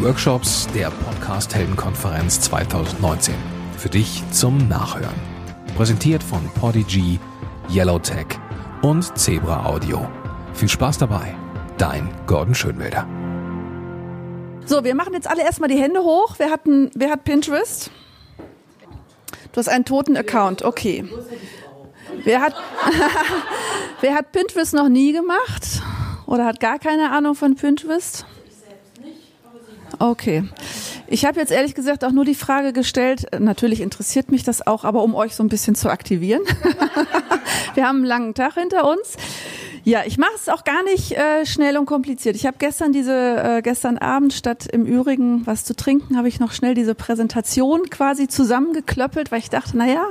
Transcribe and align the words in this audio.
Workshops 0.00 0.68
der 0.74 0.90
Podcast 0.90 1.52
Heldenkonferenz 1.56 2.40
2019. 2.42 3.34
Für 3.76 3.88
dich 3.88 4.22
zum 4.30 4.68
Nachhören. 4.68 5.14
Präsentiert 5.76 6.22
von 6.22 6.40
Podigy, 6.54 7.18
Yellowtech 7.68 8.26
und 8.82 9.18
Zebra 9.18 9.66
Audio. 9.66 10.08
Viel 10.54 10.68
Spaß 10.68 10.98
dabei. 10.98 11.34
Dein 11.78 12.08
Gordon 12.28 12.54
Schönwälder. 12.54 13.08
So, 14.66 14.84
wir 14.84 14.94
machen 14.94 15.14
jetzt 15.14 15.28
alle 15.28 15.42
erstmal 15.42 15.68
die 15.68 15.80
Hände 15.80 16.00
hoch. 16.00 16.36
Wer 16.38 16.50
hat, 16.50 16.66
ein, 16.66 16.92
wer 16.94 17.10
hat 17.10 17.24
Pinterest? 17.24 17.90
Du 19.50 19.58
hast 19.58 19.68
einen 19.68 19.84
toten 19.84 20.16
Account, 20.16 20.62
okay. 20.62 21.08
Wer 22.22 22.40
hat, 22.40 22.54
wer 24.00 24.14
hat 24.14 24.30
Pinterest 24.30 24.74
noch 24.74 24.88
nie 24.88 25.12
gemacht? 25.12 25.82
Oder 26.26 26.44
hat 26.44 26.60
gar 26.60 26.78
keine 26.78 27.10
Ahnung 27.10 27.34
von 27.34 27.56
Pinterest? 27.56 28.26
Okay. 29.98 30.44
Ich 31.06 31.24
habe 31.24 31.40
jetzt 31.40 31.50
ehrlich 31.50 31.74
gesagt 31.74 32.04
auch 32.04 32.12
nur 32.12 32.24
die 32.24 32.34
Frage 32.34 32.72
gestellt, 32.72 33.26
natürlich 33.38 33.80
interessiert 33.80 34.30
mich 34.30 34.42
das 34.42 34.66
auch, 34.66 34.84
aber 34.84 35.02
um 35.02 35.14
euch 35.14 35.34
so 35.34 35.42
ein 35.42 35.48
bisschen 35.48 35.74
zu 35.74 35.88
aktivieren. 35.90 36.42
Wir 37.74 37.86
haben 37.86 37.98
einen 37.98 38.04
langen 38.04 38.34
Tag 38.34 38.54
hinter 38.54 38.88
uns. 38.88 39.16
Ja, 39.84 40.02
ich 40.04 40.18
mache 40.18 40.32
es 40.34 40.48
auch 40.50 40.64
gar 40.64 40.82
nicht 40.82 41.12
äh, 41.12 41.46
schnell 41.46 41.78
und 41.78 41.86
kompliziert. 41.86 42.36
Ich 42.36 42.44
habe 42.46 42.56
gestern 42.58 42.92
diese, 42.92 43.14
äh, 43.14 43.62
gestern 43.62 43.96
Abend 43.96 44.34
statt 44.34 44.66
im 44.70 44.84
Übrigen 44.84 45.46
was 45.46 45.64
zu 45.64 45.74
trinken, 45.74 46.18
habe 46.18 46.28
ich 46.28 46.40
noch 46.40 46.52
schnell 46.52 46.74
diese 46.74 46.94
Präsentation 46.94 47.88
quasi 47.88 48.28
zusammengeklöppelt, 48.28 49.32
weil 49.32 49.38
ich 49.38 49.48
dachte, 49.48 49.78
naja, 49.78 50.04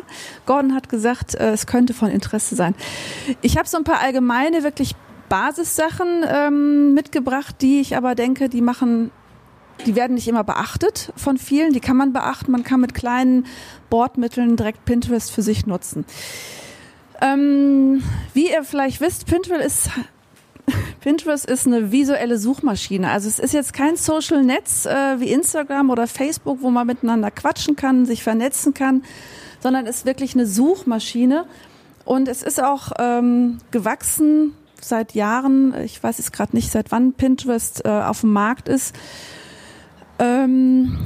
Gordon 0.48 0.74
hat 0.74 0.90
gesagt, 0.90 1.36
äh, 1.36 1.52
es 1.52 1.68
könnte 1.68 1.94
von 1.94 2.10
Interesse 2.10 2.56
sein. 2.56 2.74
Ich 3.42 3.58
habe 3.58 3.68
so 3.68 3.78
ein 3.78 3.84
paar 3.84 4.00
allgemeine, 4.00 4.64
wirklich 4.64 4.96
Basissachen 5.30 6.26
ähm, 6.28 6.94
mitgebracht, 6.94 7.58
die 7.62 7.80
ich 7.80 7.96
aber 7.98 8.16
denke, 8.16 8.50
die 8.50 8.62
machen 8.62 9.12
die 9.86 9.96
werden 9.96 10.16
nicht 10.16 10.28
immer 10.28 10.44
beachtet 10.44 11.12
von 11.16 11.38
vielen. 11.38 11.74
Die 11.74 11.80
kann 11.80 11.98
man 11.98 12.14
beachten. 12.14 12.52
Man 12.52 12.64
kann 12.64 12.82
mit 12.82 12.94
kleinen 12.94 13.46
Bordmitteln 13.90 14.56
direkt 14.56 14.86
Pinterest 14.86 15.32
für 15.32 15.42
sich 15.42 15.66
nutzen. 15.66 16.06
Ähm, 17.22 18.04
wie 18.34 18.52
ihr 18.52 18.64
vielleicht 18.64 19.02
wisst, 19.02 19.26
Pinterest 19.26 19.66
ist 19.66 19.90
Pinterest 21.00 21.46
ist 21.46 21.66
eine 21.66 21.92
visuelle 21.92 22.38
Suchmaschine. 22.38 23.10
Also 23.10 23.28
es 23.28 23.40
ist 23.40 23.54
jetzt 23.54 23.74
kein 23.74 23.96
Social 23.96 24.44
Netz 24.44 24.86
äh, 24.86 25.20
wie 25.20 25.32
Instagram 25.32 25.90
oder 25.90 26.08
Facebook, 26.08 26.62
wo 26.62 26.70
man 26.70 26.88
miteinander 26.88 27.32
quatschen 27.32 27.76
kann, 27.76 28.06
sich 28.06 28.24
vernetzen 28.24 28.74
kann, 28.74 29.04
sondern 29.62 29.86
es 29.86 29.98
ist 29.98 30.06
wirklich 30.06 30.36
eine 30.36 30.46
Suchmaschine. 30.46 31.46
Und 32.04 32.28
es 32.28 32.42
ist 32.42 32.62
auch 32.64 32.92
ähm, 33.00 33.58
gewachsen 33.72 34.54
seit 34.82 35.14
Jahren. 35.14 35.74
Ich 35.84 36.02
weiß 36.02 36.20
jetzt 36.20 36.32
gerade 36.32 36.56
nicht, 36.56 36.72
seit 36.72 36.92
wann 36.92 37.14
Pinterest 37.14 37.84
äh, 37.86 37.90
auf 37.90 38.22
dem 38.22 38.32
Markt 38.32 38.70
ist. 38.70 38.96
Ähm, 40.20 40.98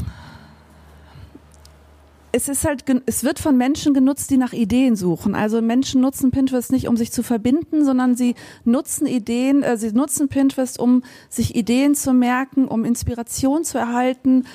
es 2.32 2.48
ist 2.48 2.66
halt, 2.66 2.86
es 3.06 3.24
wird 3.24 3.40
von 3.40 3.58
Menschen 3.58 3.94
genutzt, 3.94 4.30
die 4.30 4.38
nach 4.38 4.54
Ideen 4.54 4.96
suchen. 4.96 5.36
Also 5.36 5.62
Menschen 5.62 6.02
nutzen 6.02 6.32
Pinterest 6.32 6.72
nicht, 6.72 6.88
um 6.88 6.96
sich 6.96 7.12
zu 7.12 7.24
verbinden, 7.24 7.84
sondern 7.84 8.16
sie 8.16 8.36
nutzen 8.64 9.06
Ideen, 9.06 9.64
äh, 9.64 9.78
sie 9.78 9.92
nutzen 9.92 10.30
Pinterest, 10.30 10.80
um 10.80 11.04
sich 11.30 11.56
Ideen 11.56 11.94
zu 11.96 12.14
merken, 12.14 12.68
um 12.68 12.86
Inspiration 12.86 13.64
zu 13.64 13.78
erhalten, 13.78 14.46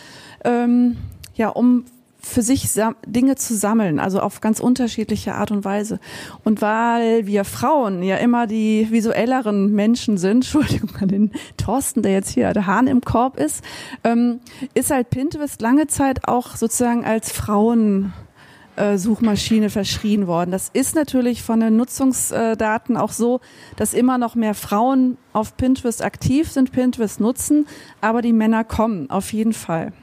ähm, 0.44 0.96
ja, 1.34 1.48
um 1.48 1.84
für 2.26 2.42
sich 2.42 2.68
Dinge 3.06 3.36
zu 3.36 3.54
sammeln, 3.54 3.98
also 3.98 4.20
auf 4.20 4.40
ganz 4.40 4.60
unterschiedliche 4.60 5.34
Art 5.34 5.50
und 5.50 5.64
Weise. 5.64 6.00
Und 6.44 6.60
weil 6.60 7.26
wir 7.26 7.44
Frauen 7.44 8.02
ja 8.02 8.16
immer 8.16 8.46
die 8.46 8.88
visuelleren 8.90 9.72
Menschen 9.72 10.18
sind, 10.18 10.36
Entschuldigung 10.46 10.90
an 11.00 11.08
den 11.08 11.32
Thorsten, 11.56 12.02
der 12.02 12.12
jetzt 12.12 12.30
hier 12.30 12.52
der 12.52 12.66
Hahn 12.66 12.86
im 12.86 13.00
Korb 13.00 13.38
ist, 13.38 13.64
ähm, 14.04 14.40
ist 14.74 14.90
halt 14.90 15.10
Pinterest 15.10 15.60
lange 15.60 15.86
Zeit 15.86 16.28
auch 16.28 16.56
sozusagen 16.56 17.04
als 17.04 17.32
Frauen 17.32 18.12
Suchmaschine 18.96 19.70
verschrien 19.70 20.26
worden. 20.26 20.50
Das 20.50 20.68
ist 20.70 20.94
natürlich 20.94 21.42
von 21.42 21.60
den 21.60 21.76
Nutzungsdaten 21.76 22.98
auch 22.98 23.12
so, 23.12 23.40
dass 23.76 23.94
immer 23.94 24.18
noch 24.18 24.34
mehr 24.34 24.52
Frauen 24.52 25.16
auf 25.32 25.56
Pinterest 25.56 26.04
aktiv 26.04 26.50
sind, 26.50 26.72
Pinterest 26.72 27.18
nutzen, 27.18 27.66
aber 28.02 28.20
die 28.20 28.34
Männer 28.34 28.64
kommen 28.64 29.08
auf 29.08 29.32
jeden 29.32 29.54
Fall. 29.54 29.94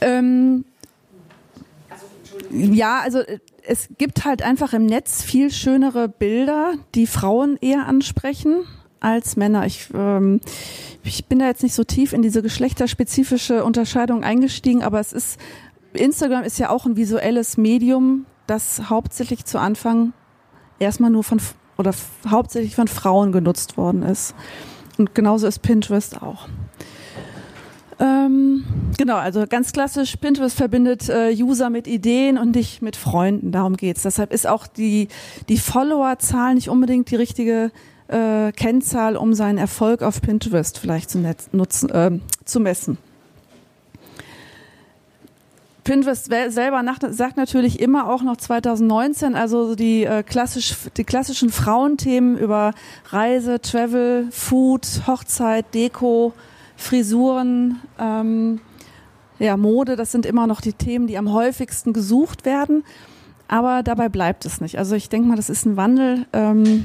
Ähm, 0.00 0.64
ja, 2.50 3.00
also 3.00 3.18
äh, 3.20 3.38
es 3.66 3.88
gibt 3.98 4.24
halt 4.24 4.42
einfach 4.42 4.72
im 4.72 4.86
Netz 4.86 5.22
viel 5.22 5.50
schönere 5.50 6.08
Bilder, 6.08 6.74
die 6.94 7.06
Frauen 7.06 7.58
eher 7.60 7.86
ansprechen 7.86 8.64
als 9.00 9.36
Männer. 9.36 9.66
Ich, 9.66 9.88
ähm, 9.94 10.40
ich 11.04 11.26
bin 11.26 11.38
da 11.38 11.46
jetzt 11.46 11.62
nicht 11.62 11.74
so 11.74 11.84
tief 11.84 12.12
in 12.12 12.22
diese 12.22 12.42
geschlechterspezifische 12.42 13.64
Unterscheidung 13.64 14.24
eingestiegen, 14.24 14.82
aber 14.82 15.00
es 15.00 15.12
ist, 15.12 15.38
Instagram 15.92 16.44
ist 16.44 16.58
ja 16.58 16.70
auch 16.70 16.86
ein 16.86 16.96
visuelles 16.96 17.56
Medium, 17.56 18.26
das 18.46 18.88
hauptsächlich 18.88 19.44
zu 19.44 19.58
Anfang 19.58 20.12
erstmal 20.78 21.10
nur 21.10 21.24
von 21.24 21.40
oder 21.76 21.92
hauptsächlich 22.28 22.74
von 22.74 22.88
Frauen 22.88 23.30
genutzt 23.30 23.76
worden 23.76 24.02
ist. 24.02 24.34
Und 24.98 25.14
genauso 25.14 25.46
ist 25.46 25.60
Pinterest 25.60 26.20
auch. 26.20 26.48
Ähm, 28.00 28.64
genau, 28.96 29.16
also 29.16 29.44
ganz 29.48 29.72
klassisch, 29.72 30.16
Pinterest 30.16 30.56
verbindet 30.56 31.08
äh, 31.08 31.34
User 31.34 31.70
mit 31.70 31.88
Ideen 31.88 32.38
und 32.38 32.54
nicht 32.54 32.80
mit 32.80 32.94
Freunden, 32.94 33.50
darum 33.50 33.76
geht's. 33.76 34.02
Deshalb 34.02 34.32
ist 34.32 34.46
auch 34.46 34.66
die, 34.66 35.08
die 35.48 35.56
Followerzahl 35.56 36.54
nicht 36.54 36.68
unbedingt 36.68 37.10
die 37.10 37.16
richtige 37.16 37.72
äh, 38.06 38.52
Kennzahl, 38.52 39.16
um 39.16 39.34
seinen 39.34 39.58
Erfolg 39.58 40.02
auf 40.02 40.20
Pinterest 40.20 40.78
vielleicht 40.78 41.10
zu, 41.10 41.18
nutzen, 41.52 41.90
äh, 41.90 42.18
zu 42.44 42.60
messen. 42.60 42.98
Pinterest 45.88 46.26
selber 46.26 46.82
nach, 46.82 46.98
sagt 47.08 47.38
natürlich 47.38 47.80
immer 47.80 48.10
auch 48.10 48.22
noch 48.22 48.36
2019, 48.36 49.34
also 49.34 49.74
die, 49.74 50.04
äh, 50.04 50.22
klassisch, 50.22 50.76
die 50.98 51.04
klassischen 51.04 51.48
Frauenthemen 51.48 52.36
über 52.36 52.74
Reise, 53.06 53.58
Travel, 53.62 54.28
Food, 54.30 54.86
Hochzeit, 55.06 55.72
Deko, 55.72 56.34
Frisuren, 56.76 57.80
ähm, 57.98 58.60
ja, 59.38 59.56
Mode, 59.56 59.96
das 59.96 60.12
sind 60.12 60.26
immer 60.26 60.46
noch 60.46 60.60
die 60.60 60.74
Themen, 60.74 61.06
die 61.06 61.16
am 61.16 61.32
häufigsten 61.32 61.94
gesucht 61.94 62.44
werden. 62.44 62.84
Aber 63.46 63.82
dabei 63.82 64.10
bleibt 64.10 64.44
es 64.44 64.60
nicht. 64.60 64.76
Also 64.76 64.94
ich 64.94 65.08
denke 65.08 65.26
mal, 65.26 65.36
das 65.36 65.48
ist 65.48 65.64
ein 65.64 65.78
Wandel. 65.78 66.26
Ähm, 66.34 66.84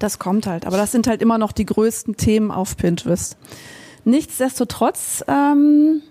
das 0.00 0.18
kommt 0.18 0.48
halt. 0.48 0.66
Aber 0.66 0.76
das 0.76 0.90
sind 0.90 1.06
halt 1.06 1.22
immer 1.22 1.38
noch 1.38 1.52
die 1.52 1.66
größten 1.66 2.16
Themen 2.16 2.50
auf 2.50 2.76
Pinterest. 2.76 3.36
Nichtsdestotrotz 4.04 5.22
ähm, 5.28 6.02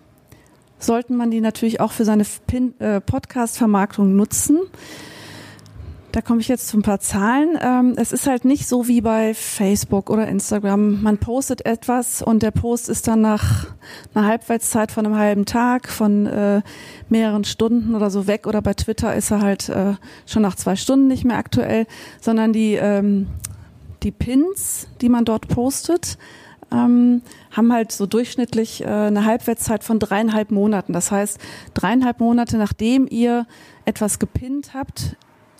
sollten 0.83 1.15
man 1.15 1.31
die 1.31 1.41
natürlich 1.41 1.79
auch 1.79 1.91
für 1.91 2.05
seine 2.05 2.25
äh, 2.79 3.01
Podcast-Vermarktung 3.01 4.15
nutzen. 4.15 4.59
Da 6.11 6.21
komme 6.21 6.41
ich 6.41 6.49
jetzt 6.49 6.67
zu 6.67 6.77
ein 6.77 6.81
paar 6.81 6.99
Zahlen. 6.99 7.57
Ähm, 7.61 7.93
es 7.95 8.11
ist 8.11 8.27
halt 8.27 8.43
nicht 8.43 8.67
so 8.67 8.89
wie 8.89 8.99
bei 8.99 9.33
Facebook 9.33 10.09
oder 10.09 10.27
Instagram. 10.27 11.01
Man 11.01 11.17
postet 11.19 11.65
etwas 11.65 12.21
und 12.21 12.43
der 12.43 12.51
Post 12.51 12.89
ist 12.89 13.07
dann 13.07 13.21
nach 13.21 13.67
einer 14.13 14.27
Halbwertszeit 14.27 14.91
von 14.91 15.05
einem 15.05 15.15
halben 15.15 15.45
Tag, 15.45 15.87
von 15.87 16.25
äh, 16.25 16.61
mehreren 17.07 17.45
Stunden 17.45 17.95
oder 17.95 18.09
so 18.09 18.27
weg. 18.27 18.45
Oder 18.45 18.61
bei 18.61 18.73
Twitter 18.73 19.15
ist 19.15 19.31
er 19.31 19.41
halt 19.41 19.69
äh, 19.69 19.93
schon 20.25 20.41
nach 20.41 20.55
zwei 20.55 20.75
Stunden 20.75 21.07
nicht 21.07 21.23
mehr 21.23 21.37
aktuell, 21.37 21.87
sondern 22.19 22.51
die, 22.51 22.73
ähm, 22.73 23.27
die 24.03 24.11
Pins, 24.11 24.87
die 24.99 25.09
man 25.09 25.23
dort 25.23 25.47
postet, 25.47 26.17
ähm, 26.71 27.21
haben 27.51 27.73
halt 27.73 27.91
so 27.91 28.05
durchschnittlich 28.05 28.83
äh, 28.83 28.87
eine 28.87 29.25
Halbwertszeit 29.25 29.83
von 29.83 29.99
dreieinhalb 29.99 30.51
Monaten. 30.51 30.93
Das 30.93 31.11
heißt, 31.11 31.39
dreieinhalb 31.73 32.19
Monate 32.19 32.57
nachdem 32.57 33.07
ihr 33.09 33.45
etwas 33.85 34.19
gepinnt 34.19 34.73
habt, 34.73 35.17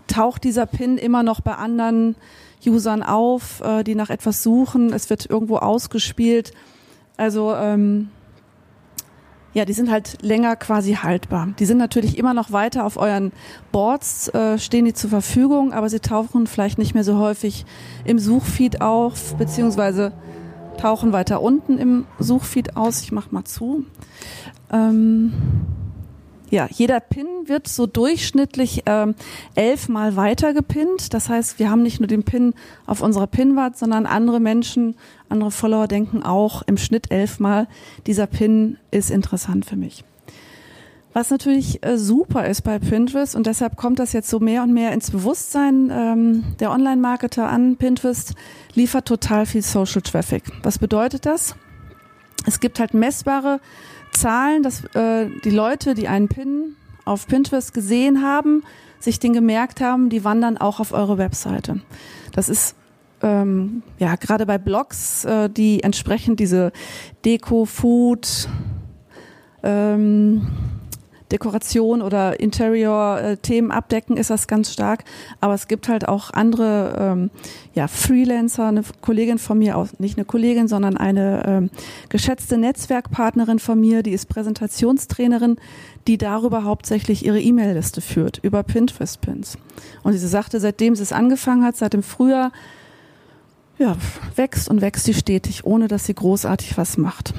taucht 0.07 0.43
dieser 0.43 0.65
Pin 0.65 0.97
immer 0.97 1.23
noch 1.23 1.41
bei 1.41 1.55
anderen 1.55 2.15
Usern 2.65 3.03
auf, 3.03 3.61
äh, 3.61 3.83
die 3.83 3.95
nach 3.95 4.09
etwas 4.09 4.43
suchen. 4.43 4.93
Es 4.93 5.09
wird 5.09 5.29
irgendwo 5.29 5.57
ausgespielt. 5.57 6.53
Also 7.17 7.53
ähm, 7.55 8.09
ja, 9.53 9.65
die 9.65 9.73
sind 9.73 9.91
halt 9.91 10.21
länger 10.21 10.55
quasi 10.55 10.93
haltbar. 10.93 11.49
Die 11.59 11.65
sind 11.65 11.77
natürlich 11.77 12.17
immer 12.17 12.33
noch 12.33 12.51
weiter 12.51 12.85
auf 12.85 12.97
euren 12.97 13.33
Boards, 13.71 14.29
äh, 14.29 14.57
stehen 14.57 14.85
die 14.85 14.93
zur 14.93 15.09
Verfügung, 15.09 15.73
aber 15.73 15.89
sie 15.89 15.99
tauchen 15.99 16.47
vielleicht 16.47 16.77
nicht 16.77 16.93
mehr 16.93 17.03
so 17.03 17.17
häufig 17.17 17.65
im 18.05 18.17
Suchfeed 18.17 18.81
auf, 18.81 19.35
beziehungsweise 19.35 20.13
tauchen 20.81 21.13
weiter 21.13 21.41
unten 21.41 21.77
im 21.77 22.05
Suchfeed 22.17 22.75
aus. 22.75 23.01
Ich 23.01 23.11
mach 23.11 23.31
mal 23.31 23.43
zu. 23.43 23.85
Ähm, 24.71 25.33
ja, 26.49 26.67
jeder 26.69 26.99
Pin 26.99 27.27
wird 27.45 27.67
so 27.67 27.85
durchschnittlich 27.85 28.83
ähm, 28.85 29.15
elfmal 29.55 30.15
weiter 30.15 30.53
gepinnt. 30.53 31.13
Das 31.13 31.29
heißt, 31.29 31.59
wir 31.59 31.69
haben 31.69 31.83
nicht 31.83 31.99
nur 31.99 32.07
den 32.07 32.23
Pin 32.23 32.53
auf 32.85 33.01
unserer 33.01 33.27
Pinwand, 33.27 33.77
sondern 33.77 34.05
andere 34.05 34.39
Menschen, 34.39 34.95
andere 35.29 35.51
Follower 35.51 35.87
denken 35.87 36.23
auch 36.23 36.63
im 36.63 36.77
Schnitt 36.77 37.11
elfmal, 37.11 37.67
dieser 38.07 38.27
Pin 38.27 38.77
ist 38.89 39.11
interessant 39.11 39.65
für 39.65 39.77
mich. 39.77 40.03
Was 41.13 41.29
natürlich 41.29 41.85
äh, 41.85 41.97
super 41.97 42.47
ist 42.47 42.61
bei 42.61 42.79
Pinterest 42.79 43.35
und 43.35 43.45
deshalb 43.45 43.75
kommt 43.75 43.99
das 43.99 44.13
jetzt 44.13 44.29
so 44.29 44.39
mehr 44.39 44.63
und 44.63 44.73
mehr 44.73 44.93
ins 44.93 45.11
Bewusstsein 45.11 45.91
ähm, 45.91 46.43
der 46.59 46.71
Online-Marketer 46.71 47.49
an. 47.49 47.75
Pinterest 47.75 48.33
liefert 48.75 49.07
total 49.07 49.45
viel 49.45 49.61
Social 49.61 50.01
Traffic. 50.01 50.43
Was 50.63 50.79
bedeutet 50.79 51.25
das? 51.25 51.55
Es 52.45 52.61
gibt 52.61 52.79
halt 52.79 52.93
messbare 52.93 53.59
Zahlen, 54.13 54.63
dass 54.63 54.85
äh, 54.95 55.27
die 55.43 55.49
Leute, 55.49 55.95
die 55.95 56.07
einen 56.07 56.29
Pin 56.29 56.75
auf 57.03 57.27
Pinterest 57.27 57.73
gesehen 57.73 58.21
haben, 58.23 58.63
sich 58.99 59.19
den 59.19 59.33
gemerkt 59.33 59.81
haben, 59.81 60.09
die 60.09 60.23
wandern 60.23 60.57
auch 60.57 60.79
auf 60.79 60.93
eure 60.93 61.17
Webseite. 61.17 61.81
Das 62.31 62.47
ist 62.47 62.75
ähm, 63.21 63.83
ja 63.99 64.15
gerade 64.15 64.45
bei 64.45 64.57
Blogs, 64.57 65.25
äh, 65.25 65.49
die 65.49 65.83
entsprechend 65.83 66.39
diese 66.39 66.71
Deko, 67.25 67.65
Food, 67.65 68.47
ähm, 69.63 70.47
Dekoration 71.31 72.01
oder 72.01 72.39
Interior-Themen 72.39 73.71
abdecken, 73.71 74.17
ist 74.17 74.29
das 74.29 74.47
ganz 74.47 74.71
stark. 74.71 75.03
Aber 75.39 75.53
es 75.53 75.67
gibt 75.67 75.87
halt 75.87 76.07
auch 76.07 76.31
andere 76.31 76.95
ähm, 76.99 77.29
ja, 77.73 77.87
Freelancer, 77.87 78.67
eine 78.67 78.83
Kollegin 79.01 79.37
von 79.37 79.57
mir, 79.57 79.77
auch 79.77 79.87
nicht 79.99 80.17
eine 80.17 80.25
Kollegin, 80.25 80.67
sondern 80.67 80.97
eine 80.97 81.43
ähm, 81.45 81.69
geschätzte 82.09 82.57
Netzwerkpartnerin 82.57 83.59
von 83.59 83.79
mir, 83.79 84.03
die 84.03 84.11
ist 84.11 84.27
Präsentationstrainerin, 84.27 85.57
die 86.07 86.17
darüber 86.17 86.63
hauptsächlich 86.63 87.25
ihre 87.25 87.39
E-Mail-Liste 87.39 88.01
führt, 88.01 88.39
über 88.41 88.63
Pinterest-Pins. 88.63 89.57
Und 90.03 90.13
sie 90.13 90.27
sagte, 90.27 90.59
seitdem 90.59 90.95
sie 90.95 91.03
es 91.03 91.13
angefangen 91.13 91.63
hat, 91.63 91.77
seit 91.77 91.93
dem 91.93 92.03
Frühjahr, 92.03 92.51
ja, 93.81 93.97
wächst 94.35 94.69
und 94.69 94.81
wächst 94.81 95.05
sie 95.05 95.13
stetig, 95.13 95.65
ohne 95.65 95.87
dass 95.87 96.05
sie 96.05 96.13
großartig 96.13 96.77
was 96.77 96.97
macht. 96.97 97.33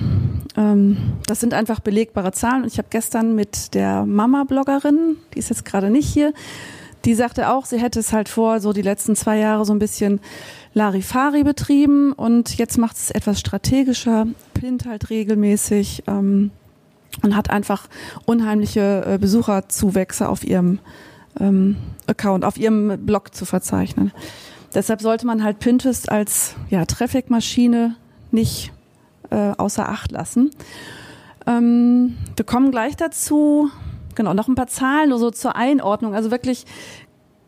Ähm, 0.56 0.96
das 1.26 1.40
sind 1.40 1.54
einfach 1.54 1.78
belegbare 1.80 2.32
Zahlen. 2.32 2.64
Und 2.64 2.72
ich 2.72 2.78
habe 2.78 2.88
gestern 2.90 3.34
mit 3.34 3.74
der 3.74 4.04
Mama-Bloggerin, 4.04 5.16
die 5.34 5.38
ist 5.38 5.50
jetzt 5.50 5.64
gerade 5.64 5.88
nicht 5.88 6.08
hier, 6.08 6.34
die 7.04 7.14
sagte 7.14 7.50
auch, 7.50 7.64
sie 7.64 7.78
hätte 7.78 8.00
es 8.00 8.12
halt 8.12 8.28
vor, 8.28 8.60
so 8.60 8.72
die 8.72 8.82
letzten 8.82 9.16
zwei 9.16 9.38
Jahre 9.38 9.64
so 9.64 9.72
ein 9.72 9.78
bisschen 9.78 10.20
Larifari 10.74 11.44
betrieben 11.44 12.12
und 12.12 12.58
jetzt 12.58 12.78
macht 12.78 12.96
es 12.96 13.10
etwas 13.10 13.40
strategischer, 13.40 14.26
pinnt 14.54 14.86
halt 14.86 15.10
regelmäßig 15.10 16.04
ähm, 16.06 16.50
und 17.22 17.36
hat 17.36 17.50
einfach 17.50 17.88
unheimliche 18.24 19.04
äh, 19.06 19.18
Besucherzuwächse 19.18 20.28
auf 20.28 20.44
ihrem 20.44 20.78
ähm, 21.40 21.76
Account, 22.06 22.44
auf 22.44 22.56
ihrem 22.56 23.04
Blog 23.04 23.34
zu 23.34 23.44
verzeichnen. 23.44 24.12
Deshalb 24.74 25.02
sollte 25.02 25.26
man 25.26 25.44
halt 25.44 25.58
Pinterest 25.58 26.10
als 26.10 26.54
ja, 26.70 26.84
Traffic-Maschine 26.84 27.96
nicht 28.30 28.72
äh, 29.30 29.52
außer 29.56 29.88
Acht 29.88 30.12
lassen. 30.12 30.50
Ähm, 31.46 32.16
wir 32.36 32.44
kommen 32.44 32.70
gleich 32.70 32.96
dazu. 32.96 33.70
Genau, 34.14 34.34
noch 34.34 34.48
ein 34.48 34.54
paar 34.54 34.66
Zahlen, 34.66 35.10
nur 35.10 35.19
so 35.19 35.30
zur 35.30 35.56
Einordnung. 35.56 36.14
Also 36.14 36.30
wirklich 36.30 36.66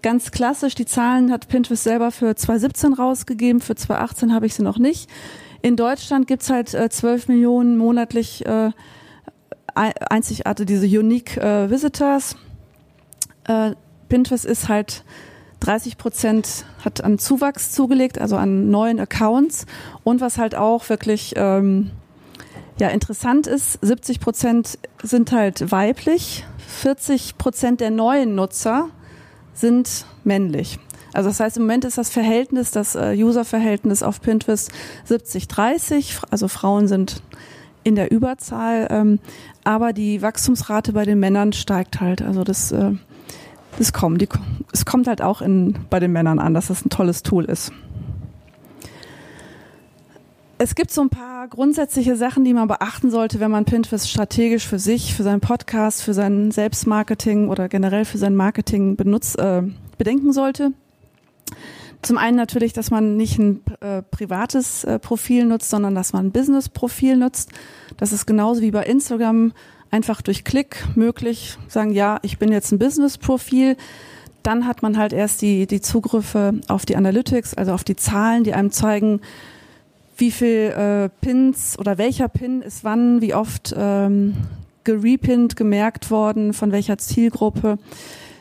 ganz 0.02 0.30
klassisch, 0.30 0.74
die 0.74 0.86
Zahlen 0.86 1.32
hat 1.32 1.48
Pinterest 1.48 1.82
selber 1.82 2.10
für 2.10 2.34
2017 2.34 2.92
rausgegeben, 2.92 3.60
für 3.60 3.74
2018 3.74 4.34
habe 4.34 4.46
ich 4.46 4.54
sie 4.54 4.62
noch 4.62 4.78
nicht. 4.78 5.08
In 5.62 5.76
Deutschland 5.76 6.26
gibt's 6.26 6.50
halt 6.50 6.74
äh, 6.74 6.90
12 6.90 7.28
Millionen 7.28 7.78
monatlich 7.78 8.44
äh, 8.44 8.70
einzigartige, 9.74 10.66
diese 10.66 10.86
Unique 10.86 11.36
äh, 11.38 11.70
Visitors. 11.70 12.36
Äh, 13.48 13.72
Pinterest 14.08 14.44
ist 14.44 14.68
halt 14.68 15.04
30 15.64 15.96
Prozent 15.96 16.66
hat 16.84 17.02
an 17.02 17.18
Zuwachs 17.18 17.72
zugelegt, 17.72 18.18
also 18.20 18.36
an 18.36 18.70
neuen 18.70 19.00
Accounts. 19.00 19.64
Und 20.02 20.20
was 20.20 20.36
halt 20.36 20.54
auch 20.54 20.88
wirklich 20.90 21.32
ähm, 21.36 21.90
ja, 22.78 22.88
interessant 22.88 23.46
ist, 23.46 23.78
70 23.80 24.20
Prozent 24.20 24.78
sind 25.02 25.32
halt 25.32 25.70
weiblich, 25.72 26.44
40 26.68 27.38
Prozent 27.38 27.80
der 27.80 27.90
neuen 27.90 28.34
Nutzer 28.34 28.90
sind 29.54 30.04
männlich. 30.22 30.78
Also 31.14 31.30
das 31.30 31.40
heißt, 31.40 31.56
im 31.56 31.62
Moment 31.62 31.84
ist 31.86 31.96
das 31.96 32.10
Verhältnis, 32.10 32.70
das 32.70 32.94
äh, 32.94 33.14
User-Verhältnis 33.16 34.02
auf 34.02 34.20
Pinterest 34.20 34.70
70-30, 35.08 36.24
also 36.30 36.48
Frauen 36.48 36.88
sind 36.88 37.22
in 37.84 37.94
der 37.94 38.10
Überzahl, 38.10 38.88
ähm, 38.90 39.18
aber 39.62 39.92
die 39.92 40.20
Wachstumsrate 40.20 40.92
bei 40.92 41.04
den 41.04 41.20
Männern 41.20 41.52
steigt 41.52 42.00
halt. 42.00 42.20
Also 42.20 42.42
das 42.42 42.72
äh, 42.72 42.92
es 43.78 43.92
kommt, 43.92 44.20
die, 44.20 44.28
es 44.72 44.84
kommt 44.84 45.06
halt 45.06 45.22
auch 45.22 45.42
in, 45.42 45.76
bei 45.90 46.00
den 46.00 46.12
Männern 46.12 46.38
an, 46.38 46.54
dass 46.54 46.68
das 46.68 46.84
ein 46.84 46.90
tolles 46.90 47.22
Tool 47.22 47.44
ist. 47.44 47.72
Es 50.56 50.74
gibt 50.74 50.92
so 50.92 51.02
ein 51.02 51.10
paar 51.10 51.48
grundsätzliche 51.48 52.16
Sachen, 52.16 52.44
die 52.44 52.54
man 52.54 52.68
beachten 52.68 53.10
sollte, 53.10 53.40
wenn 53.40 53.50
man 53.50 53.64
Pinterest 53.64 54.08
strategisch 54.08 54.66
für 54.66 54.78
sich, 54.78 55.14
für 55.14 55.24
seinen 55.24 55.40
Podcast, 55.40 56.02
für 56.02 56.14
sein 56.14 56.52
Selbstmarketing 56.52 57.48
oder 57.48 57.68
generell 57.68 58.04
für 58.04 58.18
sein 58.18 58.36
Marketing 58.36 58.96
benutzt, 58.96 59.38
äh, 59.38 59.62
bedenken 59.98 60.32
sollte. 60.32 60.72
Zum 62.02 62.18
einen 62.18 62.36
natürlich, 62.36 62.72
dass 62.72 62.90
man 62.90 63.16
nicht 63.16 63.38
ein 63.38 63.62
äh, 63.80 64.02
privates 64.02 64.84
äh, 64.84 64.98
Profil 64.98 65.46
nutzt, 65.46 65.70
sondern 65.70 65.94
dass 65.94 66.12
man 66.12 66.26
ein 66.26 66.32
Business-Profil 66.32 67.16
nutzt. 67.16 67.50
Das 67.96 68.12
ist 68.12 68.26
genauso 68.26 68.60
wie 68.60 68.70
bei 68.70 68.84
Instagram 68.84 69.52
einfach 69.94 70.22
durch 70.22 70.42
Klick 70.42 70.84
möglich, 70.96 71.56
sagen, 71.68 71.92
ja, 71.92 72.18
ich 72.22 72.38
bin 72.38 72.50
jetzt 72.50 72.72
ein 72.72 72.80
Business-Profil. 72.80 73.76
Dann 74.42 74.66
hat 74.66 74.82
man 74.82 74.98
halt 74.98 75.12
erst 75.12 75.40
die, 75.40 75.68
die 75.68 75.80
Zugriffe 75.80 76.54
auf 76.66 76.84
die 76.84 76.96
Analytics, 76.96 77.54
also 77.54 77.72
auf 77.72 77.84
die 77.84 77.94
Zahlen, 77.94 78.42
die 78.42 78.54
einem 78.54 78.72
zeigen, 78.72 79.20
wie 80.16 80.32
viel 80.32 80.48
äh, 80.48 81.08
Pins 81.24 81.78
oder 81.78 81.96
welcher 81.96 82.26
Pin 82.26 82.60
ist 82.60 82.82
wann, 82.82 83.20
wie 83.20 83.34
oft 83.34 83.72
ähm, 83.78 84.34
gerepinnt, 84.82 85.54
gemerkt 85.54 86.10
worden, 86.10 86.54
von 86.54 86.72
welcher 86.72 86.98
Zielgruppe. 86.98 87.78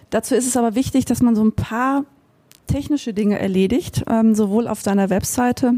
Dazu 0.09 0.33
ist 0.33 0.47
es 0.47 0.57
aber 0.57 0.73
wichtig, 0.73 1.05
dass 1.05 1.21
man 1.21 1.35
so 1.35 1.43
ein 1.43 1.51
paar 1.51 2.03
technische 2.65 3.13
Dinge 3.13 3.37
erledigt, 3.37 4.03
ähm, 4.09 4.33
sowohl 4.33 4.67
auf 4.67 4.81
seiner 4.81 5.11
Webseite 5.11 5.75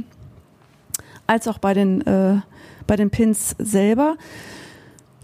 als 1.27 1.49
auch 1.49 1.57
bei 1.57 1.73
den, 1.73 1.99
äh, 2.07 2.39
bei 2.87 2.95
den 2.95 3.09
Pins 3.09 3.55
selber. 3.59 4.15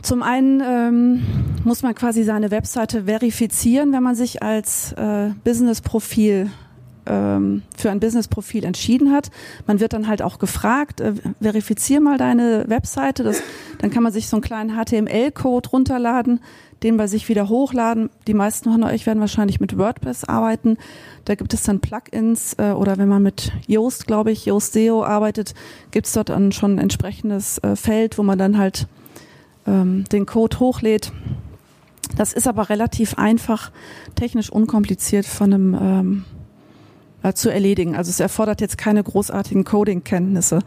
Zum 0.02 0.24
einen 0.24 0.62
ähm, 0.66 1.22
muss 1.64 1.84
man 1.84 1.94
quasi 1.94 2.24
seine 2.24 2.52
Webseite 2.52 3.04
verifizieren, 3.04 3.94
wenn 3.94 4.04
man 4.04 4.16
sich 4.16 4.42
als 4.42 4.94
äh, 4.94 5.30
Business-Profil 5.44 6.50
ähm, 7.06 7.64
für 7.78 7.92
ein 7.92 8.00
Business-Profil 8.00 8.64
entschieden 8.64 9.12
hat. 9.12 9.30
Man 9.68 9.80
wird 9.80 9.94
dann 9.94 10.08
halt 10.08 10.22
auch 10.22 10.40
gefragt, 10.40 11.02
äh, 11.02 11.14
verifizier 11.40 12.00
mal 12.00 12.18
deine 12.18 12.66
Webseite. 12.68 13.24
Das, 13.24 13.42
dann 13.80 13.92
kann 13.92 14.04
man 14.04 14.12
sich 14.12 14.28
so 14.28 14.38
einen 14.38 14.44
kleinen 14.44 14.76
HTML-Code 14.76 15.70
runterladen, 15.70 16.40
den 16.84 16.98
bei 16.98 17.08
sich 17.08 17.30
wieder 17.30 17.50
hochladen. 17.50 18.10
Die 18.28 18.34
meisten 18.34 18.72
von 18.72 18.84
euch 18.84 19.06
werden 19.06 19.20
wahrscheinlich 19.20 19.60
mit 19.60 19.78
WordPress 19.78 20.24
arbeiten. 20.24 20.78
Da 21.26 21.36
gibt 21.36 21.54
es 21.54 21.64
dann 21.64 21.80
Plugins 21.80 22.56
äh, 22.58 22.72
oder 22.72 22.98
wenn 22.98 23.08
man 23.08 23.22
mit 23.22 23.52
Yoast, 23.68 24.08
glaube 24.08 24.32
ich, 24.32 24.46
Yoast 24.46 24.74
SEO 24.74 25.04
arbeitet, 25.04 25.54
gibt 25.92 26.08
es 26.08 26.14
dort 26.14 26.30
dann 26.30 26.52
schon 26.52 26.76
ein 26.76 26.80
entsprechendes 26.80 27.60
äh, 27.60 27.76
Feld, 27.76 28.18
wo 28.18 28.24
man 28.24 28.40
dann 28.40 28.58
halt 28.58 28.88
ähm, 29.68 30.06
den 30.12 30.26
Code 30.26 30.60
hochlädt. 30.60 31.12
Das 32.18 32.34
ist 32.34 32.48
aber 32.48 32.70
relativ 32.70 33.18
einfach, 33.18 33.72
technisch 34.16 34.50
unkompliziert 34.50 35.26
von 35.26 35.54
einem 35.54 35.74
ähm, 35.74 36.26
äh, 37.24 37.34
zu 37.34 37.50
erledigen. 37.50 37.96
Also 37.96 38.10
es 38.10 38.20
erfordert 38.20 38.62
jetzt 38.62 38.78
keine 38.78 39.04
großartigen 39.04 39.64
Coding-Kenntnisse. 39.64 40.60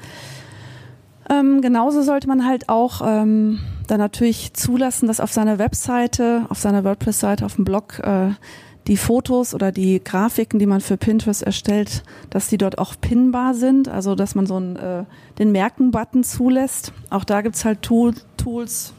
Ähm, 1.28 1.60
genauso 1.62 2.02
sollte 2.02 2.28
man 2.28 2.46
halt 2.46 2.68
auch 2.68 3.00
ähm, 3.04 3.60
dann 3.86 3.98
natürlich 3.98 4.54
zulassen, 4.54 5.06
dass 5.06 5.20
auf 5.20 5.32
seiner 5.32 5.58
Webseite, 5.58 6.46
auf 6.48 6.58
seiner 6.58 6.84
WordPress-Seite, 6.84 7.44
auf 7.44 7.56
dem 7.56 7.64
Blog 7.64 7.98
äh, 8.00 8.30
die 8.86 8.96
Fotos 8.96 9.54
oder 9.54 9.72
die 9.72 10.02
Grafiken, 10.02 10.58
die 10.58 10.66
man 10.66 10.80
für 10.80 10.96
Pinterest 10.96 11.42
erstellt, 11.42 12.02
dass 12.30 12.48
die 12.48 12.58
dort 12.58 12.78
auch 12.78 12.94
pinbar 13.00 13.54
sind, 13.54 13.88
also 13.88 14.14
dass 14.14 14.34
man 14.34 14.46
so 14.46 14.56
einen, 14.56 14.76
äh, 14.76 15.04
den 15.38 15.52
Merken-Button 15.52 16.22
zulässt. 16.24 16.92
Auch 17.10 17.24
da 17.24 17.40
gibt's 17.40 17.64
halt 17.64 17.82
Tool, 17.82 18.14
Tools, 18.36 18.92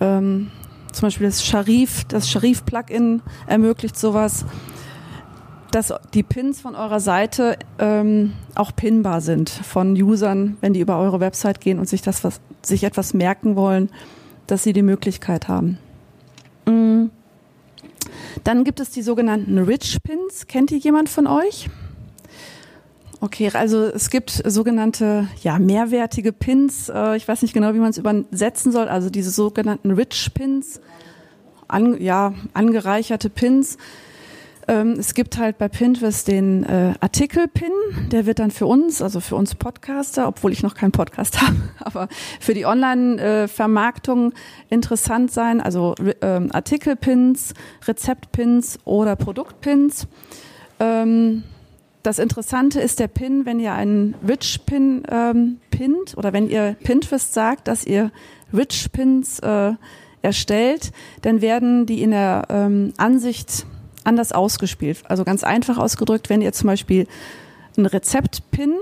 ähm, 0.00 0.50
zum 0.92 1.06
Beispiel 1.06 1.26
das 1.26 1.44
Sharif, 1.44 2.04
das 2.04 2.28
Sharif-Plugin 2.28 3.22
ermöglicht 3.46 3.98
sowas, 3.98 4.44
dass 5.70 5.92
die 6.14 6.22
Pins 6.22 6.60
von 6.60 6.74
eurer 6.74 7.00
Seite 7.00 7.58
ähm, 7.78 8.32
auch 8.54 8.74
pinbar 8.74 9.20
sind 9.20 9.50
von 9.50 9.92
Usern, 10.00 10.56
wenn 10.60 10.72
die 10.72 10.80
über 10.80 10.98
eure 10.98 11.20
Website 11.20 11.60
gehen 11.60 11.78
und 11.78 11.88
sich 11.88 12.02
das 12.02 12.24
was, 12.24 12.40
sich 12.62 12.84
etwas 12.84 13.14
merken 13.14 13.56
wollen, 13.56 13.90
dass 14.46 14.62
sie 14.62 14.72
die 14.72 14.82
Möglichkeit 14.82 15.48
haben. 15.48 15.78
Dann 18.46 18.62
gibt 18.62 18.78
es 18.78 18.90
die 18.90 19.02
sogenannten 19.02 19.58
Rich 19.58 19.98
Pins. 20.04 20.46
Kennt 20.46 20.70
ihr 20.70 20.78
jemand 20.78 21.08
von 21.08 21.26
euch? 21.26 21.68
Okay, 23.20 23.50
also 23.52 23.86
es 23.86 24.08
gibt 24.08 24.30
sogenannte 24.30 25.26
ja 25.42 25.58
mehrwertige 25.58 26.32
Pins. 26.32 26.88
Äh, 26.88 27.16
ich 27.16 27.26
weiß 27.26 27.42
nicht 27.42 27.54
genau, 27.54 27.74
wie 27.74 27.80
man 27.80 27.90
es 27.90 27.98
übersetzen 27.98 28.70
soll. 28.70 28.86
Also 28.86 29.10
diese 29.10 29.30
sogenannten 29.30 29.90
Rich 29.90 30.32
Pins, 30.32 30.80
an, 31.66 32.00
ja 32.00 32.34
angereicherte 32.52 33.30
Pins. 33.30 33.78
Ähm, 34.68 34.92
es 34.98 35.14
gibt 35.14 35.38
halt 35.38 35.58
bei 35.58 35.68
Pinterest 35.68 36.26
den 36.26 36.64
äh, 36.64 36.94
Artikel-Pin, 37.00 37.70
der 38.10 38.26
wird 38.26 38.40
dann 38.40 38.50
für 38.50 38.66
uns, 38.66 39.00
also 39.00 39.20
für 39.20 39.36
uns 39.36 39.54
Podcaster, 39.54 40.26
obwohl 40.26 40.52
ich 40.52 40.62
noch 40.62 40.74
keinen 40.74 40.90
Podcast 40.90 41.40
habe, 41.42 41.56
aber 41.78 42.08
für 42.40 42.52
die 42.52 42.66
Online-Vermarktung 42.66 44.32
interessant 44.68 45.30
sein, 45.30 45.60
also 45.60 45.94
ähm, 46.20 46.50
Artikel-Pins, 46.52 47.54
Rezept-Pins 47.86 48.80
oder 48.84 49.14
Produkt-Pins. 49.14 50.08
Ähm, 50.80 51.44
das 52.02 52.18
Interessante 52.18 52.80
ist 52.80 52.98
der 52.98 53.08
Pin, 53.08 53.46
wenn 53.46 53.60
ihr 53.60 53.72
einen 53.72 54.14
Rich-Pin 54.26 55.04
ähm, 55.10 55.60
pinnt 55.70 56.16
oder 56.16 56.32
wenn 56.32 56.48
ihr 56.48 56.76
Pinterest 56.82 57.32
sagt, 57.32 57.68
dass 57.68 57.84
ihr 57.84 58.10
Rich-Pins 58.52 59.40
äh, 59.40 59.72
erstellt, 60.22 60.92
dann 61.22 61.40
werden 61.40 61.86
die 61.86 62.02
in 62.02 62.10
der 62.10 62.46
ähm, 62.48 62.92
Ansicht 62.96 63.66
anders 64.06 64.32
ausgespielt. 64.32 65.02
Also 65.08 65.24
ganz 65.24 65.44
einfach 65.44 65.78
ausgedrückt, 65.78 66.30
wenn 66.30 66.42
ihr 66.42 66.52
zum 66.52 66.68
Beispiel 66.68 67.06
ein 67.76 67.86
Rezept-Pin 67.86 68.72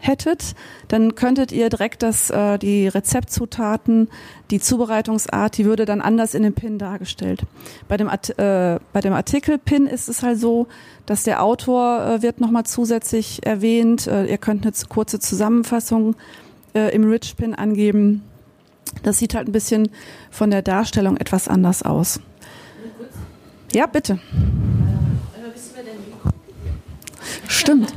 hättet, 0.00 0.54
dann 0.88 1.14
könntet 1.14 1.52
ihr 1.52 1.68
direkt 1.68 2.02
das, 2.02 2.30
äh, 2.30 2.58
die 2.58 2.88
Rezeptzutaten, 2.88 4.08
die 4.50 4.60
Zubereitungsart, 4.60 5.58
die 5.58 5.66
würde 5.66 5.84
dann 5.84 6.00
anders 6.00 6.34
in 6.34 6.42
dem 6.42 6.54
Pin 6.54 6.78
dargestellt. 6.78 7.42
Bei 7.86 7.96
dem, 7.96 8.08
Art, 8.08 8.30
äh, 8.38 8.78
bei 8.92 9.00
dem 9.00 9.12
Artikel-Pin 9.12 9.86
ist 9.86 10.08
es 10.08 10.22
halt 10.22 10.38
so, 10.38 10.66
dass 11.06 11.24
der 11.24 11.42
Autor 11.42 12.04
äh, 12.04 12.22
wird 12.22 12.40
nochmal 12.40 12.64
zusätzlich 12.64 13.46
erwähnt. 13.46 14.06
Äh, 14.06 14.26
ihr 14.26 14.38
könnt 14.38 14.64
eine 14.64 14.72
kurze 14.88 15.20
Zusammenfassung 15.20 16.16
äh, 16.74 16.94
im 16.94 17.08
Rich-Pin 17.08 17.54
angeben. 17.54 18.22
Das 19.02 19.18
sieht 19.18 19.34
halt 19.34 19.48
ein 19.48 19.52
bisschen 19.52 19.90
von 20.30 20.50
der 20.50 20.62
Darstellung 20.62 21.16
etwas 21.16 21.46
anders 21.46 21.82
aus. 21.82 22.20
Ja, 23.72 23.86
bitte. 23.86 24.18
Stimmt. 27.46 27.92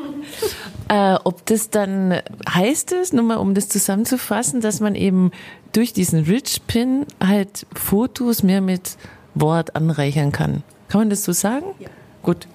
äh, 0.88 1.14
ob 1.24 1.46
das 1.46 1.70
dann 1.70 2.20
heißt 2.48 2.92
es, 2.92 3.12
nur 3.12 3.24
mal 3.24 3.36
um 3.36 3.54
das 3.54 3.68
zusammenzufassen, 3.68 4.60
dass 4.60 4.80
man 4.80 4.94
eben 4.94 5.30
durch 5.72 5.92
diesen 5.92 6.24
Rich 6.24 6.62
Pin 6.66 7.06
halt 7.22 7.66
Fotos 7.74 8.42
mehr 8.42 8.60
mit 8.60 8.96
Wort 9.34 9.76
anreichern 9.76 10.32
kann. 10.32 10.62
Kann 10.88 11.02
man 11.02 11.10
das 11.10 11.24
so 11.24 11.32
sagen? 11.32 11.66
Ja. 11.78 11.88
Gut. 12.22 12.46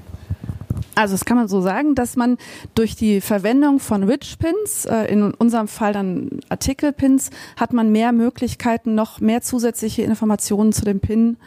Also 0.94 1.14
das 1.14 1.26
kann 1.26 1.38
man 1.38 1.48
so 1.48 1.62
sagen, 1.62 1.96
dass 1.96 2.16
man 2.16 2.38
durch 2.74 2.96
die 2.96 3.22
Verwendung 3.22 3.80
von 3.80 4.04
Rich 4.04 4.38
Pins, 4.40 4.86
äh, 4.86 5.06
in 5.06 5.34
unserem 5.34 5.68
Fall 5.68 5.94
dann 5.94 6.40
Artikel 6.50 6.92
Pins, 6.92 7.30
hat 7.56 7.74
man 7.74 7.92
mehr 7.92 8.12
Möglichkeiten, 8.12 8.96
noch 8.96 9.20
mehr 9.20 9.42
zusätzliche 9.42 10.04
Informationen 10.04 10.74
zu 10.74 10.86
dem 10.86 11.00
Pin 11.00 11.38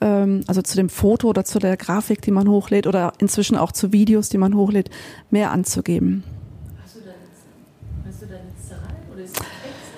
ähm, 0.00 0.42
also 0.46 0.62
zu 0.62 0.76
dem 0.76 0.88
Foto 0.88 1.28
oder 1.28 1.44
zu 1.44 1.58
der 1.58 1.76
Grafik, 1.76 2.22
die 2.22 2.30
man 2.30 2.48
hochlädt 2.48 2.86
oder 2.86 3.12
inzwischen 3.18 3.56
auch 3.56 3.72
zu 3.72 3.92
Videos, 3.92 4.28
die 4.28 4.38
man 4.38 4.54
hochlädt, 4.54 4.90
mehr 5.30 5.50
anzugeben. 5.50 6.24
Hast 6.82 6.96
du 6.96 7.00
da 7.00 7.10
eine, 7.10 8.08
hast 8.08 8.22
du 8.22 8.26
da 8.26 8.34
eine 8.34 8.68
Zahl 8.68 8.96
oder 9.12 9.24
ist 9.24 9.36
das 9.36 9.46
Text? 9.62 9.88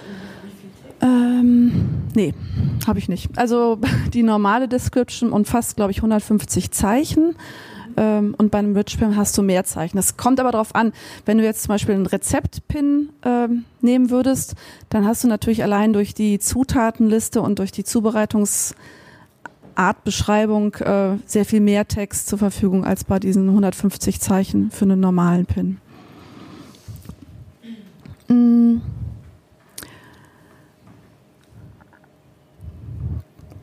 Ähm, 1.02 1.88
nee, 2.14 2.34
habe 2.86 2.98
ich 2.98 3.08
nicht. 3.08 3.38
Also 3.38 3.78
die 4.14 4.22
normale 4.22 4.68
Description 4.68 5.32
umfasst, 5.32 5.76
glaube 5.76 5.92
ich, 5.92 5.98
150 5.98 6.70
Zeichen. 6.70 7.36
Ähm, 7.96 8.34
und 8.38 8.50
bei 8.50 8.58
einem 8.58 8.76
Rich-Pin 8.76 9.16
hast 9.16 9.36
du 9.36 9.42
mehr 9.42 9.64
Zeichen. 9.64 9.96
Das 9.96 10.16
kommt 10.16 10.40
aber 10.40 10.52
darauf 10.52 10.74
an, 10.74 10.92
wenn 11.26 11.38
du 11.38 11.44
jetzt 11.44 11.62
zum 11.62 11.70
Beispiel 11.70 11.94
einen 11.94 12.06
Rezept-Pin 12.06 13.10
ähm, 13.24 13.64
nehmen 13.80 14.10
würdest, 14.10 14.54
dann 14.90 15.06
hast 15.06 15.24
du 15.24 15.28
natürlich 15.28 15.62
allein 15.62 15.92
durch 15.92 16.14
die 16.14 16.38
Zutatenliste 16.38 17.42
und 17.42 17.58
durch 17.58 17.72
die 17.72 17.82
Zubereitungs- 17.84 18.74
Artbeschreibung 19.80 20.74
äh, 20.74 21.16
sehr 21.24 21.46
viel 21.46 21.60
mehr 21.60 21.88
Text 21.88 22.28
zur 22.28 22.38
Verfügung 22.38 22.84
als 22.84 23.02
bei 23.02 23.18
diesen 23.18 23.48
150 23.48 24.20
Zeichen 24.20 24.70
für 24.70 24.84
einen 24.84 25.00
normalen 25.00 25.46
Pin. 25.46 25.78
Mm. 28.28 28.82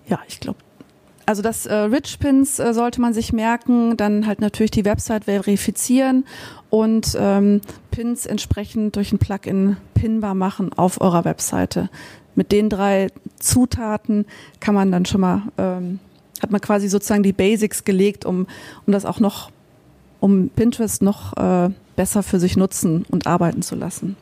Ja, 0.07 0.19
ich 0.27 0.39
glaube. 0.39 0.57
Also 1.27 1.43
das 1.43 1.67
äh, 1.67 1.75
Rich 1.75 2.17
Pins 2.17 2.57
äh, 2.57 2.73
sollte 2.73 2.99
man 2.99 3.13
sich 3.13 3.31
merken, 3.31 3.95
dann 3.95 4.25
halt 4.25 4.41
natürlich 4.41 4.71
die 4.71 4.85
Website 4.85 5.25
verifizieren 5.25 6.25
und 6.71 7.15
ähm, 7.19 7.61
Pins 7.91 8.25
entsprechend 8.25 8.95
durch 8.95 9.11
ein 9.11 9.19
Plugin 9.19 9.77
pinbar 9.93 10.33
machen 10.33 10.73
auf 10.73 10.99
eurer 10.99 11.25
Webseite 11.25 11.89
mit 12.37 12.51
den 12.51 12.69
drei 12.69 13.07
Zutaten 13.39 14.25
kann 14.59 14.75
man 14.75 14.91
dann 14.91 15.05
schon 15.05 15.21
mal, 15.21 15.41
ähm, 15.57 15.99
hat 16.41 16.51
man 16.51 16.61
quasi 16.61 16.87
sozusagen 16.87 17.23
die 17.23 17.33
Basics 17.33 17.83
gelegt, 17.83 18.25
um, 18.25 18.47
um 18.85 18.93
das 18.93 19.05
auch 19.05 19.19
noch, 19.19 19.51
um 20.19 20.49
Pinterest 20.49 21.01
noch 21.01 21.35
äh, 21.37 21.69
besser 21.95 22.23
für 22.23 22.39
sich 22.39 22.57
nutzen 22.57 23.05
und 23.09 23.27
arbeiten 23.27 23.61
zu 23.61 23.75
lassen. 23.75 24.15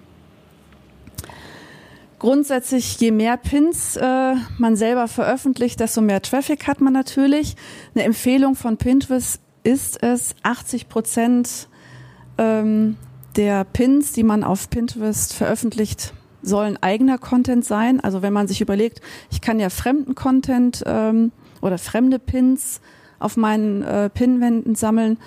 Grundsätzlich, 2.19 2.99
je 2.99 3.11
mehr 3.11 3.37
Pins 3.37 3.97
äh, 3.97 4.35
man 4.57 4.75
selber 4.75 5.07
veröffentlicht, 5.07 5.79
desto 5.79 6.01
mehr 6.01 6.21
Traffic 6.21 6.65
hat 6.65 6.81
man 6.81 6.93
natürlich. 6.93 7.55
Eine 7.93 8.05
Empfehlung 8.05 8.55
von 8.55 8.77
Pinterest 8.77 9.41
ist 9.63 10.01
es, 10.01 10.33
80 10.43 10.87
Prozent 10.87 11.67
ähm, 12.37 12.97
der 13.35 13.65
Pins, 13.65 14.13
die 14.13 14.23
man 14.23 14.43
auf 14.43 14.69
Pinterest 14.69 15.33
veröffentlicht, 15.33 16.13
sollen 16.41 16.77
eigener 16.81 17.17
Content 17.17 17.65
sein. 17.65 17.99
Also 17.99 18.21
wenn 18.21 18.33
man 18.33 18.47
sich 18.47 18.61
überlegt, 18.61 19.01
ich 19.29 19.41
kann 19.41 19.59
ja 19.59 19.69
fremden 19.69 20.15
Content 20.15 20.83
ähm, 20.85 21.31
oder 21.65 21.77
fremde 21.77 22.19
Pins 22.19 22.79
auf 23.19 23.37
meinen 23.37 23.81
äh, 23.83 24.09
Pinwänden 24.09 24.75
sammeln. 24.75 25.17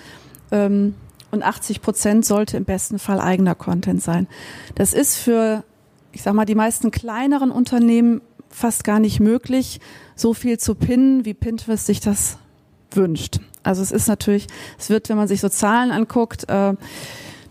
Ähm, 0.51 0.95
und 1.31 1.43
80 1.43 1.81
Prozent 1.81 2.25
sollte 2.25 2.57
im 2.57 2.65
besten 2.65 2.97
Fall 2.97 3.19
eigener 3.19 3.53
Content 3.53 4.01
sein. 4.01 4.27
Das 4.75 4.93
ist 4.93 5.17
für, 5.17 5.63
ich 6.11 6.23
sag 6.23 6.33
mal, 6.33 6.45
die 6.45 6.55
meisten 6.55 6.89
kleineren 6.89 7.51
Unternehmen 7.51 8.21
fast 8.49 8.83
gar 8.83 8.99
nicht 8.99 9.19
möglich, 9.19 9.79
so 10.15 10.33
viel 10.33 10.57
zu 10.57 10.73
pinnen, 10.73 11.25
wie 11.25 11.35
Pinterest 11.35 11.85
sich 11.85 11.99
das 11.99 12.37
wünscht. 12.91 13.39
Also 13.61 13.83
es 13.83 13.91
ist 13.91 14.07
natürlich, 14.07 14.47
es 14.79 14.89
wird, 14.89 15.09
wenn 15.09 15.17
man 15.17 15.27
sich 15.27 15.41
so 15.41 15.49
Zahlen 15.49 15.91
anguckt, 15.91 16.49
äh, 16.49 16.73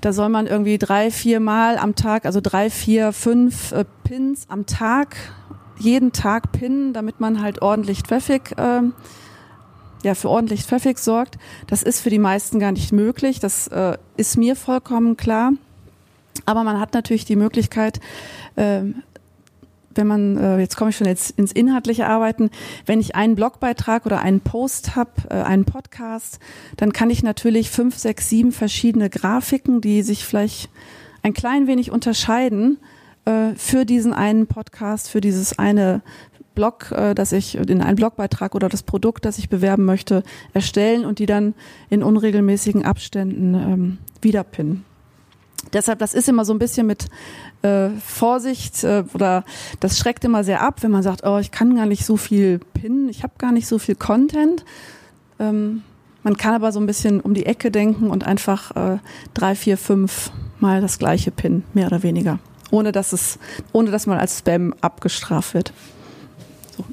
da 0.01 0.13
soll 0.13 0.29
man 0.29 0.47
irgendwie 0.47 0.79
drei, 0.79 1.11
vier 1.11 1.41
Mal 1.41 1.77
am 1.77 1.95
Tag, 1.95 2.25
also 2.25 2.41
drei, 2.41 2.71
vier, 2.71 3.13
fünf 3.13 3.73
äh, 3.73 3.85
Pins 4.05 4.47
am 4.49 4.67
Tag, 4.67 5.17
jeden 5.79 6.13
Tag 6.13 6.53
pinnen, 6.53 6.93
damit 6.93 7.21
man 7.21 7.43
halt 7.43 7.63
ordentlich 7.63 8.03
Traffic, 8.03 8.53
äh, 8.59 8.83
ja, 10.03 10.15
für 10.15 10.29
ordentlich 10.29 10.67
Traffic 10.67 10.99
sorgt. 10.99 11.39
Das 11.67 11.83
ist 11.83 12.01
für 12.01 12.11
die 12.11 12.19
meisten 12.19 12.59
gar 12.59 12.73
nicht 12.73 12.93
möglich. 12.93 13.41
Das 13.41 13.69
äh, 13.69 13.97
ist 14.17 14.37
mir 14.37 14.57
vollkommen 14.57 15.17
klar. 15.17 15.53
Aber 16.47 16.65
man 16.65 16.79
hat 16.79 16.95
natürlich 16.95 17.25
die 17.25 17.37
Möglichkeit, 17.37 18.01
äh, 18.57 18.83
wenn 19.95 20.07
man, 20.07 20.37
äh, 20.37 20.59
jetzt 20.61 20.77
komme 20.77 20.91
ich 20.91 20.97
schon 20.97 21.07
jetzt 21.07 21.33
ins 21.33 21.53
inhaltliche 21.53 22.07
Arbeiten, 22.07 22.51
wenn 22.87 23.01
ich 23.01 23.17
einen 23.17 23.35
Blogbeitrag 23.35 24.07
oder 24.07 24.21
einen 24.21 24.41
Post 24.41 24.97
habe, 24.97 25.11
äh, 25.29 25.43
einen 25.43 25.65
Podcast, 25.65 26.39
dann 26.77 26.93
kann 26.93 27.11
ich 27.11 27.23
natürlich 27.23 27.71
fünf, 27.71 27.99
sechs, 27.99 28.29
sieben 28.29 28.53
verschiedene 28.53 29.11
Grafiken, 29.11 29.81
die 29.81 30.03
sich 30.03 30.25
vielleicht 30.25 30.71
ein 31.23 31.35
klein 31.35 31.67
wenig 31.67 31.91
unterscheiden, 31.91 32.79
äh, 33.29 33.55
für 33.57 33.85
diesen 33.85 34.13
einen 34.13 34.47
Podcast, 34.47 35.11
für 35.11 35.21
dieses 35.21 35.59
eine 35.59 36.03
Blog, 36.55 36.91
äh, 36.93 37.15
das 37.15 37.33
ich 37.33 37.57
in 37.57 37.83
einen 37.83 37.97
Blogbeitrag 37.97 38.55
oder 38.55 38.69
das 38.69 38.83
Produkt, 38.83 39.25
das 39.25 39.39
ich 39.39 39.49
bewerben 39.49 39.85
möchte, 39.85 40.23
erstellen 40.55 41.05
und 41.05 41.19
die 41.19 41.27
dann 41.27 41.55
in 41.91 42.03
unregelmäßigen 42.03 42.85
Abständen 42.85 43.55
ähm, 43.55 43.99
wiederpinnen. 44.23 44.85
Deshalb, 45.73 45.99
das 45.99 46.15
ist 46.15 46.29
immer 46.29 46.45
so 46.45 46.55
ein 46.55 46.59
bisschen 46.59 46.87
mit 46.87 47.09
äh, 47.63 47.91
Vorsicht 48.05 48.85
äh, 48.85 49.05
oder 49.13 49.45
das 49.81 49.99
schreckt 49.99 50.25
immer 50.25 50.43
sehr 50.45 50.63
ab, 50.63 50.83
wenn 50.83 50.91
man 50.91 51.03
sagt, 51.03 51.27
oh, 51.27 51.39
ich 51.39 51.51
kann 51.51 51.77
gar 51.77 51.87
nicht 51.87 52.07
so 52.07 52.17
viel 52.17 52.61
pinnen, 52.75 53.09
ich 53.09 53.23
habe 53.23 53.35
gar 53.39 53.53
nicht 53.53 53.67
so 53.67 53.79
viel 53.79 53.95
Content. 53.95 54.65
Ähm, 55.39 55.83
man 56.23 56.37
kann 56.37 56.55
aber 56.55 56.73
so 56.73 56.81
ein 56.81 56.87
bisschen 56.87 57.21
um 57.21 57.35
die 57.35 57.47
Ecke 57.47 57.71
denken 57.71 58.11
und 58.11 58.25
einfach 58.25 58.75
äh, 58.77 58.99
drei, 59.35 59.55
vier, 59.55 59.77
fünf 59.77 60.31
Mal 60.61 60.81
das 60.81 60.99
gleiche 60.99 61.31
pinnen, 61.31 61.63
mehr 61.73 61.87
oder 61.87 62.03
weniger, 62.03 62.41
ohne 62.71 62.93
dass 62.93 63.13
es, 63.13 63.39
ohne 63.73 63.91
dass 63.91 64.07
man 64.07 64.19
als 64.19 64.39
Spam 64.39 64.75
abgestraft 64.81 65.55
wird. 65.55 65.73
So. 66.77 66.85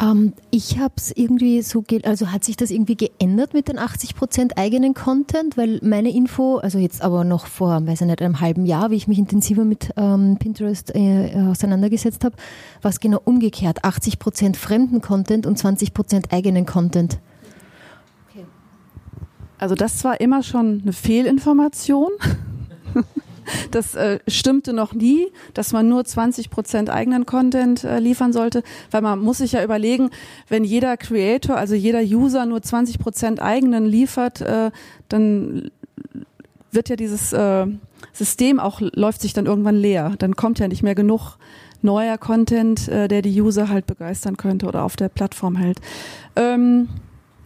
Ähm, 0.00 0.34
ich 0.50 0.78
habe 0.78 0.94
es 0.96 1.10
irgendwie 1.16 1.62
so, 1.62 1.82
also 2.04 2.30
hat 2.30 2.44
sich 2.44 2.56
das 2.56 2.70
irgendwie 2.70 2.96
geändert 2.96 3.54
mit 3.54 3.68
den 3.68 3.78
80 3.78 4.14
Prozent 4.14 4.58
eigenen 4.58 4.94
Content, 4.94 5.56
weil 5.56 5.80
meine 5.82 6.10
Info, 6.10 6.58
also 6.58 6.78
jetzt 6.78 7.02
aber 7.02 7.24
noch 7.24 7.46
vor, 7.46 7.86
weiß 7.86 8.02
ich 8.02 8.06
nicht, 8.06 8.20
einem 8.20 8.40
halben 8.40 8.66
Jahr, 8.66 8.90
wie 8.90 8.96
ich 8.96 9.08
mich 9.08 9.18
intensiver 9.18 9.64
mit 9.64 9.90
ähm, 9.96 10.36
Pinterest 10.38 10.94
äh, 10.94 11.34
auseinandergesetzt 11.48 12.24
habe, 12.24 12.36
war 12.82 12.90
es 12.90 13.00
genau 13.00 13.20
umgekehrt, 13.24 13.84
80 13.84 14.18
Prozent 14.18 14.56
fremden 14.56 15.00
Content 15.00 15.46
und 15.46 15.56
20 15.56 15.94
Prozent 15.94 16.32
eigenen 16.32 16.66
Content. 16.66 17.18
Also 19.58 19.74
das 19.74 20.04
war 20.04 20.20
immer 20.20 20.42
schon 20.42 20.82
eine 20.82 20.92
Fehlinformation. 20.92 22.10
Das 23.70 23.94
äh, 23.94 24.18
stimmte 24.28 24.72
noch 24.72 24.92
nie, 24.92 25.26
dass 25.54 25.72
man 25.72 25.88
nur 25.88 26.04
20 26.04 26.50
Prozent 26.50 26.90
eigenen 26.90 27.26
Content 27.26 27.84
äh, 27.84 27.98
liefern 27.98 28.32
sollte, 28.32 28.62
weil 28.90 29.02
man 29.02 29.18
muss 29.18 29.38
sich 29.38 29.52
ja 29.52 29.64
überlegen, 29.64 30.10
wenn 30.48 30.64
jeder 30.64 30.96
Creator, 30.96 31.56
also 31.56 31.74
jeder 31.74 32.00
User 32.00 32.46
nur 32.46 32.62
20 32.62 32.98
Prozent 32.98 33.40
eigenen 33.40 33.86
liefert, 33.86 34.40
äh, 34.40 34.70
dann 35.08 35.70
wird 36.70 36.88
ja 36.88 36.96
dieses 36.96 37.32
äh, 37.32 37.66
System 38.12 38.60
auch 38.60 38.80
läuft 38.80 39.22
sich 39.22 39.32
dann 39.32 39.46
irgendwann 39.46 39.76
leer. 39.76 40.14
Dann 40.18 40.36
kommt 40.36 40.58
ja 40.58 40.68
nicht 40.68 40.82
mehr 40.82 40.94
genug 40.94 41.38
neuer 41.82 42.18
Content, 42.18 42.88
äh, 42.88 43.08
der 43.08 43.22
die 43.22 43.40
User 43.40 43.68
halt 43.68 43.86
begeistern 43.86 44.36
könnte 44.36 44.66
oder 44.66 44.84
auf 44.84 44.96
der 44.96 45.08
Plattform 45.08 45.56
hält. 45.56 45.78
Ähm, 46.36 46.88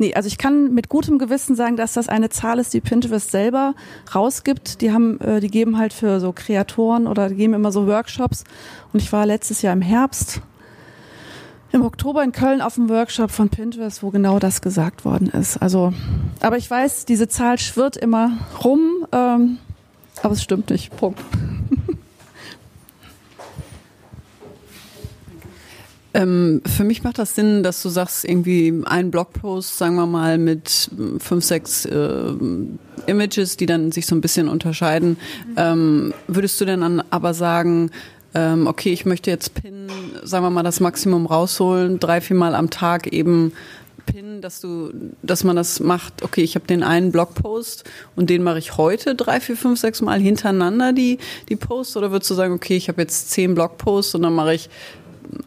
Nee, 0.01 0.15
also 0.15 0.29
ich 0.29 0.39
kann 0.39 0.73
mit 0.73 0.89
gutem 0.89 1.19
Gewissen 1.19 1.55
sagen, 1.55 1.77
dass 1.77 1.93
das 1.93 2.09
eine 2.09 2.31
Zahl 2.31 2.59
ist, 2.59 2.73
die 2.73 2.81
Pinterest 2.81 3.31
selber 3.31 3.75
rausgibt. 4.15 4.81
Die 4.81 4.93
haben, 4.93 5.21
äh, 5.21 5.41
die 5.41 5.51
geben 5.51 5.77
halt 5.77 5.93
für 5.93 6.21
so 6.21 6.33
Kreatoren 6.33 7.07
oder 7.07 7.29
geben 7.29 7.53
immer 7.53 7.71
so 7.71 7.87
Workshops. 7.87 8.45
Und 8.95 9.03
ich 9.03 9.13
war 9.13 9.27
letztes 9.27 9.61
Jahr 9.61 9.75
im 9.75 9.83
Herbst, 9.83 10.41
im 11.71 11.83
Oktober 11.83 12.25
in 12.25 12.33
Köln 12.33 12.63
auf 12.63 12.79
einem 12.79 12.89
Workshop 12.89 13.31
von 13.31 13.51
Pinterest, 13.51 14.03
wo 14.03 14.09
genau 14.09 14.39
das 14.39 14.63
gesagt 14.63 15.05
worden 15.05 15.29
ist. 15.29 15.59
Also, 15.59 15.93
aber 16.41 16.57
ich 16.57 16.71
weiß, 16.71 17.05
diese 17.05 17.29
Zahl 17.29 17.59
schwirrt 17.59 17.99
immer 17.99 18.39
rum, 18.65 19.07
ähm, 19.13 19.59
aber 20.23 20.33
es 20.33 20.43
stimmt 20.43 20.71
nicht. 20.71 20.97
Punkt. 20.97 21.21
Ähm, 26.13 26.61
für 26.67 26.85
mich 26.85 27.03
macht 27.05 27.19
das 27.19 27.35
Sinn, 27.35 27.63
dass 27.63 27.83
du 27.83 27.89
sagst, 27.89 28.25
irgendwie 28.25 28.83
ein 28.85 29.11
Blogpost, 29.11 29.79
sagen 29.79 29.95
wir 29.95 30.07
mal, 30.07 30.39
mit 30.39 30.91
fünf, 31.19 31.45
sechs 31.45 31.85
äh, 31.85 32.35
Images, 33.07 33.57
die 33.57 33.67
dann 33.67 33.93
sich 33.93 34.07
so 34.07 34.15
ein 34.17 34.21
bisschen 34.21 34.49
unterscheiden. 34.49 35.17
Ähm, 35.57 36.13
würdest 36.27 36.61
du 36.61 36.65
denn 36.65 36.81
dann 36.81 37.03
aber 37.11 37.33
sagen, 37.35 37.91
ähm, 38.35 38.67
okay, 38.67 38.93
ich 38.93 39.07
möchte 39.07 39.31
jetzt 39.31 39.55
Pin, 39.55 39.89
sagen 40.23 40.45
wir 40.45 40.51
mal, 40.51 40.63
das 40.63 40.81
Maximum 40.81 41.27
rausholen, 41.27 41.99
drei, 41.99 42.21
vier 42.21 42.37
Mal 42.37 42.55
am 42.55 42.71
Tag 42.71 43.13
eben 43.13 43.53
Pin, 44.07 44.41
dass 44.41 44.61
du, 44.61 44.93
dass 45.23 45.45
man 45.45 45.57
das 45.57 45.81
macht, 45.81 46.23
okay, 46.23 46.43
ich 46.43 46.55
habe 46.55 46.67
den 46.67 46.83
einen 46.83 47.13
Blogpost 47.13 47.85
und 48.17 48.31
den 48.31 48.43
mache 48.43 48.59
ich 48.59 48.77
heute 48.77 49.15
drei, 49.15 49.41
vier, 49.41 49.57
fünf, 49.57 49.79
sechs 49.79 50.01
Mal 50.01 50.21
hintereinander 50.21 50.93
die, 50.93 51.19
die 51.49 51.57
Posts 51.57 51.97
oder 51.97 52.11
würdest 52.11 52.31
du 52.31 52.35
sagen, 52.35 52.55
okay, 52.55 52.77
ich 52.77 52.89
habe 52.89 53.01
jetzt 53.03 53.31
zehn 53.31 53.55
Blogposts 53.55 54.15
und 54.15 54.23
dann 54.23 54.35
mache 54.35 54.55
ich 54.55 54.71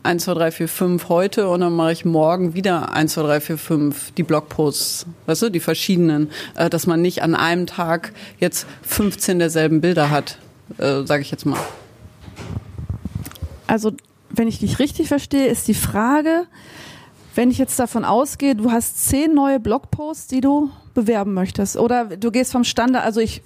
1, 0.03 0.23
2, 0.23 0.33
3, 0.33 0.51
4, 0.51 0.67
5 0.67 1.09
heute 1.09 1.47
und 1.49 1.61
dann 1.61 1.75
mache 1.75 1.91
ich 1.91 2.05
morgen 2.05 2.53
wieder 2.53 2.93
1, 2.93 3.13
2, 3.13 3.21
3, 3.23 3.41
4, 3.41 3.57
5 3.57 4.11
die 4.13 4.23
Blogposts, 4.23 5.05
weißt 5.25 5.43
du, 5.43 5.49
die 5.49 5.59
verschiedenen, 5.59 6.29
äh, 6.55 6.69
dass 6.69 6.87
man 6.87 7.01
nicht 7.01 7.23
an 7.23 7.35
einem 7.35 7.67
Tag 7.67 8.13
jetzt 8.39 8.67
15 8.83 9.39
derselben 9.39 9.81
Bilder 9.81 10.09
hat, 10.09 10.37
äh, 10.77 11.03
sage 11.05 11.21
ich 11.21 11.31
jetzt 11.31 11.45
mal. 11.45 11.59
Also, 13.67 13.91
wenn 14.29 14.47
ich 14.47 14.59
dich 14.59 14.79
richtig 14.79 15.07
verstehe, 15.07 15.47
ist 15.47 15.67
die 15.67 15.73
Frage, 15.73 16.45
wenn 17.35 17.49
ich 17.49 17.57
jetzt 17.57 17.79
davon 17.79 18.05
ausgehe, 18.05 18.55
du 18.55 18.71
hast 18.71 19.07
zehn 19.07 19.33
neue 19.33 19.59
Blogposts, 19.59 20.27
die 20.27 20.41
du 20.41 20.69
bewerben 20.93 21.33
möchtest, 21.33 21.77
oder 21.77 22.05
du 22.05 22.31
gehst 22.31 22.51
vom 22.51 22.63
Standard, 22.63 23.03
also 23.03 23.19
ich. 23.19 23.41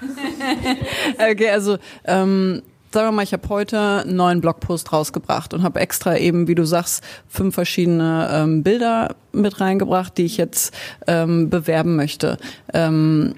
okay, 1.30 1.50
also 1.50 1.78
ähm, 2.04 2.62
sagen 2.92 3.08
wir 3.08 3.12
mal, 3.12 3.22
ich 3.22 3.32
habe 3.32 3.48
heute 3.48 4.02
einen 4.02 4.16
neuen 4.16 4.40
Blogpost 4.40 4.92
rausgebracht 4.92 5.54
und 5.54 5.62
habe 5.62 5.80
extra 5.80 6.16
eben, 6.16 6.48
wie 6.48 6.54
du 6.54 6.64
sagst, 6.64 7.04
fünf 7.28 7.54
verschiedene 7.54 8.28
ähm, 8.32 8.62
Bilder 8.62 9.14
mit 9.32 9.60
reingebracht, 9.60 10.16
die 10.16 10.24
ich 10.24 10.36
jetzt 10.36 10.74
ähm, 11.06 11.50
bewerben 11.50 11.96
möchte. 11.96 12.38
Ähm, 12.72 13.34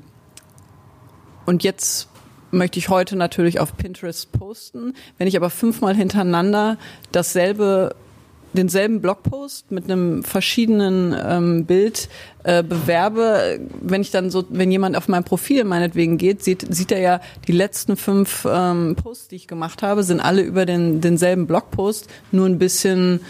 und 1.46 1.64
jetzt 1.64 2.08
möchte 2.52 2.78
ich 2.78 2.88
heute 2.88 3.16
natürlich 3.16 3.60
auf 3.60 3.76
Pinterest 3.76 4.30
posten. 4.32 4.94
Wenn 5.18 5.26
ich 5.26 5.36
aber 5.36 5.50
fünfmal 5.50 5.94
hintereinander 5.94 6.78
dasselbe 7.12 7.94
denselben 8.52 9.00
Blogpost 9.00 9.70
mit 9.70 9.84
einem 9.84 10.22
verschiedenen 10.24 11.14
ähm, 11.24 11.64
Bild 11.66 12.08
äh, 12.42 12.62
bewerbe, 12.62 13.60
wenn 13.80 14.00
ich 14.02 14.10
dann 14.10 14.30
so, 14.30 14.44
wenn 14.48 14.70
jemand 14.70 14.96
auf 14.96 15.08
mein 15.08 15.24
Profil 15.24 15.64
meinetwegen 15.64 16.18
geht, 16.18 16.42
sieht, 16.42 16.66
sieht 16.74 16.92
er 16.92 17.00
ja 17.00 17.20
die 17.46 17.52
letzten 17.52 17.96
fünf 17.96 18.46
ähm, 18.50 18.96
Posts, 18.96 19.28
die 19.28 19.36
ich 19.36 19.46
gemacht 19.46 19.82
habe, 19.82 20.02
sind 20.02 20.20
alle 20.20 20.42
über 20.42 20.66
den 20.66 21.00
denselben 21.00 21.46
Blogpost, 21.46 22.08
nur 22.32 22.46
ein 22.46 22.58
bisschen. 22.58 23.20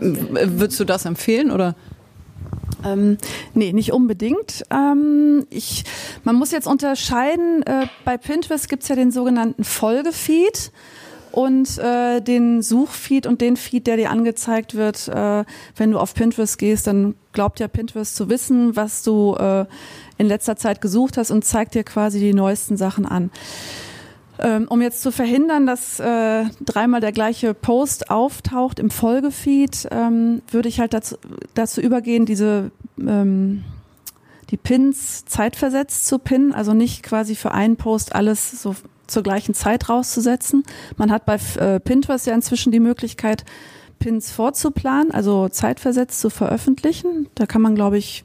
Würdest 0.00 0.78
du 0.78 0.84
das 0.84 1.04
empfehlen 1.04 1.50
oder? 1.50 1.74
Ähm, 2.84 3.18
nee, 3.54 3.72
nicht 3.72 3.92
unbedingt. 3.92 4.64
Ähm, 4.70 5.46
ich, 5.50 5.84
man 6.24 6.36
muss 6.36 6.50
jetzt 6.52 6.66
unterscheiden, 6.66 7.62
äh, 7.62 7.86
bei 8.04 8.16
Pinterest 8.18 8.68
gibt's 8.68 8.88
ja 8.88 8.96
den 8.96 9.10
sogenannten 9.10 9.64
Folgefeed 9.64 10.70
und 11.36 11.76
äh, 11.76 12.22
den 12.22 12.62
Suchfeed 12.62 13.26
und 13.26 13.42
den 13.42 13.58
Feed, 13.58 13.86
der 13.86 13.98
dir 13.98 14.08
angezeigt 14.08 14.74
wird, 14.74 15.06
äh, 15.08 15.44
wenn 15.76 15.90
du 15.90 15.98
auf 15.98 16.14
Pinterest 16.14 16.56
gehst, 16.56 16.86
dann 16.86 17.14
glaubt 17.32 17.60
ja 17.60 17.68
Pinterest 17.68 18.16
zu 18.16 18.30
wissen, 18.30 18.74
was 18.74 19.02
du 19.02 19.34
äh, 19.34 19.66
in 20.16 20.28
letzter 20.28 20.56
Zeit 20.56 20.80
gesucht 20.80 21.18
hast 21.18 21.30
und 21.30 21.44
zeigt 21.44 21.74
dir 21.74 21.84
quasi 21.84 22.20
die 22.20 22.32
neuesten 22.32 22.78
Sachen 22.78 23.04
an. 23.04 23.30
Ähm, 24.38 24.66
um 24.66 24.80
jetzt 24.80 25.02
zu 25.02 25.12
verhindern, 25.12 25.66
dass 25.66 26.00
äh, 26.00 26.44
dreimal 26.64 27.02
der 27.02 27.12
gleiche 27.12 27.52
Post 27.52 28.10
auftaucht 28.10 28.78
im 28.78 28.88
Folgefeed, 28.88 29.88
ähm, 29.90 30.40
würde 30.50 30.70
ich 30.70 30.80
halt 30.80 30.94
dazu, 30.94 31.16
dazu 31.52 31.82
übergehen, 31.82 32.24
diese 32.24 32.70
ähm, 32.98 33.62
die 34.48 34.56
Pins 34.56 35.26
zeitversetzt 35.26 36.06
zu 36.06 36.18
pinnen, 36.18 36.54
also 36.54 36.72
nicht 36.72 37.02
quasi 37.02 37.34
für 37.34 37.50
einen 37.52 37.76
Post 37.76 38.14
alles 38.14 38.62
so 38.62 38.74
zur 39.06 39.22
gleichen 39.22 39.54
Zeit 39.54 39.88
rauszusetzen. 39.88 40.64
Man 40.96 41.10
hat 41.10 41.26
bei 41.26 41.38
äh, 41.58 41.80
Pinterest 41.80 42.26
ja 42.26 42.34
inzwischen 42.34 42.72
die 42.72 42.80
Möglichkeit, 42.80 43.44
Pins 43.98 44.30
vorzuplanen, 44.30 45.10
also 45.10 45.48
zeitversetzt 45.48 46.20
zu 46.20 46.30
veröffentlichen. 46.30 47.28
Da 47.34 47.46
kann 47.46 47.62
man, 47.62 47.74
glaube 47.74 47.98
ich, 47.98 48.24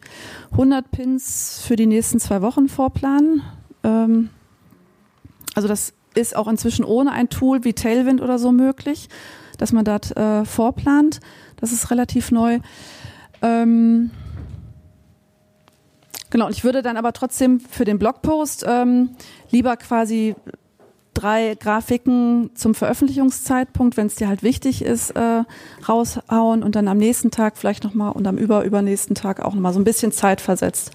100 0.52 0.92
Pins 0.92 1.64
für 1.66 1.76
die 1.76 1.86
nächsten 1.86 2.20
zwei 2.20 2.42
Wochen 2.42 2.68
vorplanen. 2.68 3.42
Ähm, 3.84 4.30
also 5.56 5.68
das 5.68 5.94
ist 6.14 6.36
auch 6.36 6.48
inzwischen 6.48 6.84
ohne 6.84 7.12
ein 7.12 7.30
Tool 7.30 7.64
wie 7.64 7.74
Tailwind 7.74 8.22
oder 8.22 8.38
so 8.38 8.52
möglich, 8.52 9.08
dass 9.58 9.72
man 9.72 9.86
das 9.86 10.12
äh, 10.12 10.46
vorplant. 10.46 11.20
Das 11.58 11.72
ist 11.72 11.90
relativ 11.92 12.32
neu. 12.32 12.60
Ähm, 13.42 14.12
genau, 16.30 16.48
und 16.48 16.52
ich 16.52 16.64
würde 16.64 16.82
dann 16.82 16.98
aber 16.98 17.14
trotzdem 17.14 17.60
für 17.60 17.86
den 17.86 17.98
Blogpost 17.98 18.66
ähm, 18.68 19.12
lieber 19.52 19.78
quasi 19.78 20.36
drei 21.14 21.56
Grafiken 21.60 22.52
zum 22.56 22.74
Veröffentlichungszeitpunkt, 22.74 23.98
wenn 23.98 24.08
es 24.08 24.16
dir 24.16 24.28
halt 24.28 24.44
wichtig 24.44 24.84
ist, 24.84 25.12
äh, 25.12 25.44
raushauen 25.88 26.64
und 26.64 26.76
dann 26.76 26.88
am 26.88 26.98
nächsten 26.98 27.32
Tag 27.32 27.58
vielleicht 27.58 27.84
nochmal 27.84 28.12
und 28.12 28.26
am 28.28 28.38
über 28.38 28.64
übernächsten 28.64 29.16
Tag 29.16 29.42
auch 29.42 29.54
nochmal 29.54 29.74
so 29.74 29.80
ein 29.80 29.84
bisschen 29.84 30.12
Zeit 30.12 30.42
versetzt. 30.42 30.92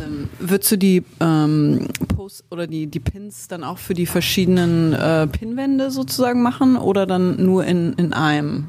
Ähm, 0.00 0.28
würdest 0.38 0.72
du 0.72 0.76
die 0.76 1.04
ähm, 1.20 1.88
Posts 2.14 2.44
oder 2.50 2.66
die, 2.66 2.86
die 2.86 3.00
Pins 3.00 3.48
dann 3.48 3.64
auch 3.64 3.78
für 3.78 3.94
die 3.94 4.06
verschiedenen 4.06 4.92
äh, 4.92 5.26
Pinwände 5.26 5.90
sozusagen 5.90 6.42
machen 6.42 6.76
oder 6.76 7.06
dann 7.06 7.44
nur 7.44 7.64
in, 7.64 7.94
in 7.94 8.12
einem? 8.12 8.66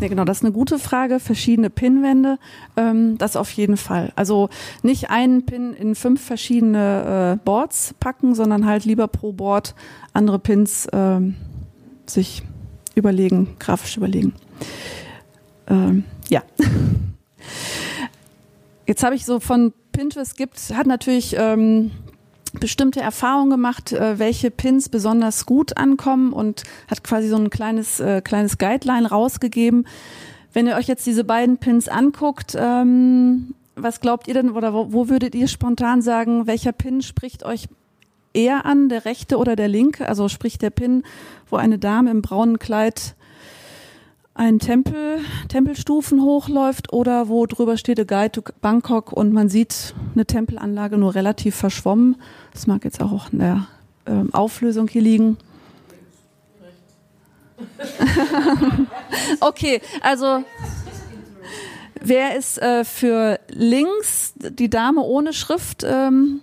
Ja, 0.00 0.08
genau, 0.08 0.24
das 0.24 0.38
ist 0.38 0.44
eine 0.44 0.52
gute 0.52 0.78
Frage. 0.78 1.20
Verschiedene 1.20 1.70
Pinwände, 1.70 2.38
ähm, 2.76 3.16
das 3.18 3.36
auf 3.36 3.50
jeden 3.52 3.76
Fall. 3.76 4.12
Also 4.16 4.48
nicht 4.82 5.10
einen 5.10 5.46
Pin 5.46 5.72
in 5.72 5.94
fünf 5.94 6.22
verschiedene 6.22 7.38
äh, 7.40 7.44
Boards 7.44 7.94
packen, 8.00 8.34
sondern 8.34 8.66
halt 8.66 8.84
lieber 8.84 9.08
pro 9.08 9.32
Board 9.32 9.74
andere 10.12 10.38
Pins 10.38 10.88
ähm, 10.92 11.36
sich 12.06 12.42
überlegen, 12.94 13.56
grafisch 13.58 13.96
überlegen. 13.96 14.34
Ähm, 15.68 16.04
ja. 16.28 16.42
Jetzt 18.86 19.02
habe 19.02 19.14
ich 19.14 19.24
so 19.24 19.40
von 19.40 19.72
Pinterest 19.92 20.36
gibt, 20.36 20.58
hat 20.74 20.86
natürlich 20.86 21.36
ähm, 21.38 21.90
bestimmte 22.60 23.00
Erfahrungen 23.00 23.50
gemacht, 23.50 23.92
äh, 23.92 24.18
welche 24.18 24.50
Pins 24.50 24.88
besonders 24.88 25.46
gut 25.46 25.76
ankommen 25.76 26.32
und 26.32 26.62
hat 26.88 27.04
quasi 27.04 27.28
so 27.28 27.36
ein 27.36 27.50
kleines, 27.50 28.00
äh, 28.00 28.20
kleines 28.20 28.58
Guideline 28.58 29.08
rausgegeben. 29.08 29.86
Wenn 30.52 30.66
ihr 30.66 30.76
euch 30.76 30.86
jetzt 30.86 31.06
diese 31.06 31.24
beiden 31.24 31.58
Pins 31.58 31.88
anguckt, 31.88 32.56
ähm, 32.58 33.54
was 33.76 34.00
glaubt 34.00 34.28
ihr 34.28 34.34
denn 34.34 34.50
oder 34.50 34.72
wo, 34.72 34.92
wo 34.92 35.08
würdet 35.08 35.34
ihr 35.34 35.48
spontan 35.48 36.00
sagen, 36.00 36.46
welcher 36.46 36.72
Pin 36.72 37.02
spricht 37.02 37.44
euch 37.44 37.66
eher 38.32 38.64
an, 38.66 38.88
der 38.88 39.04
rechte 39.04 39.36
oder 39.36 39.56
der 39.56 39.68
linke? 39.68 40.08
Also 40.08 40.28
spricht 40.28 40.62
der 40.62 40.70
Pin, 40.70 41.02
wo 41.50 41.56
eine 41.56 41.78
Dame 41.78 42.10
im 42.10 42.22
braunen 42.22 42.58
Kleid 42.58 43.16
einen 44.34 44.58
Tempel, 44.58 45.20
Tempelstufen 45.48 46.20
hochläuft 46.20 46.92
oder 46.92 47.28
wo 47.28 47.46
drüber 47.46 47.76
steht 47.76 48.00
A 48.00 48.04
Guide 48.04 48.32
to 48.32 48.42
Bangkok 48.60 49.12
und 49.12 49.32
man 49.32 49.48
sieht 49.48 49.94
eine 50.14 50.26
Tempelanlage 50.26 50.98
nur 50.98 51.14
relativ 51.14 51.54
verschwommen. 51.54 52.16
Das 52.52 52.66
mag 52.66 52.84
jetzt 52.84 53.00
auch 53.00 53.32
in 53.32 53.38
der 53.38 53.66
ähm, 54.06 54.34
Auflösung 54.34 54.88
hier 54.88 55.02
liegen. 55.02 55.38
okay, 59.40 59.80
also 60.00 60.42
wer 62.00 62.36
ist 62.36 62.60
äh, 62.60 62.84
für 62.84 63.38
links 63.48 64.34
die 64.36 64.68
Dame 64.68 65.00
ohne 65.02 65.32
Schrift? 65.32 65.84
Ähm, 65.84 66.40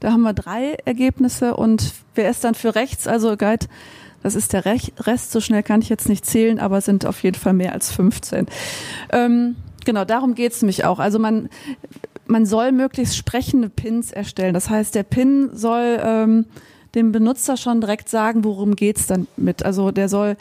da 0.00 0.12
haben 0.12 0.22
wir 0.22 0.32
drei 0.32 0.76
Ergebnisse 0.84 1.54
und 1.56 1.92
wer 2.14 2.30
ist 2.30 2.44
dann 2.44 2.54
für 2.54 2.74
rechts? 2.74 3.06
Also 3.06 3.36
Guide, 3.36 3.66
das 4.24 4.34
ist 4.34 4.52
der 4.52 4.64
Rest. 4.64 5.30
So 5.30 5.40
schnell 5.40 5.62
kann 5.62 5.80
ich 5.80 5.88
jetzt 5.88 6.08
nicht 6.08 6.26
zählen, 6.26 6.58
aber 6.58 6.80
sind 6.80 7.06
auf 7.06 7.22
jeden 7.22 7.36
Fall 7.36 7.52
mehr 7.52 7.72
als 7.72 7.92
15. 7.92 8.46
Ähm, 9.12 9.54
genau, 9.84 10.04
darum 10.04 10.34
geht's 10.34 10.60
nämlich 10.62 10.84
auch. 10.84 10.98
Also 10.98 11.20
man 11.20 11.48
man 12.26 12.46
soll 12.46 12.72
möglichst 12.72 13.16
sprechende 13.16 13.68
Pins 13.68 14.10
erstellen. 14.10 14.54
Das 14.54 14.70
heißt, 14.70 14.94
der 14.94 15.02
Pin 15.02 15.50
soll 15.52 16.00
ähm, 16.02 16.46
dem 16.94 17.12
Benutzer 17.12 17.56
schon 17.56 17.80
direkt 17.80 18.08
sagen, 18.08 18.44
worum 18.44 18.76
geht's 18.76 19.06
dann 19.06 19.26
mit. 19.36 19.62
Also 19.64 19.90
der 19.90 20.08
soll 20.08 20.36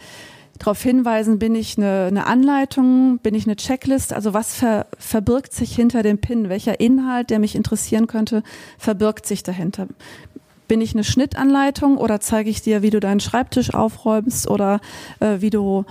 darauf 0.59 0.81
hinweisen, 0.81 1.39
bin 1.39 1.55
ich 1.55 1.77
eine, 1.77 2.05
eine 2.05 2.25
Anleitung, 2.25 3.19
bin 3.19 3.35
ich 3.35 3.45
eine 3.45 3.55
Checklist, 3.55 4.13
also 4.13 4.33
was 4.33 4.55
ver, 4.55 4.85
verbirgt 4.97 5.51
sich 5.51 5.75
hinter 5.75 6.03
dem 6.03 6.19
Pin, 6.19 6.47
welcher 6.47 6.79
Inhalt, 6.79 7.31
der 7.31 7.39
mich 7.39 7.55
interessieren 7.55 8.07
könnte, 8.07 8.43
verbirgt 8.77 9.25
sich 9.25 9.43
dahinter. 9.43 9.87
Bin 10.67 10.81
ich 10.81 10.93
eine 10.93 11.03
Schnittanleitung 11.03 11.97
oder 11.97 12.19
zeige 12.19 12.49
ich 12.49 12.61
dir, 12.61 12.81
wie 12.81 12.89
du 12.89 12.99
deinen 12.99 13.19
Schreibtisch 13.19 13.73
aufräumst 13.73 14.49
oder 14.49 14.79
äh, 15.19 15.37
wie 15.39 15.49
du 15.49 15.85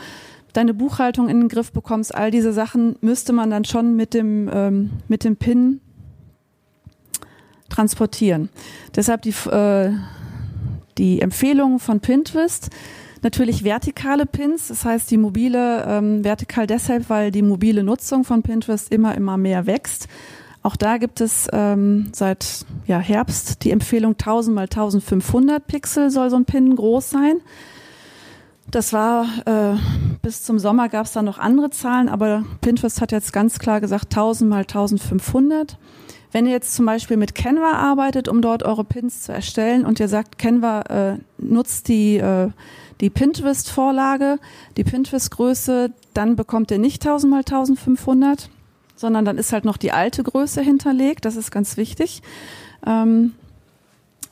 deine 0.52 0.74
Buchhaltung 0.74 1.28
in 1.28 1.40
den 1.40 1.48
Griff 1.48 1.72
bekommst? 1.72 2.14
All 2.14 2.30
diese 2.30 2.52
Sachen 2.52 2.96
müsste 3.00 3.32
man 3.32 3.50
dann 3.50 3.64
schon 3.64 3.96
mit 3.96 4.14
dem, 4.14 4.50
ähm, 4.52 4.90
mit 5.08 5.24
dem 5.24 5.36
Pin 5.36 5.80
transportieren. 7.68 8.48
Deshalb 8.94 9.22
die, 9.22 9.34
äh, 9.50 9.92
die 10.98 11.20
Empfehlung 11.20 11.78
von 11.78 12.00
Pinterest, 12.00 12.70
natürlich 13.22 13.64
vertikale 13.64 14.26
Pins, 14.26 14.68
das 14.68 14.84
heißt 14.84 15.10
die 15.10 15.16
mobile 15.16 15.84
ähm, 15.88 16.24
vertikal 16.24 16.66
deshalb, 16.66 17.08
weil 17.08 17.30
die 17.30 17.42
mobile 17.42 17.82
Nutzung 17.82 18.24
von 18.24 18.42
Pinterest 18.42 18.92
immer 18.92 19.14
immer 19.16 19.36
mehr 19.36 19.66
wächst. 19.66 20.08
Auch 20.62 20.76
da 20.76 20.98
gibt 20.98 21.20
es 21.20 21.48
ähm, 21.52 22.10
seit 22.12 22.64
ja, 22.86 22.98
Herbst 22.98 23.64
die 23.64 23.72
Empfehlung 23.72 24.12
1000 24.12 24.54
mal 24.54 24.62
1500 24.62 25.66
Pixel 25.66 26.10
soll 26.10 26.30
so 26.30 26.36
ein 26.36 26.44
Pin 26.44 26.76
groß 26.76 27.10
sein. 27.10 27.40
Das 28.70 28.92
war 28.92 29.26
äh, 29.44 29.76
bis 30.22 30.44
zum 30.44 30.58
Sommer 30.58 30.88
gab 30.88 31.06
es 31.06 31.12
da 31.12 31.22
noch 31.22 31.38
andere 31.38 31.70
Zahlen, 31.70 32.08
aber 32.08 32.44
Pinterest 32.60 33.00
hat 33.00 33.12
jetzt 33.12 33.32
ganz 33.32 33.58
klar 33.58 33.80
gesagt 33.80 34.06
1000 34.14 34.48
mal 34.48 34.60
1500. 34.60 35.76
Wenn 36.30 36.46
ihr 36.46 36.52
jetzt 36.52 36.74
zum 36.74 36.86
Beispiel 36.86 37.18
mit 37.18 37.34
Canva 37.34 37.72
arbeitet, 37.72 38.28
um 38.28 38.40
dort 38.40 38.62
eure 38.62 38.84
Pins 38.84 39.22
zu 39.22 39.32
erstellen 39.32 39.84
und 39.84 40.00
ihr 40.00 40.08
sagt, 40.08 40.38
Canva 40.38 40.80
äh, 40.82 41.18
nutzt 41.36 41.88
die, 41.88 42.16
äh, 42.16 42.48
die 43.02 43.10
Pinterest-Vorlage, 43.10 44.38
die 44.78 44.84
Pinterest-Größe, 44.84 45.90
dann 46.14 46.36
bekommt 46.36 46.70
ihr 46.70 46.78
nicht 46.78 47.04
1000 47.04 47.30
mal 47.30 47.38
1500, 47.38 48.48
sondern 49.02 49.24
dann 49.24 49.36
ist 49.36 49.52
halt 49.52 49.64
noch 49.66 49.76
die 49.76 49.92
alte 49.92 50.22
Größe 50.22 50.62
hinterlegt. 50.62 51.24
Das 51.24 51.34
ist 51.34 51.50
ganz 51.50 51.76
wichtig. 51.76 52.22
Ähm, 52.86 53.32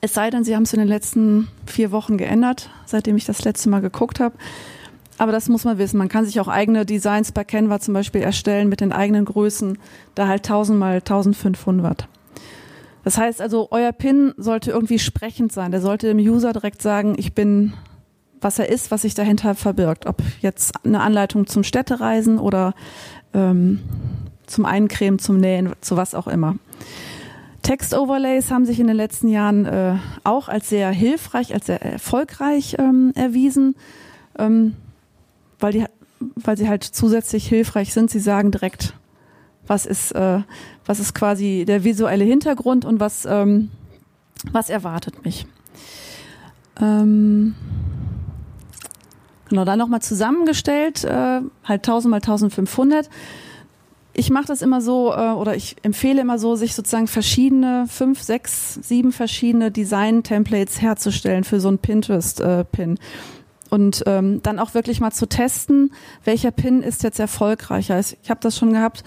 es 0.00 0.14
sei 0.14 0.30
denn, 0.30 0.44
sie 0.44 0.54
haben 0.54 0.62
es 0.62 0.72
in 0.72 0.78
den 0.78 0.88
letzten 0.88 1.48
vier 1.66 1.90
Wochen 1.90 2.16
geändert, 2.16 2.70
seitdem 2.86 3.16
ich 3.16 3.26
das 3.26 3.44
letzte 3.44 3.68
Mal 3.68 3.80
geguckt 3.80 4.20
habe. 4.20 4.36
Aber 5.18 5.32
das 5.32 5.48
muss 5.48 5.64
man 5.64 5.76
wissen. 5.76 5.98
Man 5.98 6.08
kann 6.08 6.24
sich 6.24 6.40
auch 6.40 6.46
eigene 6.46 6.86
Designs 6.86 7.32
bei 7.32 7.42
Canva 7.42 7.80
zum 7.80 7.92
Beispiel 7.92 8.22
erstellen 8.22 8.68
mit 8.68 8.80
den 8.80 8.92
eigenen 8.92 9.24
Größen, 9.24 9.76
da 10.14 10.28
halt 10.28 10.46
1000 10.46 10.78
mal 10.78 10.94
1500. 10.94 12.08
Das 13.02 13.18
heißt 13.18 13.40
also, 13.40 13.68
euer 13.72 13.92
Pin 13.92 14.32
sollte 14.36 14.70
irgendwie 14.70 15.00
sprechend 15.00 15.52
sein. 15.52 15.72
Der 15.72 15.80
sollte 15.80 16.06
dem 16.06 16.18
User 16.18 16.52
direkt 16.52 16.80
sagen, 16.80 17.16
ich 17.18 17.34
bin, 17.34 17.72
was 18.40 18.60
er 18.60 18.68
ist, 18.68 18.92
was 18.92 19.02
sich 19.02 19.14
dahinter 19.14 19.56
verbirgt. 19.56 20.06
Ob 20.06 20.22
jetzt 20.40 20.72
eine 20.84 21.00
Anleitung 21.00 21.48
zum 21.48 21.64
Städtereisen 21.64 22.38
oder 22.38 22.72
ähm, 23.34 23.80
zum 24.50 24.66
Eincremen, 24.66 25.18
zum 25.18 25.38
Nähen, 25.38 25.72
zu 25.80 25.96
was 25.96 26.14
auch 26.14 26.26
immer. 26.26 26.56
Text-Overlays 27.62 28.50
haben 28.50 28.64
sich 28.64 28.80
in 28.80 28.86
den 28.86 28.96
letzten 28.96 29.28
Jahren 29.28 29.66
äh, 29.66 29.96
auch 30.24 30.48
als 30.48 30.68
sehr 30.68 30.90
hilfreich, 30.90 31.52
als 31.54 31.66
sehr 31.66 31.82
erfolgreich 31.82 32.76
ähm, 32.78 33.12
erwiesen. 33.14 33.76
Ähm, 34.38 34.74
weil 35.58 35.72
die, 35.72 35.84
weil 36.36 36.56
sie 36.56 36.68
halt 36.68 36.84
zusätzlich 36.84 37.46
hilfreich 37.46 37.92
sind. 37.92 38.10
Sie 38.10 38.20
sagen 38.20 38.50
direkt, 38.50 38.94
was 39.66 39.86
ist, 39.86 40.12
äh, 40.12 40.40
was 40.84 41.00
ist 41.00 41.14
quasi 41.14 41.64
der 41.66 41.84
visuelle 41.84 42.24
Hintergrund 42.24 42.84
und 42.84 42.98
was, 42.98 43.26
ähm, 43.26 43.70
was 44.50 44.70
erwartet 44.70 45.24
mich. 45.24 45.46
Ähm, 46.80 47.54
genau, 49.48 49.64
dann 49.64 49.78
nochmal 49.78 50.02
zusammengestellt, 50.02 51.04
äh, 51.04 51.40
halt 51.64 51.82
1000 51.82 52.10
mal 52.10 52.16
1500. 52.16 53.08
Ich 54.12 54.30
mache 54.30 54.46
das 54.46 54.62
immer 54.62 54.80
so, 54.80 55.12
äh, 55.12 55.30
oder 55.30 55.54
ich 55.54 55.76
empfehle 55.82 56.20
immer 56.20 56.38
so, 56.38 56.56
sich 56.56 56.74
sozusagen 56.74 57.06
verschiedene, 57.06 57.86
fünf, 57.88 58.22
sechs, 58.22 58.74
sieben 58.74 59.12
verschiedene 59.12 59.70
Design-Templates 59.70 60.80
herzustellen 60.80 61.44
für 61.44 61.60
so 61.60 61.68
ein 61.68 61.78
Pinterest-Pin. 61.78 62.98
Und 63.70 64.02
ähm, 64.06 64.42
dann 64.42 64.58
auch 64.58 64.74
wirklich 64.74 65.00
mal 65.00 65.12
zu 65.12 65.26
testen, 65.26 65.92
welcher 66.24 66.50
Pin 66.50 66.82
ist 66.82 67.04
jetzt 67.04 67.20
erfolgreicher. 67.20 68.00
Ich 68.00 68.30
habe 68.30 68.40
das 68.40 68.58
schon 68.58 68.72
gehabt. 68.72 69.04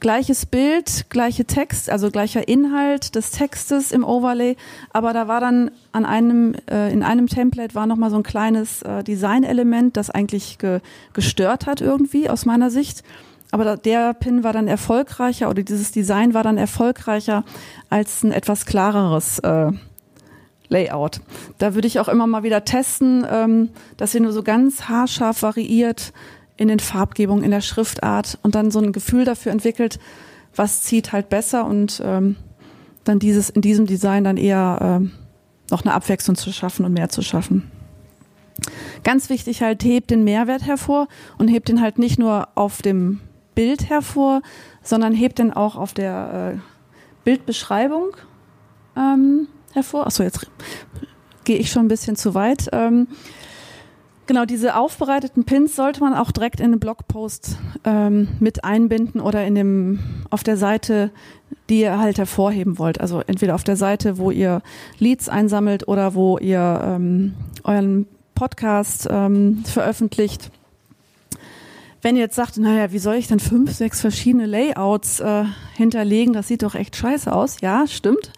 Gleiches 0.00 0.46
Bild, 0.46 1.06
gleiche 1.10 1.44
Text, 1.44 1.88
also 1.88 2.10
gleicher 2.10 2.48
Inhalt 2.48 3.14
des 3.14 3.30
Textes 3.30 3.92
im 3.92 4.02
Overlay, 4.02 4.56
aber 4.92 5.12
da 5.12 5.28
war 5.28 5.40
dann 5.40 5.70
an 5.92 6.04
einem 6.04 6.56
äh, 6.68 6.92
in 6.92 7.04
einem 7.04 7.28
Template 7.28 7.76
war 7.76 7.86
noch 7.86 7.94
mal 7.94 8.10
so 8.10 8.16
ein 8.16 8.24
kleines 8.24 8.82
äh, 8.82 9.04
Designelement, 9.04 9.96
das 9.96 10.10
eigentlich 10.10 10.58
ge 10.58 10.80
gestört 11.12 11.66
hat 11.66 11.80
irgendwie 11.80 12.28
aus 12.28 12.46
meiner 12.46 12.68
Sicht. 12.68 13.04
Aber 13.52 13.76
der 13.76 14.14
Pin 14.14 14.44
war 14.44 14.54
dann 14.54 14.66
erfolgreicher 14.66 15.50
oder 15.50 15.62
dieses 15.62 15.92
Design 15.92 16.32
war 16.32 16.42
dann 16.42 16.56
erfolgreicher 16.56 17.44
als 17.90 18.22
ein 18.24 18.32
etwas 18.32 18.64
klareres 18.64 19.38
äh, 19.40 19.70
Layout. 20.68 21.20
Da 21.58 21.74
würde 21.74 21.86
ich 21.86 22.00
auch 22.00 22.08
immer 22.08 22.26
mal 22.26 22.42
wieder 22.44 22.64
testen, 22.64 23.26
ähm, 23.30 23.68
dass 23.98 24.14
ihr 24.14 24.22
nur 24.22 24.32
so 24.32 24.42
ganz 24.42 24.88
haarscharf 24.88 25.42
variiert 25.42 26.14
in 26.56 26.68
den 26.68 26.80
Farbgebungen, 26.80 27.44
in 27.44 27.50
der 27.50 27.60
Schriftart 27.60 28.38
und 28.42 28.54
dann 28.54 28.70
so 28.70 28.80
ein 28.80 28.92
Gefühl 28.92 29.26
dafür 29.26 29.52
entwickelt, 29.52 30.00
was 30.56 30.82
zieht 30.82 31.12
halt 31.12 31.28
besser 31.28 31.66
und 31.66 32.02
ähm, 32.02 32.36
dann 33.04 33.18
dieses 33.18 33.50
in 33.50 33.60
diesem 33.60 33.86
Design 33.86 34.24
dann 34.24 34.38
eher 34.38 34.78
ähm, 34.80 35.12
noch 35.70 35.84
eine 35.84 35.92
Abwechslung 35.92 36.36
zu 36.36 36.52
schaffen 36.52 36.86
und 36.86 36.94
mehr 36.94 37.10
zu 37.10 37.20
schaffen. 37.20 37.70
Ganz 39.04 39.28
wichtig 39.28 39.60
halt, 39.60 39.84
hebt 39.84 40.10
den 40.10 40.24
Mehrwert 40.24 40.64
hervor 40.64 41.08
und 41.36 41.48
hebt 41.48 41.68
den 41.68 41.82
halt 41.82 41.98
nicht 41.98 42.18
nur 42.18 42.48
auf 42.54 42.80
dem 42.80 43.20
Bild 43.54 43.88
hervor, 43.88 44.42
sondern 44.82 45.12
hebt 45.12 45.38
den 45.38 45.52
auch 45.52 45.76
auf 45.76 45.94
der 45.94 46.54
äh, 46.54 46.60
Bildbeschreibung 47.24 48.16
ähm, 48.96 49.48
hervor. 49.72 50.06
Achso, 50.06 50.22
jetzt 50.22 50.46
gehe 51.44 51.58
ich 51.58 51.70
schon 51.70 51.84
ein 51.84 51.88
bisschen 51.88 52.16
zu 52.16 52.34
weit. 52.34 52.68
Ähm, 52.72 53.08
genau, 54.26 54.44
diese 54.44 54.76
aufbereiteten 54.76 55.44
Pins 55.44 55.76
sollte 55.76 56.00
man 56.00 56.14
auch 56.14 56.30
direkt 56.30 56.60
in 56.60 56.66
einem 56.66 56.80
Blogpost 56.80 57.56
ähm, 57.84 58.28
mit 58.40 58.64
einbinden 58.64 59.20
oder 59.20 59.44
in 59.44 59.54
dem, 59.54 59.98
auf 60.30 60.42
der 60.42 60.56
Seite, 60.56 61.10
die 61.68 61.80
ihr 61.80 61.98
halt 61.98 62.18
hervorheben 62.18 62.78
wollt. 62.78 63.00
Also 63.00 63.22
entweder 63.26 63.54
auf 63.54 63.64
der 63.64 63.76
Seite, 63.76 64.18
wo 64.18 64.30
ihr 64.30 64.62
Leads 64.98 65.28
einsammelt 65.28 65.88
oder 65.88 66.14
wo 66.14 66.38
ihr 66.38 66.80
ähm, 66.84 67.34
euren 67.64 68.06
Podcast 68.34 69.06
ähm, 69.10 69.62
veröffentlicht 69.64 70.50
wenn 72.02 72.16
ihr 72.16 72.22
jetzt 72.22 72.34
sagt, 72.34 72.58
naja, 72.58 72.92
wie 72.92 72.98
soll 72.98 73.14
ich 73.14 73.28
denn 73.28 73.38
fünf, 73.38 73.72
sechs 73.72 74.00
verschiedene 74.00 74.46
Layouts 74.46 75.20
äh, 75.20 75.44
hinterlegen? 75.76 76.34
Das 76.34 76.48
sieht 76.48 76.64
doch 76.64 76.74
echt 76.74 76.96
scheiße 76.96 77.32
aus. 77.32 77.60
Ja, 77.60 77.86
stimmt. 77.86 78.32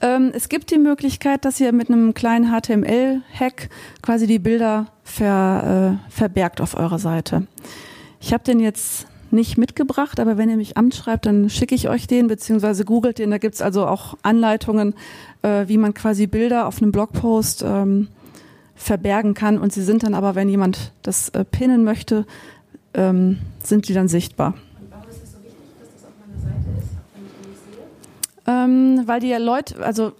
Ähm, 0.00 0.30
es 0.32 0.48
gibt 0.48 0.70
die 0.70 0.78
Möglichkeit, 0.78 1.44
dass 1.44 1.58
ihr 1.60 1.72
mit 1.72 1.88
einem 1.88 2.14
kleinen 2.14 2.52
HTML-Hack 2.52 3.68
quasi 4.00 4.28
die 4.28 4.38
Bilder 4.38 4.86
ver, 5.02 5.98
äh, 6.08 6.10
verbergt 6.12 6.60
auf 6.60 6.76
eurer 6.76 7.00
Seite. 7.00 7.48
Ich 8.20 8.32
habe 8.32 8.44
den 8.44 8.60
jetzt 8.60 9.08
nicht 9.32 9.58
mitgebracht, 9.58 10.20
aber 10.20 10.38
wenn 10.38 10.48
ihr 10.48 10.56
mich 10.56 10.76
anschreibt, 10.76 11.26
dann 11.26 11.50
schicke 11.50 11.74
ich 11.74 11.88
euch 11.88 12.06
den, 12.06 12.28
beziehungsweise 12.28 12.84
googelt 12.84 13.18
den. 13.18 13.30
Da 13.30 13.38
gibt's 13.38 13.60
also 13.60 13.86
auch 13.86 14.16
Anleitungen, 14.22 14.94
äh, 15.42 15.66
wie 15.66 15.78
man 15.78 15.94
quasi 15.94 16.28
Bilder 16.28 16.68
auf 16.68 16.80
einem 16.80 16.92
Blogpost 16.92 17.64
ähm, 17.66 18.08
verbergen 18.76 19.34
kann. 19.34 19.58
Und 19.58 19.72
sie 19.72 19.82
sind 19.82 20.04
dann 20.04 20.14
aber, 20.14 20.36
wenn 20.36 20.48
jemand 20.48 20.92
das 21.02 21.28
äh, 21.30 21.44
pinnen 21.44 21.82
möchte, 21.82 22.24
ähm, 22.94 23.38
sind 23.62 23.88
die 23.88 23.94
dann 23.94 24.08
sichtbar. 24.08 24.54
Und 24.80 24.90
warum 24.90 25.08
ist 25.08 25.22
es 25.22 25.32
so 25.32 25.38
wichtig, 25.38 25.58
dass 25.78 25.88
das 25.94 26.04
auf 26.04 26.14
meiner 26.20 26.40
Seite 26.40 26.70
ist, 26.78 26.90
wenn 27.14 27.24
ich 27.26 27.32
die 27.42 27.74
sehe? 27.74 28.54
Ähm, 28.54 29.02
weil 29.06 29.20
die 29.20 29.32
Leute, 29.32 29.84
also 29.84 30.12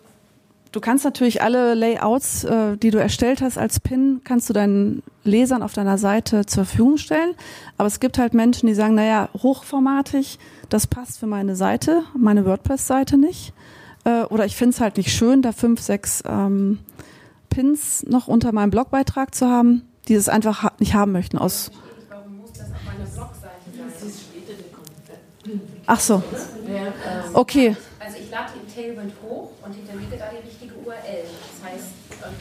du 0.72 0.80
kannst 0.80 1.04
natürlich 1.04 1.42
alle 1.42 1.74
Layouts, 1.74 2.44
äh, 2.44 2.76
die 2.76 2.90
du 2.90 2.98
erstellt 2.98 3.42
hast 3.42 3.58
als 3.58 3.80
Pin, 3.80 4.20
kannst 4.24 4.48
du 4.48 4.52
deinen 4.52 5.02
Lesern 5.24 5.62
auf 5.62 5.72
deiner 5.72 5.98
Seite 5.98 6.46
zur 6.46 6.64
Verfügung 6.64 6.96
stellen. 6.96 7.34
Aber 7.76 7.86
es 7.86 8.00
gibt 8.00 8.18
halt 8.18 8.34
Menschen, 8.34 8.66
die 8.66 8.74
sagen, 8.74 8.94
naja, 8.94 9.28
hochformatig, 9.42 10.38
das 10.68 10.86
passt 10.86 11.18
für 11.18 11.26
meine 11.26 11.56
Seite, 11.56 12.02
meine 12.16 12.44
WordPress-Seite 12.44 13.18
nicht. 13.18 13.52
Äh, 14.04 14.22
oder 14.24 14.44
ich 14.44 14.56
finde 14.56 14.74
es 14.74 14.80
halt 14.80 14.96
nicht 14.96 15.12
schön, 15.12 15.42
da 15.42 15.52
fünf, 15.52 15.80
sechs 15.80 16.22
ähm, 16.26 16.78
Pins 17.48 18.04
noch 18.06 18.28
unter 18.28 18.52
meinem 18.52 18.70
Blogbeitrag 18.70 19.34
zu 19.34 19.48
haben, 19.48 19.82
die 20.08 20.14
es 20.14 20.28
einfach 20.28 20.62
ha 20.62 20.72
nicht 20.78 20.94
haben 20.94 21.12
möchten 21.12 21.36
aus 21.36 21.70
Ach 25.90 25.98
so. 25.98 26.22
Okay. 27.34 27.76
Also 27.98 28.16
ich 28.22 28.30
lade 28.30 28.52
im 28.54 28.72
Tailwind 28.72 29.12
hoch 29.24 29.50
und 29.64 29.74
hinterlege 29.74 30.16
da 30.16 30.26
die 30.30 30.48
richtige 30.48 30.72
URL. 30.86 31.24
Das 31.24 31.72
heißt, 31.72 31.86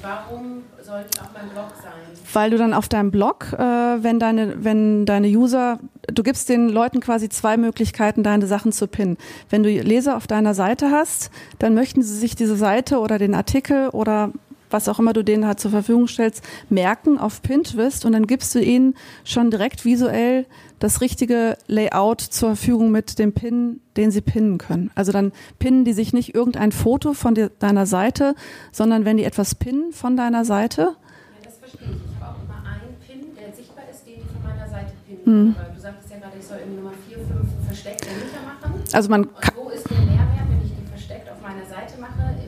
warum 0.04 0.62
sollte 0.84 1.10
es 1.16 1.20
auf 1.20 1.34
meinem 1.34 1.50
Blog 1.50 1.72
sein? 1.82 1.94
Weil 2.32 2.52
du 2.52 2.60
dann 2.60 2.76
auf 2.76 2.88
deinem 2.90 3.10
Blog, 3.10 3.48
äh, 3.54 3.58
wenn 3.58 4.20
deine, 4.20 4.64
wenn 4.64 5.08
deine 5.08 5.28
User, 5.30 5.80
du 6.08 6.22
gibst 6.22 6.48
den 6.50 6.70
Leuten 6.70 7.00
quasi 7.00 7.28
zwei 7.28 7.58
Möglichkeiten, 7.58 8.22
deine 8.22 8.46
Sachen 8.46 8.72
zu 8.72 8.86
pinnen. 8.86 9.18
Wenn 9.50 9.64
du 9.64 9.70
Leser 9.70 10.16
auf 10.16 10.28
deiner 10.28 10.54
Seite 10.54 10.92
hast, 10.92 11.32
dann 11.58 11.74
möchten 11.74 12.04
sie 12.04 12.16
sich 12.16 12.36
diese 12.36 12.56
Seite 12.56 13.00
oder 13.00 13.18
den 13.18 13.34
Artikel 13.34 13.90
oder 13.90 14.32
was 14.70 14.88
auch 14.88 15.00
immer 15.00 15.14
du 15.14 15.24
denen 15.24 15.46
halt 15.46 15.60
zur 15.60 15.72
Verfügung 15.72 16.08
stellst, 16.08 16.44
merken 16.70 17.18
auf 17.18 17.42
Pinterest 17.42 18.06
und 18.06 18.14
dann 18.14 18.28
gibst 18.28 18.54
du 18.56 18.60
ihnen 18.60 18.96
schon 19.24 19.52
direkt 19.52 19.86
visuell 19.86 20.46
das 20.80 21.02
richtige 21.02 21.58
Layout 21.68 22.22
zur 22.22 22.50
Verfügung 22.56 22.92
mit 22.92 23.20
dem 23.20 23.34
Pin, 23.34 23.82
den 23.98 24.12
sie 24.12 24.22
pinnen 24.22 24.58
können. 24.58 24.92
Also 24.96 25.12
dann 25.12 25.32
pinnen 25.60 25.84
die 25.86 25.94
sich 25.94 26.14
nicht 26.14 26.34
irgendein 26.36 26.72
Foto 26.72 27.14
von 27.14 27.36
dir, 27.36 27.50
deiner 27.60 27.86
Seite, 27.86 28.36
sondern 28.72 29.06
wenn 29.06 29.18
die 29.18 29.26
etwas 29.26 29.56
pinnen 29.56 29.92
von 29.92 30.16
deiner 30.16 30.46
Seite. 30.46 30.82
Ja, 30.82 30.96
das 31.44 31.58
verstehe 31.58 31.90
ich. 31.90 31.96
Ich 31.96 32.22
habe 32.22 32.38
auch 32.38 32.44
immer 32.44 32.64
einen 32.66 32.96
Pin, 33.06 33.36
der 33.36 33.54
sichtbar 33.54 33.84
ist, 33.92 34.06
den 34.06 34.22
ich 34.22 34.28
von 34.32 34.44
meiner 34.44 34.70
Seite 34.70 34.94
pinnen. 35.06 35.48
Mhm. 35.50 35.56
Du 35.76 35.82
sagtest 35.82 36.12
ja 36.12 36.18
gerade, 36.20 36.38
ich 36.40 36.46
soll 36.46 36.58
irgendwie 36.60 36.82
Nummer 36.82 36.94
4, 37.10 37.18
5 37.18 37.28
versteckt 37.68 38.08
machen. 38.46 38.82
Also 38.94 39.10
man 39.10 39.36
kann. 39.36 39.56
wo 39.58 39.70
ist 39.70 39.90
der 39.90 39.98
Mehrwert, 39.98 40.48
wenn 40.48 40.66
ich 40.66 40.74
den 40.74 40.88
versteckt 40.88 41.30
auf 41.30 41.42
meiner 41.42 41.66
Seite 41.66 42.00
mache, 42.00 42.40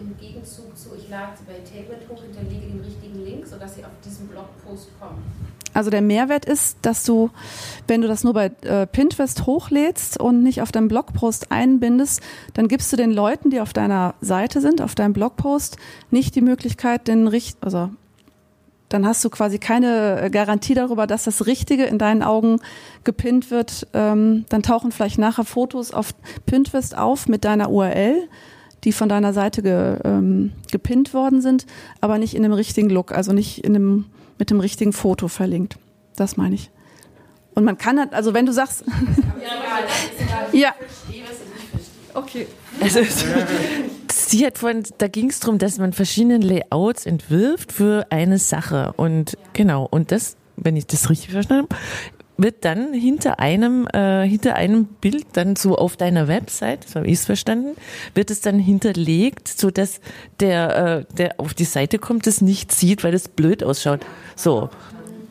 Gegenzug 0.52 0.78
zu, 0.78 0.90
ich 0.98 1.10
lade 1.10 1.34
bei 1.48 1.54
Tailwind 1.54 2.10
hoch, 2.10 2.22
hinterlege 2.22 2.68
den 2.68 2.82
richtigen 2.82 3.24
Link, 3.24 3.48
sodass 3.48 3.76
sie 3.76 3.86
auf 3.86 3.92
diesen 4.04 4.28
Blogpost 4.28 4.90
kommen? 5.00 5.24
Also 5.74 5.90
der 5.90 6.02
Mehrwert 6.02 6.46
ist, 6.46 6.78
dass 6.82 7.06
du, 7.06 7.30
wenn 7.88 8.02
du 8.02 8.08
das 8.08 8.24
nur 8.24 8.34
bei 8.34 8.52
äh, 8.64 8.86
Pinterest 8.86 9.46
hochlädst 9.46 10.20
und 10.20 10.44
nicht 10.44 10.62
auf 10.62 10.72
deinem 10.72 10.90
Blogpost 10.90 11.52
einbindest, 11.52 12.22
dann 12.54 12.68
gibst 12.68 12.92
du 12.92 12.98
den 12.98 13.12
Leuten, 13.12 13.50
die 13.50 13.62
auf 13.62 13.72
deiner 13.72 14.16
Seite 14.20 14.60
sind, 14.60 14.82
auf 14.82 14.96
deinem 14.96 15.14
Blogpost, 15.14 15.78
nicht 16.10 16.36
die 16.36 16.42
Möglichkeit, 16.42 17.08
den 17.08 17.28
Richt, 17.28 17.58
also 17.62 17.90
dann 18.90 19.06
hast 19.06 19.24
du 19.24 19.30
quasi 19.30 19.58
keine 19.58 20.28
Garantie 20.34 20.74
darüber, 20.74 21.08
dass 21.08 21.24
das 21.24 21.46
Richtige 21.46 21.86
in 21.86 21.98
deinen 21.98 22.24
Augen 22.24 22.60
gepinnt 23.06 23.50
wird. 23.50 23.88
Ähm, 23.94 24.44
dann 24.50 24.64
tauchen 24.64 24.92
vielleicht 24.92 25.18
nachher 25.18 25.46
Fotos 25.46 25.94
auf 25.94 26.14
Pinterest 26.46 26.98
auf 26.98 27.30
mit 27.30 27.46
deiner 27.46 27.72
URL, 27.72 28.28
die 28.84 28.92
von 28.92 29.10
deiner 29.10 29.34
Seite 29.34 29.62
ge, 29.62 29.98
ähm, 30.04 30.54
gepinnt 30.72 31.14
worden 31.14 31.42
sind, 31.42 31.66
aber 32.00 32.18
nicht 32.18 32.36
in 32.36 32.44
dem 32.44 32.54
richtigen 32.54 32.90
Look, 32.90 33.12
also 33.12 33.34
nicht 33.34 33.64
in 33.64 33.74
dem 33.74 34.06
mit 34.42 34.50
dem 34.50 34.60
richtigen 34.60 34.92
Foto 34.92 35.28
verlinkt. 35.28 35.78
Das 36.16 36.36
meine 36.36 36.56
ich. 36.56 36.72
Und 37.54 37.64
man 37.64 37.78
kann, 37.78 38.00
halt, 38.00 38.14
also 38.14 38.34
wenn 38.34 38.48
du 38.48 38.54
sagst. 38.54 38.84
ja. 40.52 40.74
Okay. 42.16 42.48
Also, 42.80 43.02
sie 44.12 44.46
hat 44.46 44.58
von, 44.58 44.84
da 44.98 45.08
ging 45.08 45.30
es 45.30 45.40
darum, 45.42 45.60
dass 45.60 45.78
man 45.78 45.94
verschiedene 45.94 46.38
Layouts 46.38 47.06
entwirft 47.06 47.72
für 47.72 48.08
eine 48.10 48.40
Sache. 48.40 48.94
Und 48.98 49.38
genau, 49.54 49.88
und 49.90 50.12
das, 50.12 50.38
wenn 50.56 50.76
ich 50.76 50.88
das 50.88 51.12
richtig 51.12 51.30
verstanden 51.30 51.68
habe, 51.70 51.82
wird 52.42 52.66
dann 52.66 52.94
hinter 52.94 53.40
einem, 53.40 53.88
äh, 53.94 54.28
hinter 54.28 54.56
einem 54.56 54.86
Bild 54.86 55.26
dann 55.34 55.56
so 55.56 55.78
auf 55.78 55.98
deiner 55.98 56.28
Website, 56.28 56.88
so 56.88 56.96
habe 56.96 57.08
ich 57.08 57.14
es 57.14 57.26
verstanden, 57.26 57.76
wird 58.14 58.32
es 58.32 58.42
dann 58.42 58.60
hinterlegt, 58.60 59.48
so 59.48 59.72
dass 59.72 60.00
der, 60.40 61.06
äh, 61.10 61.16
der 61.16 61.40
auf 61.40 61.54
die 61.54 61.66
Seite 61.66 62.00
kommt, 62.00 62.28
das 62.28 62.42
nicht 62.42 62.72
sieht, 62.72 63.04
weil 63.04 63.12
das 63.12 63.28
blöd 63.28 63.64
ausschaut. 63.64 64.02
So. 64.36 64.70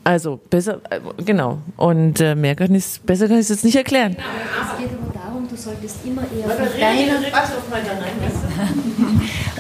Also 0.03 0.41
besser, 0.49 0.81
äh, 0.89 1.01
genau. 1.25 1.59
Und 1.77 2.21
äh, 2.21 2.35
mehr 2.35 2.57
kann 2.57 2.75
ich, 2.75 3.01
besser 3.03 3.29
kann 3.29 3.37
ich 3.37 3.43
es 3.43 3.49
jetzt 3.51 3.65
nicht 3.65 3.77
erklären. 3.77 4.17
Es 4.17 4.79
geht 4.79 4.89
aber 4.91 5.13
darum, 5.13 5.47
du 5.47 5.57
solltest 5.57 5.99
immer 6.07 6.23
eher 6.23 6.49
von 6.49 6.81
deiner... 6.81 7.21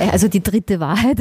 Also 0.13 0.29
die 0.29 0.43
dritte 0.43 0.81
Wahrheit. 0.81 1.19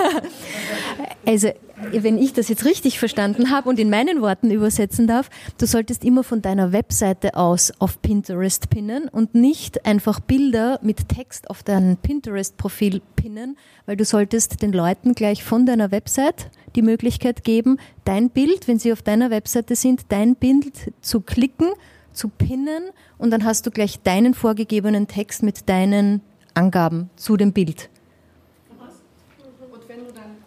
also 1.26 1.50
wenn 1.92 2.18
ich 2.18 2.32
das 2.32 2.48
jetzt 2.48 2.64
richtig 2.64 2.98
verstanden 2.98 3.50
habe 3.50 3.68
und 3.68 3.78
in 3.78 3.90
meinen 3.90 4.20
Worten 4.20 4.50
übersetzen 4.50 5.06
darf, 5.06 5.30
du 5.58 5.66
solltest 5.66 6.04
immer 6.04 6.24
von 6.24 6.42
deiner 6.42 6.72
Webseite 6.72 7.34
aus 7.34 7.72
auf 7.78 8.00
Pinterest 8.02 8.70
pinnen 8.70 9.08
und 9.08 9.34
nicht 9.34 9.86
einfach 9.86 10.20
Bilder 10.20 10.78
mit 10.82 11.08
Text 11.08 11.50
auf 11.50 11.62
dein 11.62 11.96
Pinterest-Profil 11.96 13.02
pinnen, 13.16 13.56
weil 13.86 13.96
du 13.96 14.04
solltest 14.04 14.62
den 14.62 14.72
Leuten 14.72 15.14
gleich 15.14 15.42
von 15.42 15.66
deiner 15.66 15.90
Website 15.90 16.50
die 16.76 16.82
Möglichkeit 16.82 17.44
geben, 17.44 17.78
dein 18.04 18.30
Bild, 18.30 18.68
wenn 18.68 18.78
sie 18.78 18.92
auf 18.92 19.02
deiner 19.02 19.30
Webseite 19.30 19.74
sind, 19.74 20.02
dein 20.08 20.36
Bild 20.36 20.92
zu 21.00 21.20
klicken, 21.20 21.68
zu 22.12 22.28
pinnen 22.28 22.84
und 23.18 23.30
dann 23.30 23.44
hast 23.44 23.66
du 23.66 23.70
gleich 23.70 24.00
deinen 24.02 24.34
vorgegebenen 24.34 25.08
Text 25.08 25.42
mit 25.42 25.68
deinen 25.68 26.20
Angaben 26.54 27.10
zu 27.16 27.36
dem 27.36 27.52
Bild. 27.52 27.90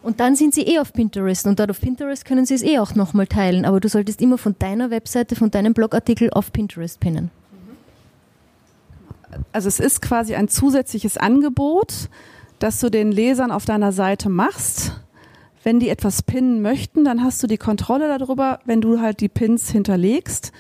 Und 0.04 0.20
dann 0.20 0.36
sind 0.36 0.54
sie 0.54 0.64
eh 0.64 0.80
auf 0.80 0.92
Pinterest 0.92 1.48
und 1.48 1.60
dort 1.60 1.72
auf 1.72 1.80
Pinterest 1.80 2.26
können 2.26 2.46
sie 2.46 2.54
es 2.54 2.62
eh 2.62 2.78
auch 2.78 2.94
nochmal 2.94 3.26
teilen. 3.26 3.64
Aber 3.64 3.80
du 3.80 3.88
solltest 3.88 4.22
immer 4.22 4.38
von 4.38 4.56
deiner 4.60 4.92
Webseite, 4.92 5.36
von 5.36 5.50
deinem 5.50 5.74
Blogartikel 5.74 6.30
auf 6.32 6.52
Pinterest 6.52 7.00
pinnen. 7.00 7.32
Also 9.54 9.70
es 9.70 9.80
ist 9.80 10.02
quasi 10.02 10.36
ein 10.36 10.50
zusätzliches 10.50 11.18
Angebot, 11.18 12.10
das 12.60 12.80
du 12.80 12.90
den 12.90 13.12
Lesern 13.12 13.52
auf 13.52 13.66
deiner 13.66 13.94
Seite 13.94 14.30
machst. 14.30 15.00
Wenn 15.64 15.80
die 15.80 15.90
etwas 15.90 16.22
pinnen 16.22 16.62
möchten, 16.62 17.06
dann 17.06 17.24
hast 17.24 17.42
du 17.42 17.48
die 17.48 17.58
Kontrolle 17.58 18.18
darüber, 18.18 18.60
wenn 18.66 18.82
du 18.82 19.00
halt 19.00 19.22
die 19.22 19.30
Pins 19.30 19.72
hinterlegst 19.72 20.52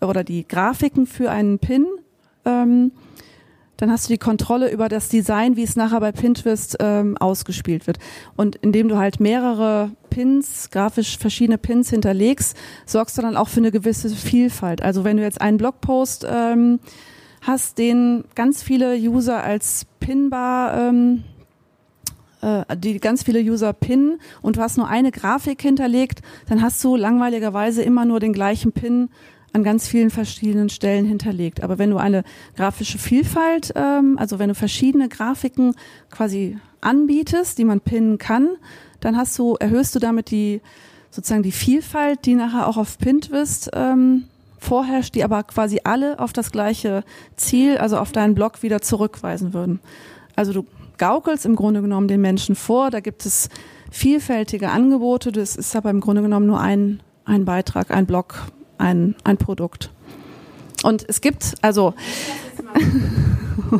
oder 0.00 0.22
die 0.22 0.46
Grafiken 0.46 1.06
für 1.06 1.30
einen 1.30 1.58
Pin. 1.58 1.86
Ähm, 2.44 2.92
dann 3.82 3.90
hast 3.90 4.08
du 4.08 4.12
die 4.12 4.18
Kontrolle 4.18 4.70
über 4.70 4.88
das 4.88 5.08
Design, 5.08 5.56
wie 5.56 5.64
es 5.64 5.74
nachher 5.74 5.98
bei 5.98 6.12
Pinterest 6.12 6.76
ähm, 6.78 7.16
ausgespielt 7.16 7.88
wird. 7.88 7.98
Und 8.36 8.54
indem 8.54 8.86
du 8.86 8.96
halt 8.96 9.18
mehrere 9.18 9.90
Pins, 10.08 10.70
grafisch 10.70 11.18
verschiedene 11.18 11.58
Pins 11.58 11.90
hinterlegst, 11.90 12.56
sorgst 12.86 13.18
du 13.18 13.22
dann 13.22 13.36
auch 13.36 13.48
für 13.48 13.58
eine 13.58 13.72
gewisse 13.72 14.10
Vielfalt. 14.10 14.82
Also 14.82 15.02
wenn 15.02 15.16
du 15.16 15.24
jetzt 15.24 15.40
einen 15.40 15.56
Blogpost 15.56 16.24
ähm, 16.30 16.78
hast, 17.40 17.78
den 17.78 18.22
ganz 18.36 18.62
viele 18.62 18.94
User 18.94 19.42
als 19.42 19.84
Pinbar 19.98 20.78
ähm, 20.78 21.24
äh, 22.40 22.76
die 22.76 23.00
ganz 23.00 23.24
viele 23.24 23.40
User 23.40 23.72
pinnen 23.72 24.20
und 24.42 24.58
du 24.58 24.60
hast 24.60 24.76
nur 24.76 24.86
eine 24.86 25.10
Grafik 25.10 25.60
hinterlegt, 25.60 26.20
dann 26.48 26.62
hast 26.62 26.84
du 26.84 26.94
langweiligerweise 26.94 27.82
immer 27.82 28.04
nur 28.04 28.20
den 28.20 28.32
gleichen 28.32 28.70
Pin 28.70 29.08
an 29.52 29.64
ganz 29.64 29.88
vielen 29.88 30.10
verschiedenen 30.10 30.68
Stellen 30.68 31.04
hinterlegt. 31.04 31.62
Aber 31.62 31.78
wenn 31.78 31.90
du 31.90 31.98
eine 31.98 32.24
grafische 32.56 32.98
Vielfalt, 32.98 33.72
ähm, 33.76 34.16
also 34.18 34.38
wenn 34.38 34.48
du 34.48 34.54
verschiedene 34.54 35.08
Grafiken 35.08 35.74
quasi 36.10 36.58
anbietest, 36.80 37.58
die 37.58 37.64
man 37.64 37.80
pinnen 37.80 38.18
kann, 38.18 38.50
dann 39.00 39.16
hast 39.16 39.38
du, 39.38 39.56
erhöhst 39.58 39.94
du 39.94 39.98
damit 39.98 40.30
die 40.30 40.60
sozusagen 41.10 41.42
die 41.42 41.52
Vielfalt, 41.52 42.24
die 42.24 42.34
nachher 42.34 42.66
auch 42.66 42.78
auf 42.78 42.98
Pinterest 42.98 43.70
ähm, 43.74 44.24
vorherrscht, 44.58 45.14
die 45.14 45.24
aber 45.24 45.42
quasi 45.42 45.80
alle 45.84 46.18
auf 46.18 46.32
das 46.32 46.50
gleiche 46.52 47.04
Ziel, 47.36 47.76
also 47.76 47.98
auf 47.98 48.12
deinen 48.12 48.34
Blog 48.34 48.62
wieder 48.62 48.80
zurückweisen 48.80 49.52
würden. 49.52 49.80
Also 50.36 50.52
du 50.52 50.64
gaukelst 50.96 51.44
im 51.44 51.56
Grunde 51.56 51.82
genommen 51.82 52.08
den 52.08 52.20
Menschen 52.20 52.54
vor, 52.54 52.90
da 52.90 53.00
gibt 53.00 53.26
es 53.26 53.50
vielfältige 53.90 54.70
Angebote, 54.70 55.32
das 55.32 55.56
ist 55.56 55.76
aber 55.76 55.90
im 55.90 56.00
Grunde 56.00 56.22
genommen 56.22 56.46
nur 56.46 56.60
ein, 56.60 57.02
ein 57.24 57.44
Beitrag, 57.44 57.90
ein 57.90 58.06
Blog, 58.06 58.46
ein, 58.82 59.14
ein 59.24 59.38
Produkt. 59.38 59.90
Und 60.82 61.04
es 61.08 61.20
gibt, 61.20 61.54
also. 61.62 61.94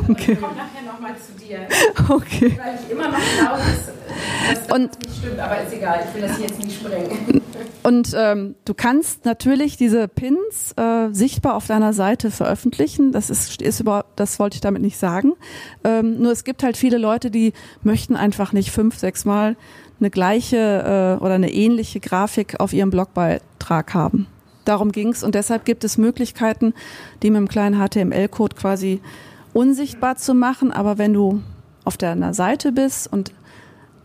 okay. 0.09 0.33
Ich 0.33 0.41
komme 0.41 0.55
nachher 0.55 0.83
nochmal 0.85 1.15
zu 1.17 1.45
dir. 1.45 1.67
Okay. 2.09 2.57
Weil 2.57 2.79
ich 2.81 2.91
immer 2.91 3.09
noch 3.09 3.19
glaube, 3.37 3.59
dass, 3.59 4.67
das 4.67 4.71
und, 4.71 4.99
nicht 4.99 5.17
stimmt, 5.17 5.39
aber 5.39 5.61
ist 5.61 5.73
egal, 5.73 6.05
ich 6.07 6.15
will 6.15 6.27
das 6.27 6.39
jetzt 6.39 6.59
nicht 6.63 6.79
sprengen. 6.79 7.41
Und 7.83 8.13
ähm, 8.15 8.55
du 8.63 8.73
kannst 8.73 9.25
natürlich 9.25 9.75
diese 9.75 10.07
Pins 10.07 10.73
äh, 10.77 11.09
sichtbar 11.11 11.55
auf 11.55 11.67
deiner 11.67 11.91
Seite 11.91 12.31
veröffentlichen. 12.31 13.11
Das 13.11 13.29
ist, 13.29 13.61
ist 13.61 13.81
über, 13.81 14.05
das 14.15 14.39
wollte 14.39 14.55
ich 14.55 14.61
damit 14.61 14.81
nicht 14.81 14.97
sagen. 14.97 15.33
Ähm, 15.83 16.21
nur 16.21 16.31
es 16.31 16.45
gibt 16.45 16.63
halt 16.63 16.77
viele 16.77 16.97
Leute, 16.97 17.29
die 17.29 17.51
möchten 17.81 18.15
einfach 18.15 18.53
nicht 18.53 18.71
fünf, 18.71 18.97
sechs 18.97 19.25
Mal 19.25 19.57
eine 19.99 20.09
gleiche 20.09 21.17
äh, 21.19 21.23
oder 21.23 21.33
eine 21.35 21.51
ähnliche 21.51 21.99
Grafik 21.99 22.59
auf 22.59 22.71
ihrem 22.71 22.89
Blogbeitrag 22.89 23.93
haben. 23.93 24.27
Darum 24.65 24.91
ging 24.91 25.09
es 25.09 25.23
und 25.23 25.35
deshalb 25.35 25.65
gibt 25.65 25.83
es 25.83 25.97
Möglichkeiten, 25.97 26.73
die 27.21 27.29
mit 27.29 27.37
einem 27.37 27.47
kleinen 27.47 27.79
HTML-Code 27.79 28.55
quasi 28.55 29.01
unsichtbar 29.53 30.15
zu 30.15 30.33
machen. 30.33 30.71
Aber 30.71 30.97
wenn 30.97 31.13
du 31.13 31.41
auf 31.83 31.97
deiner 31.97 32.33
Seite 32.33 32.71
bist 32.71 33.11
und 33.11 33.33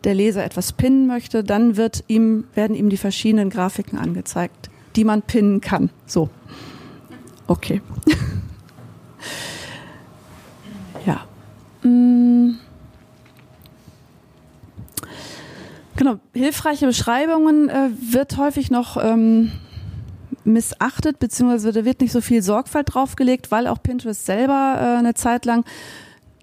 der 0.04 0.14
Leser 0.14 0.44
etwas 0.44 0.72
pinnen 0.72 1.06
möchte, 1.06 1.44
dann 1.44 1.76
wird 1.76 2.04
ihm, 2.08 2.44
werden 2.54 2.76
ihm 2.76 2.88
die 2.88 2.96
verschiedenen 2.96 3.50
Grafiken 3.50 3.98
angezeigt, 3.98 4.70
die 4.96 5.04
man 5.04 5.22
pinnen 5.22 5.60
kann. 5.60 5.90
So. 6.06 6.28
Okay. 7.46 7.80
ja. 11.06 11.24
Mm. 11.88 12.58
Genau, 15.96 16.16
hilfreiche 16.32 16.86
Beschreibungen 16.86 17.68
äh, 17.68 17.88
wird 18.12 18.36
häufig 18.36 18.70
noch 18.70 18.96
ähm, 19.02 19.50
missachtet, 20.48 21.18
beziehungsweise 21.18 21.72
da 21.72 21.84
wird 21.84 22.00
nicht 22.00 22.12
so 22.12 22.20
viel 22.20 22.42
Sorgfalt 22.42 22.94
draufgelegt, 22.94 23.50
weil 23.50 23.66
auch 23.66 23.82
Pinterest 23.82 24.26
selber 24.26 24.76
äh, 24.78 24.98
eine 24.98 25.14
Zeit 25.14 25.44
lang 25.44 25.64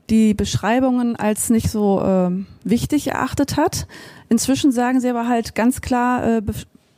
die 0.10 0.34
Beschreibungen 0.34 1.16
als 1.16 1.50
nicht 1.50 1.70
so 1.70 2.02
äh, 2.02 2.30
wichtig 2.64 3.08
erachtet 3.08 3.58
hat. 3.58 3.88
Inzwischen 4.30 4.72
sagen 4.72 5.00
sie 5.00 5.10
aber 5.10 5.28
halt 5.28 5.56
ganz 5.56 5.82
klar, 5.82 6.38
äh, 6.38 6.42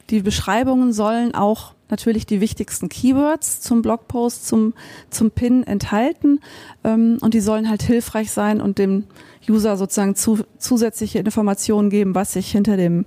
die 0.10 0.22
Beschreibungen 0.22 0.94
sollen 0.94 1.34
auch 1.34 1.74
natürlich 1.90 2.26
die 2.26 2.42
wichtigsten 2.42 2.90
Keywords 2.90 3.62
zum 3.62 3.82
Blogpost, 3.82 4.48
zum, 4.48 4.74
zum 5.10 5.32
Pin 5.32 5.64
enthalten 5.64 6.40
ähm, 6.84 7.18
und 7.22 7.34
die 7.34 7.40
sollen 7.40 7.70
halt 7.70 7.82
hilfreich 7.82 8.32
sein 8.32 8.62
und 8.62 8.78
dem 8.78 9.06
User 9.50 9.78
sozusagen 9.78 10.16
zu, 10.16 10.40
zusätzliche 10.58 11.20
Informationen 11.20 11.90
geben, 11.90 12.16
was 12.16 12.34
sich 12.34 12.52
hinter 12.52 12.76
dem, 12.76 13.06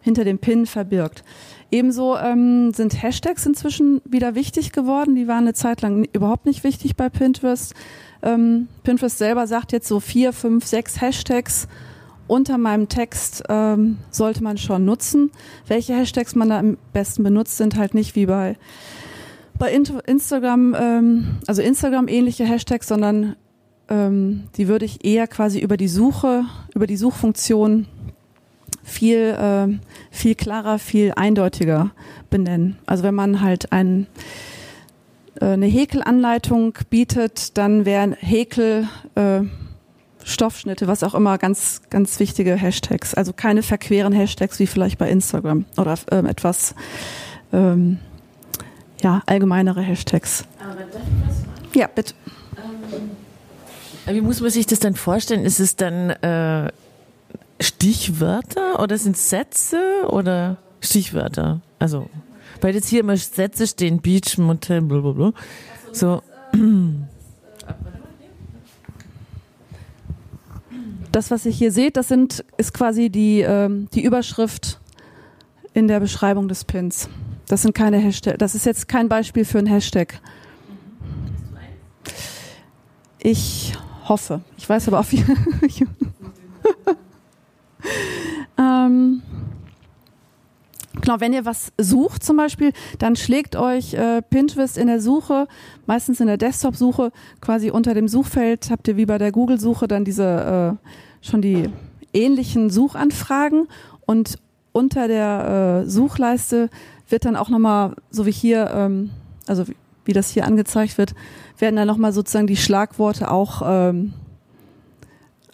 hinter 0.00 0.24
dem 0.24 0.38
Pin 0.38 0.66
verbirgt. 0.66 1.24
Ebenso 1.70 2.16
ähm, 2.16 2.72
sind 2.72 3.02
Hashtags 3.02 3.46
inzwischen 3.46 4.00
wieder 4.04 4.34
wichtig 4.34 4.72
geworden. 4.72 5.14
Die 5.14 5.28
waren 5.28 5.44
eine 5.44 5.54
Zeit 5.54 5.82
lang 5.82 6.04
überhaupt 6.12 6.46
nicht 6.46 6.64
wichtig 6.64 6.96
bei 6.96 7.08
Pinterest. 7.08 7.74
Ähm, 8.22 8.68
Pinterest 8.82 9.18
selber 9.18 9.46
sagt 9.46 9.72
jetzt 9.72 9.88
so 9.88 10.00
vier, 10.00 10.32
fünf, 10.32 10.66
sechs 10.66 11.00
Hashtags 11.00 11.68
unter 12.26 12.56
meinem 12.56 12.88
Text 12.88 13.42
ähm, 13.48 13.98
sollte 14.10 14.42
man 14.42 14.56
schon 14.56 14.84
nutzen. 14.84 15.30
Welche 15.66 15.94
Hashtags 15.94 16.34
man 16.34 16.48
da 16.48 16.58
am 16.58 16.78
besten 16.92 17.22
benutzt, 17.22 17.58
sind 17.58 17.76
halt 17.76 17.94
nicht 17.94 18.16
wie 18.16 18.26
bei 18.26 18.56
bei 19.56 19.72
Instagram, 19.72 20.74
ähm, 20.78 21.36
also 21.46 21.62
Instagram 21.62 22.08
ähnliche 22.08 22.44
Hashtags, 22.44 22.88
sondern 22.88 23.36
ähm, 23.88 24.44
die 24.56 24.68
würde 24.68 24.84
ich 24.84 25.04
eher 25.04 25.26
quasi 25.26 25.60
über 25.60 25.76
die 25.76 25.88
Suche, 25.88 26.44
über 26.74 26.86
die 26.86 26.96
Suchfunktion 26.96 27.86
viel, 28.84 29.18
äh, 29.18 29.68
viel 30.10 30.34
klarer, 30.34 30.78
viel 30.78 31.12
eindeutiger 31.16 31.90
benennen. 32.30 32.78
Also 32.86 33.02
wenn 33.02 33.14
man 33.14 33.40
halt 33.40 33.72
ein, 33.72 34.06
äh, 35.40 35.46
eine 35.46 35.66
Häkelanleitung 35.66 36.74
bietet, 36.90 37.56
dann 37.58 37.84
wären 37.84 38.12
Häkel 38.12 38.86
äh, 39.16 39.40
Stoffschnitte, 40.24 40.86
was 40.86 41.02
auch 41.02 41.14
immer, 41.14 41.38
ganz, 41.38 41.82
ganz 41.90 42.18
wichtige 42.18 42.54
Hashtags. 42.54 43.14
Also 43.14 43.32
keine 43.32 43.62
verqueren 43.62 44.12
Hashtags 44.12 44.58
wie 44.58 44.66
vielleicht 44.66 44.98
bei 44.98 45.10
Instagram 45.10 45.64
oder 45.76 45.96
ähm, 46.10 46.26
etwas 46.26 46.74
ähm, 47.52 47.98
ja, 49.02 49.22
allgemeinere 49.26 49.82
Hashtags. 49.82 50.44
Ja, 51.74 51.88
bitte. 51.88 52.14
Ähm, 54.06 54.14
wie 54.14 54.20
muss 54.20 54.40
man 54.40 54.50
sich 54.50 54.66
das 54.66 54.80
dann 54.80 54.94
vorstellen? 54.94 55.44
Ist 55.44 55.60
es 55.60 55.76
dann 55.76 56.10
äh, 56.10 56.70
Stichwörter 57.60 58.80
oder 58.82 58.98
sind 58.98 59.16
Sätze 59.16 60.06
oder 60.08 60.58
Stichwörter? 60.80 61.60
Also, 61.78 62.08
weil 62.60 62.74
jetzt 62.74 62.88
hier 62.88 63.00
immer 63.00 63.16
Sätze 63.16 63.66
stehen, 63.66 64.00
Beach, 64.00 64.38
Motel, 64.38 64.82
blablabla. 64.82 65.32
So. 65.92 66.22
das, 71.12 71.30
was 71.30 71.46
ihr 71.46 71.52
hier 71.52 71.72
seht, 71.72 71.96
das 71.96 72.08
sind, 72.08 72.44
ist 72.56 72.74
quasi 72.74 73.08
die, 73.08 73.40
ähm, 73.40 73.88
die 73.94 74.02
Überschrift 74.02 74.80
in 75.72 75.88
der 75.88 76.00
Beschreibung 76.00 76.48
des 76.48 76.64
Pins. 76.64 77.08
Das 77.46 77.62
sind 77.62 77.74
keine 77.74 77.98
Hashtag, 77.98 78.38
das 78.38 78.54
ist 78.54 78.66
jetzt 78.66 78.88
kein 78.88 79.08
Beispiel 79.08 79.44
für 79.44 79.58
ein 79.58 79.66
Hashtag. 79.66 80.20
Ich 83.18 83.74
hoffe. 84.06 84.42
Ich 84.58 84.68
weiß 84.68 84.88
aber 84.88 85.00
auch 85.00 85.06
wie. 85.10 85.24
ähm, 88.58 89.22
Genau, 91.00 91.20
wenn 91.20 91.32
ihr 91.32 91.44
was 91.44 91.72
sucht 91.76 92.22
zum 92.22 92.36
Beispiel, 92.36 92.72
dann 92.98 93.16
schlägt 93.16 93.56
euch 93.56 93.94
äh, 93.94 94.22
Pinterest 94.22 94.78
in 94.78 94.86
der 94.86 95.00
Suche, 95.00 95.48
meistens 95.86 96.20
in 96.20 96.28
der 96.28 96.36
Desktop-Suche, 96.36 97.10
quasi 97.40 97.70
unter 97.70 97.94
dem 97.94 98.08
Suchfeld 98.08 98.70
habt 98.70 98.86
ihr 98.88 98.96
wie 98.96 99.04
bei 99.04 99.18
der 99.18 99.32
Google-Suche 99.32 99.88
dann 99.88 100.04
diese 100.04 100.78
äh, 100.80 101.26
schon 101.26 101.42
die 101.42 101.68
ähnlichen 102.12 102.70
Suchanfragen 102.70 103.68
und 104.06 104.38
unter 104.72 105.08
der 105.08 105.82
äh, 105.84 105.90
Suchleiste 105.90 106.70
wird 107.08 107.24
dann 107.24 107.36
auch 107.36 107.48
nochmal, 107.48 107.96
so 108.10 108.24
wie 108.24 108.32
hier, 108.32 108.70
ähm, 108.74 109.10
also 109.46 109.68
wie, 109.68 109.76
wie 110.04 110.12
das 110.12 110.30
hier 110.30 110.46
angezeigt 110.46 110.96
wird, 110.96 111.14
werden 111.58 111.76
dann 111.76 111.86
nochmal 111.86 112.12
sozusagen 112.12 112.46
die 112.46 112.56
Schlagworte 112.56 113.30
auch 113.30 113.62
ähm, 113.64 114.14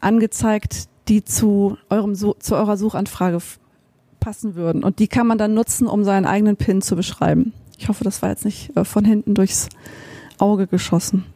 angezeigt, 0.00 0.88
die 1.10 1.24
zu 1.24 1.76
eurem 1.90 2.14
zu 2.14 2.54
eurer 2.54 2.76
Suchanfrage 2.76 3.38
passen 4.20 4.54
würden. 4.54 4.84
Und 4.84 5.00
die 5.00 5.08
kann 5.08 5.26
man 5.26 5.38
dann 5.38 5.54
nutzen, 5.54 5.86
um 5.86 6.04
seinen 6.04 6.24
eigenen 6.24 6.56
Pin 6.56 6.82
zu 6.82 6.94
beschreiben. 6.94 7.52
Ich 7.78 7.88
hoffe, 7.88 8.04
das 8.04 8.22
war 8.22 8.28
jetzt 8.28 8.44
nicht 8.44 8.76
äh, 8.76 8.84
von 8.84 9.04
hinten 9.04 9.34
durchs 9.34 9.68
Auge 10.38 10.66
geschossen. 10.66 11.26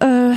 Äh, 0.00 0.32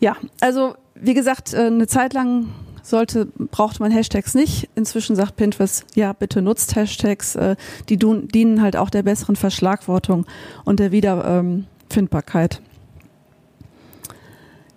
ja, 0.00 0.16
also 0.40 0.74
wie 0.94 1.14
gesagt, 1.14 1.54
äh, 1.54 1.66
eine 1.66 1.86
Zeit 1.86 2.12
lang 2.12 2.48
sollte, 2.82 3.26
braucht 3.26 3.80
man 3.80 3.90
Hashtags 3.90 4.34
nicht. 4.34 4.68
Inzwischen 4.74 5.16
sagt 5.16 5.36
Pinterest, 5.36 5.86
ja, 5.94 6.12
bitte 6.12 6.42
nutzt 6.42 6.76
Hashtags. 6.76 7.36
Äh, 7.36 7.56
die 7.88 7.96
dienen 7.96 8.60
halt 8.60 8.76
auch 8.76 8.90
der 8.90 9.02
besseren 9.02 9.36
Verschlagwortung 9.36 10.26
und 10.64 10.80
der 10.80 10.92
Wiederfindbarkeit. 10.92 12.60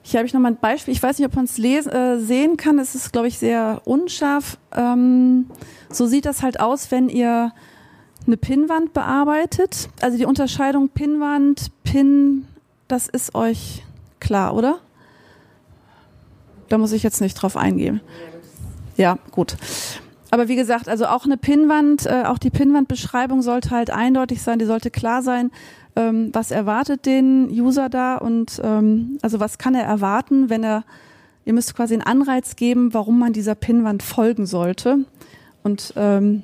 Hier 0.10 0.20
habe 0.20 0.26
ich 0.26 0.34
nochmal 0.34 0.54
ein 0.54 0.58
Beispiel. 0.58 0.94
Ich 0.94 1.04
weiß 1.04 1.20
nicht, 1.20 1.28
ob 1.28 1.36
man 1.36 1.44
es 1.44 1.60
äh, 1.60 2.18
sehen 2.18 2.56
kann. 2.56 2.80
Es 2.80 2.96
ist, 2.96 3.12
glaube 3.12 3.28
ich, 3.28 3.38
sehr 3.38 3.82
unscharf. 3.84 4.58
Ähm, 4.74 5.48
so 5.90 6.08
sieht 6.08 6.26
das 6.26 6.44
halt 6.44 6.62
aus, 6.62 6.92
wenn 6.92 7.10
ihr 7.10 7.52
eine 8.26 8.38
Pinnwand 8.38 8.94
bearbeitet. 8.94 9.90
Also 10.00 10.18
die 10.18 10.24
Unterscheidung 10.24 10.88
Pinnwand, 10.88 11.74
Pin, 11.84 12.48
das 12.88 13.10
ist 13.10 13.36
euch 13.36 13.84
klar, 14.22 14.56
oder? 14.56 14.80
Da 16.70 16.78
muss 16.78 16.94
ich 16.94 17.04
jetzt 17.04 17.20
nicht 17.20 17.34
drauf 17.34 17.58
eingehen. 17.58 18.00
Ja, 18.96 19.18
gut. 19.32 19.58
Aber 20.32 20.48
wie 20.48 20.56
gesagt, 20.56 20.88
also 20.88 21.08
auch 21.08 21.26
eine 21.26 21.36
Pinnwand, 21.36 22.06
äh, 22.06 22.24
auch 22.28 22.38
die 22.38 22.50
Pinnwandbeschreibung 22.50 23.42
sollte 23.42 23.72
halt 23.72 23.90
eindeutig 23.90 24.42
sein, 24.42 24.58
die 24.58 24.66
sollte 24.66 24.90
klar 24.90 25.22
sein 25.22 25.52
ähm, 25.98 26.30
was 26.32 26.52
erwartet 26.52 27.06
den 27.06 27.50
User 27.50 27.90
da 27.90 28.18
und 28.18 28.62
ähm, 28.64 29.18
also 29.24 29.40
was 29.40 29.58
kann 29.58 29.74
er 29.74 29.84
erwarten, 29.84 30.50
wenn 30.50 30.64
er, 30.64 30.84
ihr 31.44 31.54
müsst 31.54 31.76
quasi 31.76 31.96
einen 31.96 32.04
Anreiz 32.04 32.56
geben, 32.56 32.94
warum 32.94 33.18
man 33.18 33.34
dieser 33.34 33.56
Pinnwand 33.56 34.04
folgen 34.04 34.46
sollte 34.46 35.00
und 35.64 35.94
ähm, 35.96 36.44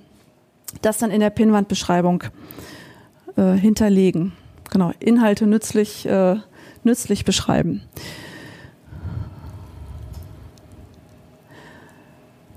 das 0.81 0.97
dann 0.97 1.11
in 1.11 1.19
der 1.19 1.29
Pinnwandbeschreibung 1.29 2.23
äh, 3.35 3.53
hinterlegen. 3.53 4.33
Genau, 4.71 4.91
Inhalte 4.99 5.45
nützlich, 5.45 6.07
äh, 6.07 6.37
nützlich 6.83 7.23
beschreiben. 7.23 7.83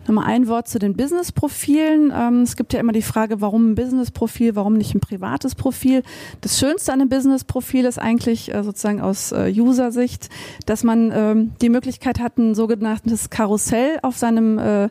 Nochmal 0.07 0.27
ein 0.27 0.47
Wort 0.47 0.69
zu 0.69 0.79
den 0.79 0.95
Business-Profilen. 0.95 2.13
Ähm, 2.15 2.43
es 2.43 2.57
gibt 2.57 2.73
ja 2.73 2.81
immer 2.81 2.93
die 2.93 3.03
Frage, 3.03 3.41
warum 3.41 3.73
ein 3.73 3.75
Business-Profil, 3.75 4.55
warum 4.55 4.75
nicht 4.75 4.95
ein 4.95 5.01
privates 5.01 5.55
Profil. 5.55 6.03
Das 6.41 6.59
Schönste 6.59 6.93
an 6.93 7.01
einem 7.01 7.09
Business-Profil 7.09 7.85
ist 7.85 7.99
eigentlich 7.99 8.55
äh, 8.55 8.63
sozusagen 8.63 9.01
aus 9.01 9.33
äh, 9.33 9.53
User-Sicht, 9.55 10.29
dass 10.67 10.85
man 10.85 11.11
ähm, 11.13 11.53
die 11.61 11.69
Möglichkeit 11.69 12.21
hat, 12.21 12.39
ein 12.39 12.55
sogenanntes 12.55 13.31
Karussell 13.31 13.99
auf 14.03 14.17
seinem 14.17 14.59
äh, 14.59 14.89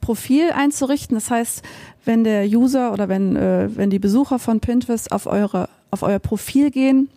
Profil 0.00 0.50
einzurichten. 0.54 1.16
Das 1.16 1.30
heißt, 1.30 1.62
wenn 2.04 2.24
der 2.24 2.44
User 2.46 2.92
oder 2.92 3.08
wenn, 3.08 3.36
äh, 3.36 3.68
wenn 3.74 3.90
die 3.90 3.98
Besucher 3.98 4.38
von 4.38 4.60
Pinterest 4.60 5.12
auf 5.12 5.26
eure 5.26 5.68
auf 5.90 6.02
euer 6.02 6.18
Profil 6.18 6.70
gehen, 6.70 7.08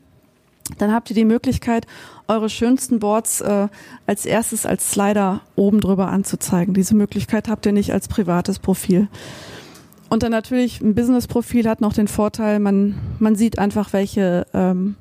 dann 0.77 0.93
habt 0.93 1.09
ihr 1.09 1.15
die 1.15 1.25
Möglichkeit, 1.25 1.85
eure 2.31 2.49
schönsten 2.49 2.99
Boards 2.99 3.41
äh, 3.41 3.67
als 4.07 4.25
erstes 4.25 4.65
als 4.65 4.91
Slider 4.91 5.41
oben 5.55 5.81
drüber 5.81 6.07
anzuzeigen. 6.07 6.73
Diese 6.73 6.95
Möglichkeit 6.95 7.47
habt 7.47 7.65
ihr 7.65 7.73
nicht 7.73 7.91
als 7.91 8.07
privates 8.07 8.59
Profil. 8.59 9.07
Und 10.09 10.23
dann 10.23 10.31
natürlich 10.31 10.81
ein 10.81 10.95
Business-Profil 10.95 11.69
hat 11.69 11.79
noch 11.79 11.93
den 11.93 12.07
Vorteil, 12.07 12.59
man, 12.59 12.95
man 13.19 13.35
sieht 13.35 13.59
einfach, 13.59 13.93
welche 13.93 14.45
ähm, 14.53 14.95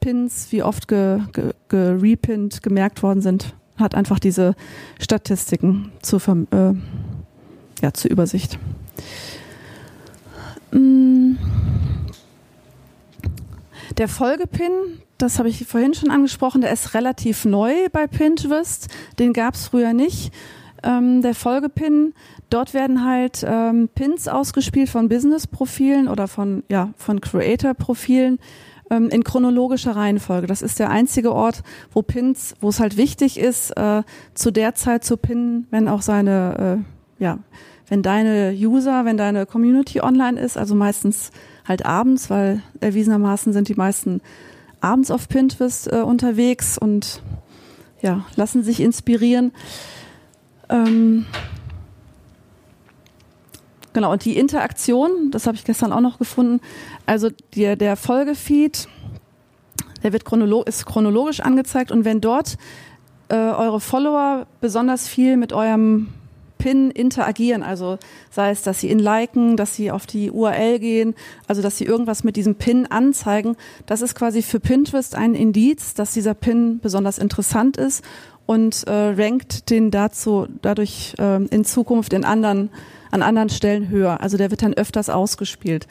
Pins, 0.00 0.48
wie 0.50 0.62
oft 0.62 0.88
ge, 0.88 1.20
ge, 1.32 1.52
gerepinnt, 1.68 2.62
gemerkt 2.62 3.02
worden 3.02 3.20
sind, 3.20 3.54
hat 3.76 3.94
einfach 3.94 4.18
diese 4.18 4.54
Statistiken 4.98 5.92
zur, 6.02 6.20
äh, 6.50 6.74
ja, 7.82 7.92
zur 7.92 8.10
Übersicht. 8.10 8.58
Mm. 10.72 11.36
Der 13.96 14.08
Folgepin, 14.08 14.70
das 15.18 15.38
habe 15.38 15.48
ich 15.48 15.66
vorhin 15.66 15.94
schon 15.94 16.10
angesprochen, 16.10 16.60
der 16.60 16.72
ist 16.72 16.94
relativ 16.94 17.44
neu 17.44 17.88
bei 17.92 18.06
Pinterest. 18.06 18.88
Den 19.18 19.32
gab 19.32 19.54
es 19.54 19.66
früher 19.66 19.92
nicht. 19.92 20.32
Ähm, 20.82 21.22
der 21.22 21.34
Folgepin, 21.34 22.14
dort 22.50 22.72
werden 22.72 23.04
halt 23.04 23.44
ähm, 23.46 23.88
Pins 23.92 24.28
ausgespielt 24.28 24.88
von 24.88 25.08
Business-Profilen 25.08 26.06
oder 26.08 26.28
von, 26.28 26.62
ja, 26.68 26.92
von 26.96 27.20
Creator-Profilen 27.20 28.38
ähm, 28.90 29.08
in 29.08 29.24
chronologischer 29.24 29.96
Reihenfolge. 29.96 30.46
Das 30.46 30.62
ist 30.62 30.78
der 30.78 30.90
einzige 30.90 31.32
Ort, 31.32 31.62
wo 31.92 32.02
Pins, 32.02 32.54
wo 32.60 32.68
es 32.68 32.78
halt 32.78 32.96
wichtig 32.96 33.38
ist, 33.38 33.76
äh, 33.76 34.04
zu 34.34 34.52
der 34.52 34.76
Zeit 34.76 35.04
zu 35.04 35.16
pinnen, 35.16 35.66
wenn 35.70 35.88
auch 35.88 36.02
seine 36.02 36.84
äh, 37.18 37.22
ja, 37.22 37.40
wenn 37.88 38.02
deine 38.02 38.52
User, 38.52 39.04
wenn 39.04 39.16
deine 39.16 39.46
Community 39.46 40.00
online 40.00 40.38
ist, 40.38 40.56
also 40.56 40.74
meistens 40.74 41.30
halt 41.66 41.84
abends, 41.84 42.30
weil 42.30 42.62
erwiesenermaßen 42.80 43.52
sind 43.52 43.68
die 43.68 43.74
meisten 43.74 44.20
abends 44.80 45.10
auf 45.10 45.28
Pinterest 45.28 45.90
äh, 45.92 46.00
unterwegs 46.00 46.78
und 46.78 47.22
ja, 48.00 48.24
lassen 48.36 48.62
sich 48.62 48.80
inspirieren. 48.80 49.52
Ähm, 50.68 51.26
genau, 53.92 54.12
und 54.12 54.24
die 54.24 54.36
Interaktion, 54.36 55.30
das 55.30 55.46
habe 55.46 55.56
ich 55.56 55.64
gestern 55.64 55.92
auch 55.92 56.00
noch 56.00 56.18
gefunden, 56.18 56.60
also 57.06 57.30
der, 57.56 57.76
der 57.76 57.96
Folgefeed, 57.96 58.88
der 60.02 60.12
wird 60.12 60.24
chronolo 60.24 60.62
ist 60.62 60.86
chronologisch 60.86 61.40
angezeigt 61.40 61.90
und 61.90 62.04
wenn 62.04 62.20
dort 62.20 62.56
äh, 63.28 63.34
eure 63.34 63.80
Follower 63.80 64.46
besonders 64.60 65.08
viel 65.08 65.36
mit 65.36 65.52
eurem 65.52 66.08
Pin 66.58 66.90
interagieren, 66.90 67.62
also 67.62 67.98
sei 68.30 68.50
es, 68.50 68.62
dass 68.62 68.80
sie 68.80 68.90
ihn 68.90 68.98
liken, 68.98 69.56
dass 69.56 69.74
sie 69.74 69.90
auf 69.90 70.06
die 70.06 70.30
URL 70.30 70.78
gehen, 70.78 71.14
also 71.46 71.62
dass 71.62 71.78
sie 71.78 71.84
irgendwas 71.84 72.24
mit 72.24 72.36
diesem 72.36 72.56
Pin 72.56 72.86
anzeigen, 72.86 73.56
das 73.86 74.02
ist 74.02 74.14
quasi 74.14 74.42
für 74.42 74.60
Pinterest 74.60 75.14
ein 75.14 75.34
Indiz, 75.34 75.94
dass 75.94 76.12
dieser 76.12 76.34
Pin 76.34 76.80
besonders 76.80 77.18
interessant 77.18 77.76
ist 77.76 78.04
und 78.46 78.84
äh, 78.86 78.92
rankt 78.92 79.70
den 79.70 79.90
dazu 79.90 80.46
dadurch 80.62 81.14
äh, 81.18 81.44
in 81.44 81.64
Zukunft 81.64 82.12
in 82.12 82.24
anderen 82.24 82.70
an 83.10 83.22
anderen 83.22 83.48
Stellen 83.48 83.88
höher. 83.88 84.20
Also 84.20 84.36
der 84.36 84.50
wird 84.50 84.62
dann 84.62 84.74
öfters 84.74 85.08
ausgespielt. 85.08 85.86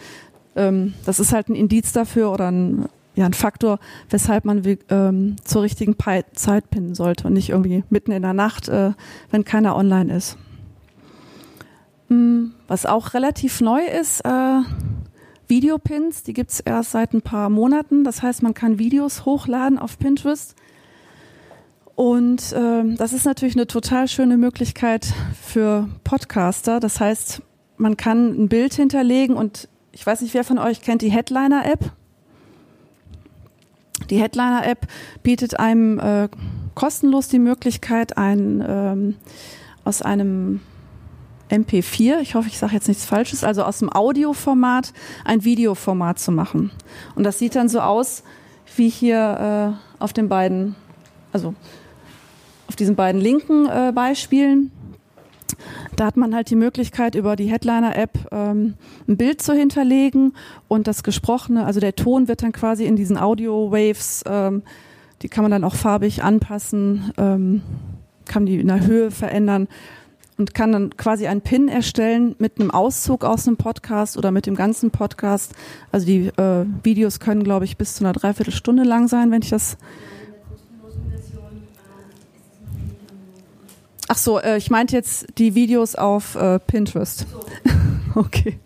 Ähm, 0.56 0.94
das 1.06 1.20
ist 1.20 1.34
halt 1.34 1.50
ein 1.50 1.56
Indiz 1.56 1.94
dafür 1.94 2.32
oder 2.32 2.52
ein 2.52 2.90
ja, 3.16 3.26
ein 3.26 3.34
Faktor, 3.34 3.80
weshalb 4.12 4.46
man 4.46 4.62
ähm, 4.90 5.38
zur 5.44 5.64
richtigen 5.64 5.96
Zeit 6.34 6.70
pinnen 6.70 6.94
sollte 6.94 7.26
und 7.26 7.34
nicht 7.34 7.50
irgendwie 7.50 7.84
mitten 7.90 8.12
in 8.12 8.22
der 8.22 8.34
Nacht, 8.34 8.70
äh, 8.70 8.92
wenn 9.32 9.44
keiner 9.44 9.76
online 9.76 10.16
ist. 10.16 10.38
Mm, 12.10 12.52
was 12.68 12.86
auch 12.86 13.14
relativ 13.14 13.62
neu 13.62 13.82
ist, 13.86 14.22
äh, 14.22 14.62
Videopins, 15.48 16.24
die 16.24 16.34
gibt's 16.34 16.60
erst 16.60 16.92
seit 16.92 17.14
ein 17.14 17.22
paar 17.22 17.50
Monaten. 17.50 18.04
Das 18.04 18.22
heißt, 18.22 18.44
man 18.44 18.54
kann 18.54 18.80
Videos 18.80 19.26
hochladen 19.26 19.80
auf 19.80 19.98
Pinterest. 19.98 20.56
Und 21.96 22.54
äh, 22.54 22.96
das 22.96 23.14
ist 23.14 23.26
natürlich 23.26 23.56
eine 23.56 23.66
total 23.66 24.08
schöne 24.08 24.38
Möglichkeit 24.38 25.08
für 25.42 25.90
Podcaster. 26.04 26.80
Das 26.80 27.00
heißt, 27.00 27.42
man 27.78 27.98
kann 27.98 28.44
ein 28.44 28.50
Bild 28.50 28.74
hinterlegen 28.74 29.36
und 29.36 29.68
ich 29.92 30.06
weiß 30.06 30.22
nicht, 30.22 30.34
wer 30.34 30.44
von 30.44 30.60
euch 30.60 30.82
kennt 30.82 31.02
die 31.02 31.10
Headliner-App. 31.10 31.92
Die 34.10 34.22
Headliner-App 34.22 34.88
bietet 35.24 35.60
einem 35.60 35.98
äh, 36.00 36.30
kostenlos 36.76 37.30
die 37.30 37.40
Möglichkeit, 37.40 38.18
ein, 38.18 38.64
ähm, 38.68 39.16
aus 39.84 40.04
einem 40.04 40.62
MP4, 41.50 42.20
ich 42.22 42.36
hoffe, 42.36 42.48
ich 42.48 42.58
sage 42.58 42.74
jetzt 42.74 42.88
nichts 42.88 43.06
Falsches, 43.06 43.44
also 43.44 43.64
aus 43.64 43.80
dem 43.80 43.92
Audioformat 43.92 44.94
ein 45.24 45.44
Videoformat 45.44 46.20
zu 46.20 46.32
machen. 46.32 46.72
Und 47.16 47.24
das 47.24 47.40
sieht 47.40 47.56
dann 47.56 47.70
so 47.70 47.80
aus, 47.80 48.24
wie 48.76 48.90
hier 48.90 49.78
äh, 50.00 50.02
auf 50.04 50.14
den 50.14 50.30
beiden, 50.30 50.76
also 51.32 51.54
auf 52.68 52.76
diesen 52.76 52.96
beiden 52.96 53.22
linken 53.22 53.68
äh, 53.68 53.92
Beispielen. 53.94 54.72
Da 55.96 56.06
hat 56.06 56.18
man 56.18 56.36
halt 56.36 56.50
die 56.50 56.56
Möglichkeit, 56.56 57.16
über 57.16 57.36
die 57.36 57.50
Headliner-App 57.50 58.28
ähm, 58.32 58.76
ein 59.08 59.18
Bild 59.18 59.42
zu 59.42 59.54
hinterlegen 59.54 60.34
und 60.68 60.88
das 60.88 61.02
Gesprochene, 61.02 61.66
also 61.66 61.80
der 61.80 61.96
Ton 61.96 62.28
wird 62.28 62.44
dann 62.44 62.52
quasi 62.52 62.86
in 62.86 62.96
diesen 62.96 63.18
Audio-Waves, 63.18 64.24
ähm, 64.28 64.64
die 65.22 65.30
kann 65.30 65.44
man 65.44 65.52
dann 65.52 65.64
auch 65.64 65.76
farbig 65.76 66.24
anpassen, 66.24 67.12
ähm, 67.18 67.62
kann 68.26 68.46
die 68.46 68.60
in 68.60 68.68
der 68.68 68.86
Höhe 68.86 69.10
verändern 69.10 69.68
und 70.38 70.54
kann 70.54 70.72
dann 70.72 70.96
quasi 70.98 71.28
einen 71.28 71.42
Pin 71.42 71.68
erstellen 71.68 72.36
mit 72.38 72.60
einem 72.60 72.72
Auszug 72.72 73.24
aus 73.24 73.48
einem 73.48 73.58
Podcast 73.58 74.18
oder 74.18 74.32
mit 74.32 74.46
dem 74.46 74.56
ganzen 74.56 74.92
Podcast. 74.92 75.54
Also 75.92 76.06
die 76.06 76.28
äh, 76.28 76.66
Videos 76.84 77.20
können, 77.20 77.44
glaube 77.44 77.66
ich, 77.66 77.78
bis 77.78 77.96
zu 77.96 78.04
einer 78.04 78.14
Dreiviertelstunde 78.14 78.84
lang 78.84 79.08
sein, 79.08 79.32
wenn 79.32 79.42
ich 79.42 79.50
das. 79.50 79.78
Ach 84.10 84.18
so, 84.18 84.40
äh, 84.40 84.58
ich 84.58 84.70
meinte 84.70 84.96
jetzt 84.96 85.26
die 85.38 85.56
Videos 85.56 85.96
auf 85.96 86.36
äh, 86.36 86.60
Pinterest. 86.60 87.26
okay. 88.16 88.60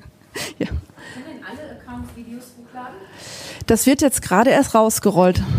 Ja. 0.59 0.67
Können 0.67 0.79
denn 1.25 1.43
alle 1.43 1.79
Accounts 1.79 2.09
Videos 2.15 2.43
hochladen? 2.59 2.97
Das 3.65 3.87
wird 3.87 4.01
jetzt 4.01 4.21
gerade 4.21 4.51
erst 4.51 4.75
rausgerollt. 4.75 5.39
Also 5.39 5.49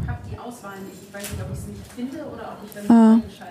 ich 0.00 0.08
habe 0.08 0.18
die 0.30 0.38
Auswahl 0.38 0.78
nicht. 0.80 1.02
Ich 1.06 1.14
weiß 1.14 1.22
nicht, 1.22 1.42
ob 1.42 1.52
ich 1.52 1.58
es 1.58 1.66
nicht 1.66 1.92
finde 1.94 2.24
oder 2.24 2.56
ob 2.56 2.64
ich 2.64 2.88
dann 2.88 2.96
ah 2.96 3.43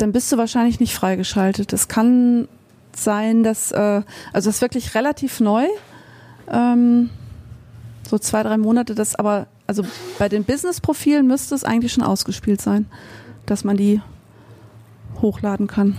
dann 0.00 0.12
bist 0.12 0.32
du 0.32 0.36
wahrscheinlich 0.38 0.80
nicht 0.80 0.94
freigeschaltet. 0.94 1.72
Es 1.72 1.88
kann 1.88 2.48
sein, 2.96 3.42
dass, 3.42 3.70
äh, 3.72 4.02
also 4.32 4.48
das 4.48 4.56
ist 4.56 4.62
wirklich 4.62 4.94
relativ 4.94 5.40
neu, 5.40 5.66
ähm, 6.50 7.10
so 8.08 8.18
zwei, 8.18 8.42
drei 8.42 8.56
Monate, 8.56 8.94
das 8.94 9.14
aber, 9.14 9.46
also 9.66 9.84
bei 10.18 10.28
den 10.28 10.44
Business-Profilen 10.44 11.26
müsste 11.26 11.54
es 11.54 11.64
eigentlich 11.64 11.92
schon 11.92 12.02
ausgespielt 12.02 12.60
sein, 12.60 12.86
dass 13.46 13.62
man 13.62 13.76
die 13.76 14.00
hochladen 15.20 15.66
kann. 15.66 15.96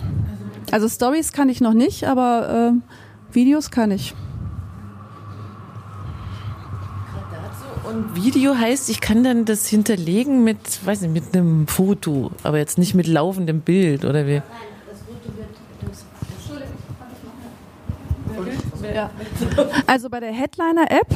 Also 0.72 0.90
Stories 0.90 1.32
kann 1.32 1.50
ich 1.50 1.62
noch 1.62 1.74
nicht, 1.74 2.06
aber 2.06 2.74
äh, 2.74 3.34
Videos 3.34 3.72
kann 3.72 3.92
ich. 3.92 4.14
Und 7.92 8.16
Video 8.16 8.56
heißt, 8.56 8.90
ich 8.90 9.02
kann 9.02 9.24
dann 9.24 9.44
das 9.44 9.68
hinterlegen 9.68 10.44
mit, 10.46 10.86
weiß 10.86 11.02
nicht, 11.02 11.14
mit 11.14 11.36
einem 11.36 11.68
Foto, 11.68 12.32
aber 12.44 12.58
jetzt 12.58 12.78
nicht 12.78 12.94
mit 12.96 13.06
laufendem 13.06 13.60
Bild, 13.62 14.06
oder 14.06 14.26
wie? 14.26 14.36
Nein, 14.36 14.44
das 14.90 15.00
Foto 15.02 15.30
wird. 15.38 15.50
Ja. 18.96 19.10
Also 19.88 20.10
bei 20.10 20.22
der 20.22 20.32
Headliner-App, 20.32 21.14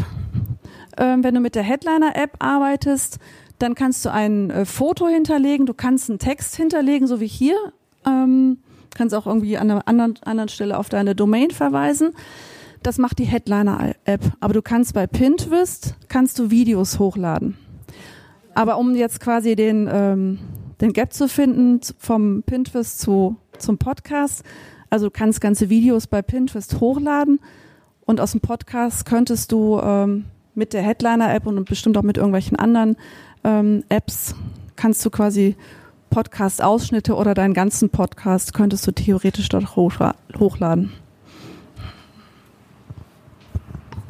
äh, 0.97 1.17
wenn 1.21 1.33
du 1.33 1.39
mit 1.39 1.55
der 1.55 1.63
Headliner-App 1.63 2.31
arbeitest, 2.39 3.19
dann 3.59 3.73
kannst 3.73 4.03
du 4.03 4.11
ein 4.11 4.49
äh, 4.49 4.65
Foto 4.65 5.07
hinterlegen, 5.07 5.65
du 5.65 5.73
kannst 5.73 6.09
einen 6.09 6.19
Text 6.19 6.57
hinterlegen, 6.57 7.07
so 7.07 7.21
wie 7.21 7.27
hier. 7.27 7.55
Ähm, 8.05 8.57
kannst 8.93 9.15
auch 9.15 9.27
irgendwie 9.27 9.57
an 9.57 9.71
einer 9.71 10.13
anderen 10.25 10.49
Stelle 10.49 10.77
auf 10.77 10.89
deine 10.89 11.15
Domain 11.15 11.51
verweisen. 11.51 12.13
Das 12.85 12.99
macht 12.99 13.17
die 13.17 13.23
Headliner-App. 13.23 14.21
Aber 14.41 14.53
du 14.53 14.61
kannst 14.61 14.93
bei 14.93 15.07
Pinterest, 15.07 15.95
kannst 16.07 16.37
du 16.37 16.51
Videos 16.51 16.99
hochladen. 16.99 17.57
Aber 18.53 18.77
um 18.77 18.93
jetzt 18.93 19.19
quasi 19.19 19.55
den, 19.55 19.89
ähm, 19.91 20.37
den 20.81 20.93
Gap 20.93 21.11
zu 21.11 21.27
finden 21.27 21.79
vom 21.97 22.43
Pinterest 22.43 22.99
zu, 22.99 23.37
zum 23.57 23.79
Podcast, 23.79 24.43
also 24.91 25.07
du 25.07 25.11
kannst 25.11 25.41
ganze 25.41 25.71
Videos 25.71 26.05
bei 26.05 26.21
Pinterest 26.21 26.79
hochladen 26.79 27.39
und 28.05 28.21
aus 28.21 28.33
dem 28.33 28.41
Podcast 28.41 29.07
könntest 29.07 29.51
du 29.51 29.79
ähm, 29.79 30.25
mit 30.53 30.73
der 30.73 30.83
Headliner-App 30.83 31.47
und 31.47 31.67
bestimmt 31.67 31.97
auch 31.97 32.03
mit 32.03 32.17
irgendwelchen 32.17 32.55
anderen 32.55 32.97
ähm, 33.43 33.83
Apps 33.89 34.35
kannst 34.75 35.03
du 35.03 35.09
quasi 35.09 35.55
Podcast-Ausschnitte 36.11 37.15
oder 37.15 37.33
deinen 37.33 37.55
ganzen 37.55 37.89
Podcast 37.89 38.53
könntest 38.53 38.85
du 38.85 38.91
theoretisch 38.91 39.49
dort 39.49 39.75
hochladen. 39.75 40.91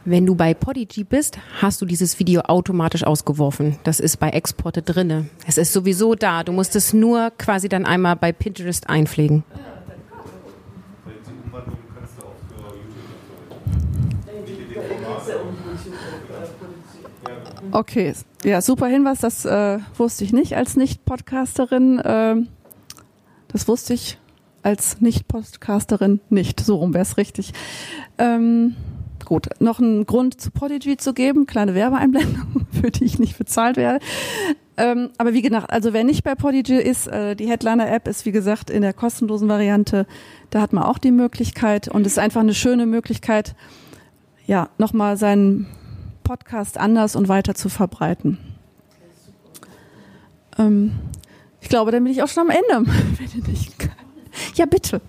Wenn 0.07 0.27
du 0.27 0.35
bei 0.35 0.53
Podigy 0.53 1.03
bist, 1.03 1.39
hast 1.59 1.81
du 1.81 1.85
dieses 1.87 2.19
Video 2.19 2.41
automatisch 2.41 3.03
ausgeworfen. 3.03 3.79
Das 3.83 3.99
ist 3.99 4.17
bei 4.17 4.29
Exporte 4.29 4.83
drinne. 4.83 5.25
Es 5.47 5.57
ist 5.57 5.73
sowieso 5.73 6.13
da. 6.13 6.43
Du 6.43 6.51
musst 6.51 6.75
es 6.75 6.93
nur 6.93 7.31
quasi 7.39 7.69
dann 7.69 7.87
einmal 7.87 8.15
bei 8.15 8.31
Pinterest 8.31 8.87
einpflegen. 8.87 9.43
Okay, 17.71 18.13
ja, 18.43 18.61
super 18.61 18.85
Hinweis. 18.85 19.21
Das 19.21 19.43
äh, 19.43 19.79
wusste 19.97 20.23
ich 20.23 20.33
nicht 20.33 20.55
als 20.55 20.75
Nicht-Podcasterin. 20.75 21.97
Äh, 21.97 22.35
das 23.47 23.67
wusste 23.67 23.95
ich 23.95 24.19
als 24.61 25.01
Nicht-Podcasterin 25.01 26.19
nicht. 26.29 26.59
So 26.59 26.75
rum 26.75 26.93
wäre 26.93 27.01
es 27.01 27.17
richtig. 27.17 27.53
Ähm, 28.19 28.75
Gut, 29.25 29.49
noch 29.59 29.79
einen 29.79 30.05
Grund 30.05 30.39
zu 30.39 30.51
Podigy 30.51 30.97
zu 30.97 31.13
geben, 31.13 31.47
kleine 31.47 31.73
Werbeeinblendung, 31.73 32.67
für 32.71 32.91
die 32.91 33.05
ich 33.05 33.17
nicht 33.17 33.37
bezahlt 33.37 33.75
werde. 33.75 33.99
Ähm, 34.77 35.09
aber 35.17 35.33
wie 35.33 35.41
gesagt, 35.41 35.71
also 35.71 35.93
wer 35.93 36.03
nicht 36.03 36.23
bei 36.23 36.35
Podigy 36.35 36.75
ist, 36.75 37.07
äh, 37.07 37.35
die 37.35 37.49
Headliner-App 37.49 38.07
ist 38.07 38.25
wie 38.25 38.31
gesagt 38.31 38.69
in 38.69 38.81
der 38.81 38.93
kostenlosen 38.93 39.49
Variante, 39.49 40.05
da 40.51 40.61
hat 40.61 40.73
man 40.73 40.83
auch 40.83 40.97
die 40.97 41.11
Möglichkeit 41.11 41.87
und 41.87 42.05
ist 42.05 42.19
einfach 42.19 42.41
eine 42.41 42.53
schöne 42.53 42.85
Möglichkeit, 42.85 43.55
ja, 44.45 44.69
nochmal 44.77 45.17
seinen 45.17 45.65
Podcast 46.23 46.77
anders 46.77 47.15
und 47.15 47.27
weiter 47.27 47.55
zu 47.55 47.69
verbreiten. 47.69 48.37
Ähm, 50.59 50.91
ich 51.61 51.69
glaube, 51.69 51.91
dann 51.91 52.03
bin 52.03 52.13
ich 52.13 52.21
auch 52.21 52.27
schon 52.27 52.49
am 52.49 52.49
Ende. 52.49 52.91
ja, 54.55 54.65
bitte. 54.65 55.01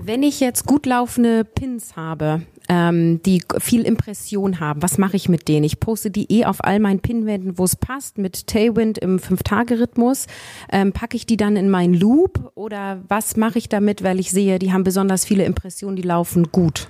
Wenn 0.00 0.22
ich 0.22 0.40
jetzt 0.40 0.66
gut 0.66 0.86
laufende 0.86 1.44
Pins 1.44 1.96
habe, 1.96 2.42
ähm, 2.68 3.22
die 3.22 3.42
viel 3.58 3.82
Impression 3.82 4.60
haben, 4.60 4.82
was 4.82 4.98
mache 4.98 5.16
ich 5.16 5.28
mit 5.28 5.48
denen? 5.48 5.64
Ich 5.64 5.80
poste 5.80 6.10
die 6.10 6.30
eh 6.30 6.44
auf 6.44 6.64
all 6.64 6.78
meinen 6.80 7.00
Pinwänden, 7.00 7.58
wo 7.58 7.64
es 7.64 7.76
passt, 7.76 8.18
mit 8.18 8.46
Tailwind 8.46 8.98
im 8.98 9.18
Fünf-Tage-Rhythmus. 9.18 10.26
Ähm, 10.70 10.92
packe 10.92 11.16
ich 11.16 11.26
die 11.26 11.36
dann 11.36 11.56
in 11.56 11.70
meinen 11.70 11.94
Loop 11.94 12.52
oder 12.54 13.02
was 13.08 13.36
mache 13.36 13.58
ich 13.58 13.68
damit, 13.68 14.02
weil 14.02 14.20
ich 14.20 14.30
sehe, 14.30 14.58
die 14.58 14.72
haben 14.72 14.84
besonders 14.84 15.24
viele 15.24 15.44
Impressionen, 15.44 15.96
die 15.96 16.02
laufen 16.02 16.50
gut? 16.52 16.88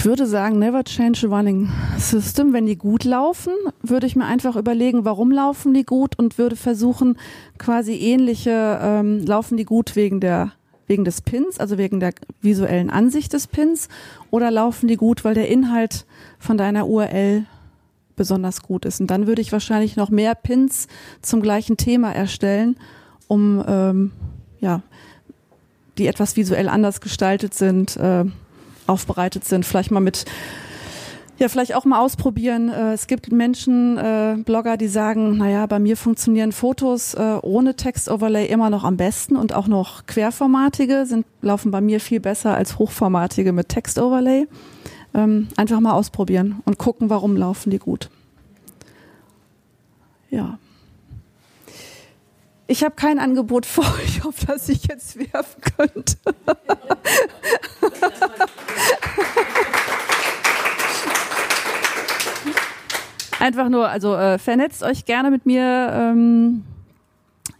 Ich 0.00 0.06
würde 0.06 0.26
sagen, 0.26 0.58
never 0.58 0.82
change 0.82 1.26
a 1.26 1.28
running 1.28 1.68
system. 1.98 2.54
Wenn 2.54 2.64
die 2.64 2.76
gut 2.78 3.04
laufen, 3.04 3.52
würde 3.82 4.06
ich 4.06 4.16
mir 4.16 4.24
einfach 4.24 4.56
überlegen, 4.56 5.04
warum 5.04 5.30
laufen 5.30 5.74
die 5.74 5.84
gut 5.84 6.18
und 6.18 6.38
würde 6.38 6.56
versuchen, 6.56 7.18
quasi 7.58 7.96
ähnliche, 7.96 8.80
ähm, 8.80 9.20
laufen 9.26 9.58
die 9.58 9.66
gut 9.66 9.96
wegen 9.96 10.18
der 10.20 10.52
wegen 10.86 11.04
des 11.04 11.20
Pins, 11.20 11.60
also 11.60 11.76
wegen 11.76 12.00
der 12.00 12.14
visuellen 12.40 12.88
Ansicht 12.88 13.34
des 13.34 13.46
Pins, 13.46 13.90
oder 14.30 14.50
laufen 14.50 14.88
die 14.88 14.96
gut, 14.96 15.22
weil 15.22 15.34
der 15.34 15.48
Inhalt 15.48 16.06
von 16.38 16.56
deiner 16.56 16.88
URL 16.88 17.44
besonders 18.16 18.62
gut 18.62 18.86
ist. 18.86 19.02
Und 19.02 19.08
dann 19.08 19.26
würde 19.26 19.42
ich 19.42 19.52
wahrscheinlich 19.52 19.96
noch 19.96 20.08
mehr 20.08 20.34
Pins 20.34 20.86
zum 21.20 21.42
gleichen 21.42 21.76
Thema 21.76 22.10
erstellen, 22.10 22.78
um 23.28 23.62
ähm, 23.68 24.12
ja, 24.60 24.80
die 25.98 26.06
etwas 26.06 26.38
visuell 26.38 26.70
anders 26.70 27.02
gestaltet 27.02 27.52
sind. 27.52 27.98
Äh, 27.98 28.24
aufbereitet 28.90 29.44
sind. 29.44 29.64
Vielleicht 29.64 29.90
mal 29.90 30.00
mit 30.00 30.26
ja, 31.40 31.48
vielleicht 31.48 31.74
auch 31.74 31.86
mal 31.86 32.00
ausprobieren. 32.00 32.68
Äh, 32.68 32.92
es 32.92 33.06
gibt 33.06 33.32
Menschen, 33.32 33.96
äh, 33.96 34.36
Blogger, 34.44 34.76
die 34.76 34.88
sagen, 34.88 35.38
naja, 35.38 35.64
bei 35.64 35.78
mir 35.78 35.96
funktionieren 35.96 36.52
Fotos 36.52 37.14
äh, 37.14 37.38
ohne 37.40 37.76
Textoverlay 37.76 38.44
immer 38.44 38.68
noch 38.68 38.84
am 38.84 38.98
besten 38.98 39.36
und 39.36 39.54
auch 39.54 39.66
noch 39.66 40.04
querformatige 40.04 41.06
sind, 41.06 41.24
laufen 41.40 41.70
bei 41.70 41.80
mir 41.80 41.98
viel 41.98 42.20
besser 42.20 42.54
als 42.54 42.78
hochformatige 42.78 43.52
mit 43.52 43.70
Textoverlay. 43.70 44.48
Ähm, 45.14 45.48
einfach 45.56 45.80
mal 45.80 45.92
ausprobieren 45.92 46.60
und 46.66 46.76
gucken, 46.76 47.08
warum 47.08 47.38
laufen 47.38 47.70
die 47.70 47.78
gut. 47.78 48.10
Ja. 50.28 50.58
Ich 52.66 52.84
habe 52.84 52.96
kein 52.96 53.18
Angebot 53.18 53.64
vor 53.66 53.86
euch, 54.02 54.26
auf 54.26 54.44
das 54.46 54.68
ich 54.68 54.88
jetzt 54.88 55.16
werfen 55.16 55.62
könnte. 55.78 56.16
Einfach 63.40 63.68
nur, 63.68 63.88
also 63.88 64.14
äh, 64.14 64.38
vernetzt 64.38 64.82
euch 64.82 65.06
gerne 65.06 65.30
mit 65.30 65.46
mir. 65.46 65.90
Ähm, 65.92 66.62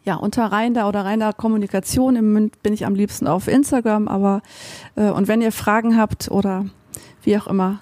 ja, 0.05 0.14
unter 0.14 0.47
reiner 0.47 0.89
oder 0.89 1.05
reiner 1.05 1.33
Kommunikation. 1.33 2.16
Im 2.16 2.28
Moment 2.28 2.62
bin 2.62 2.72
ich 2.72 2.87
am 2.87 2.95
liebsten 2.95 3.26
auf 3.26 3.49
Instagram, 3.49 4.09
aber 4.09 4.43
äh, 4.97 5.11
und 5.11 5.28
wenn 5.28 5.43
ihr 5.43 5.53
Fragen 5.53 5.97
habt 5.97 6.31
oder 6.31 6.66
wie 7.22 7.37
auch 7.37 7.47
immer, 7.47 7.78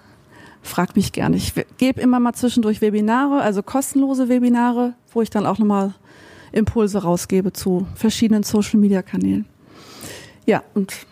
fragt 0.63 0.97
mich 0.97 1.13
gerne. 1.13 1.37
Ich 1.37 1.55
gebe 1.77 2.01
immer 2.01 2.21
mal 2.21 2.33
zwischendurch 2.35 2.81
Webinare, 2.81 3.41
also 3.41 3.63
kostenlose 3.63 4.29
Webinare, 4.29 4.95
wo 5.13 5.23
ich 5.23 5.31
dann 5.31 5.47
auch 5.47 5.59
nochmal 5.59 5.95
Impulse 6.53 7.03
rausgebe 7.03 7.53
zu 7.53 7.87
verschiedenen 7.95 8.43
Social 8.43 8.81
Media 8.81 9.03
Kanälen. 9.03 9.47
Ja, 10.47 10.63
und 10.75 11.07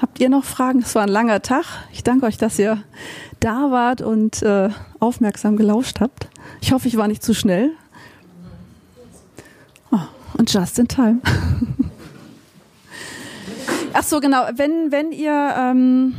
habt 0.00 0.20
ihr 0.20 0.28
noch 0.28 0.44
Fragen? 0.44 0.80
Es 0.80 0.94
war 0.94 1.02
ein 1.02 1.08
langer 1.08 1.42
Tag. 1.42 1.64
Ich 1.92 2.02
danke 2.02 2.26
euch, 2.26 2.38
dass 2.38 2.58
ihr 2.58 2.82
da 3.40 3.70
wart 3.70 4.02
und 4.02 4.42
äh, 4.42 4.70
aufmerksam 4.98 5.56
gelauscht 5.56 6.00
habt. 6.00 6.28
Ich 6.60 6.72
hoffe, 6.72 6.88
ich 6.88 6.96
war 6.96 7.08
nicht 7.08 7.22
zu 7.22 7.34
schnell. 7.34 7.70
Oh, 9.90 9.98
und 10.38 10.52
just 10.52 10.78
in 10.78 10.88
time. 10.88 11.20
Ach 13.92 14.02
so, 14.02 14.20
genau. 14.20 14.48
Wenn, 14.54 14.92
wenn 14.92 15.12
ihr, 15.12 15.54
ähm, 15.58 16.14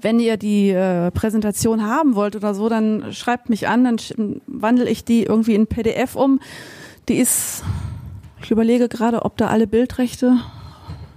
wenn 0.00 0.20
ihr 0.20 0.36
die 0.36 0.70
äh, 0.70 1.10
Präsentation 1.10 1.84
haben 1.84 2.14
wollt 2.14 2.36
oder 2.36 2.54
so, 2.54 2.68
dann 2.68 3.12
schreibt 3.12 3.50
mich 3.50 3.68
an, 3.68 3.84
dann 3.84 3.98
wandle 4.46 4.88
ich 4.88 5.04
die 5.04 5.24
irgendwie 5.24 5.54
in 5.54 5.66
PDF 5.66 6.14
um. 6.14 6.40
Die 7.08 7.16
ist, 7.16 7.64
ich 8.42 8.50
überlege 8.50 8.88
gerade, 8.88 9.24
ob 9.24 9.36
da 9.36 9.48
alle 9.48 9.66
Bildrechte 9.66 10.38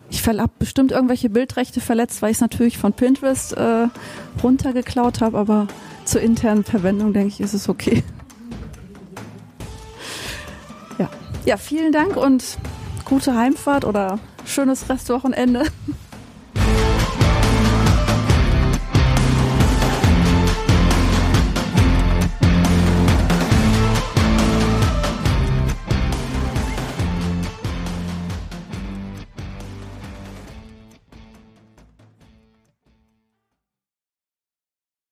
ich 0.09 0.25
habe 0.27 0.49
bestimmt 0.59 0.91
irgendwelche 0.91 1.29
Bildrechte 1.29 1.81
verletzt, 1.81 2.21
weil 2.21 2.31
ich 2.31 2.37
es 2.37 2.41
natürlich 2.41 2.77
von 2.77 2.93
Pinterest 2.93 3.53
äh, 3.53 3.87
runtergeklaut 4.43 5.21
habe, 5.21 5.37
aber 5.37 5.67
zur 6.03 6.21
internen 6.21 6.63
Verwendung 6.63 7.13
denke 7.13 7.29
ich, 7.29 7.39
ist 7.39 7.53
es 7.53 7.69
okay. 7.69 8.03
Ja. 10.97 11.09
ja, 11.45 11.57
vielen 11.57 11.91
Dank 11.91 12.15
und 12.15 12.57
gute 13.03 13.35
Heimfahrt 13.35 13.85
oder 13.85 14.19
schönes 14.45 14.89
Restwochenende. 14.89 15.63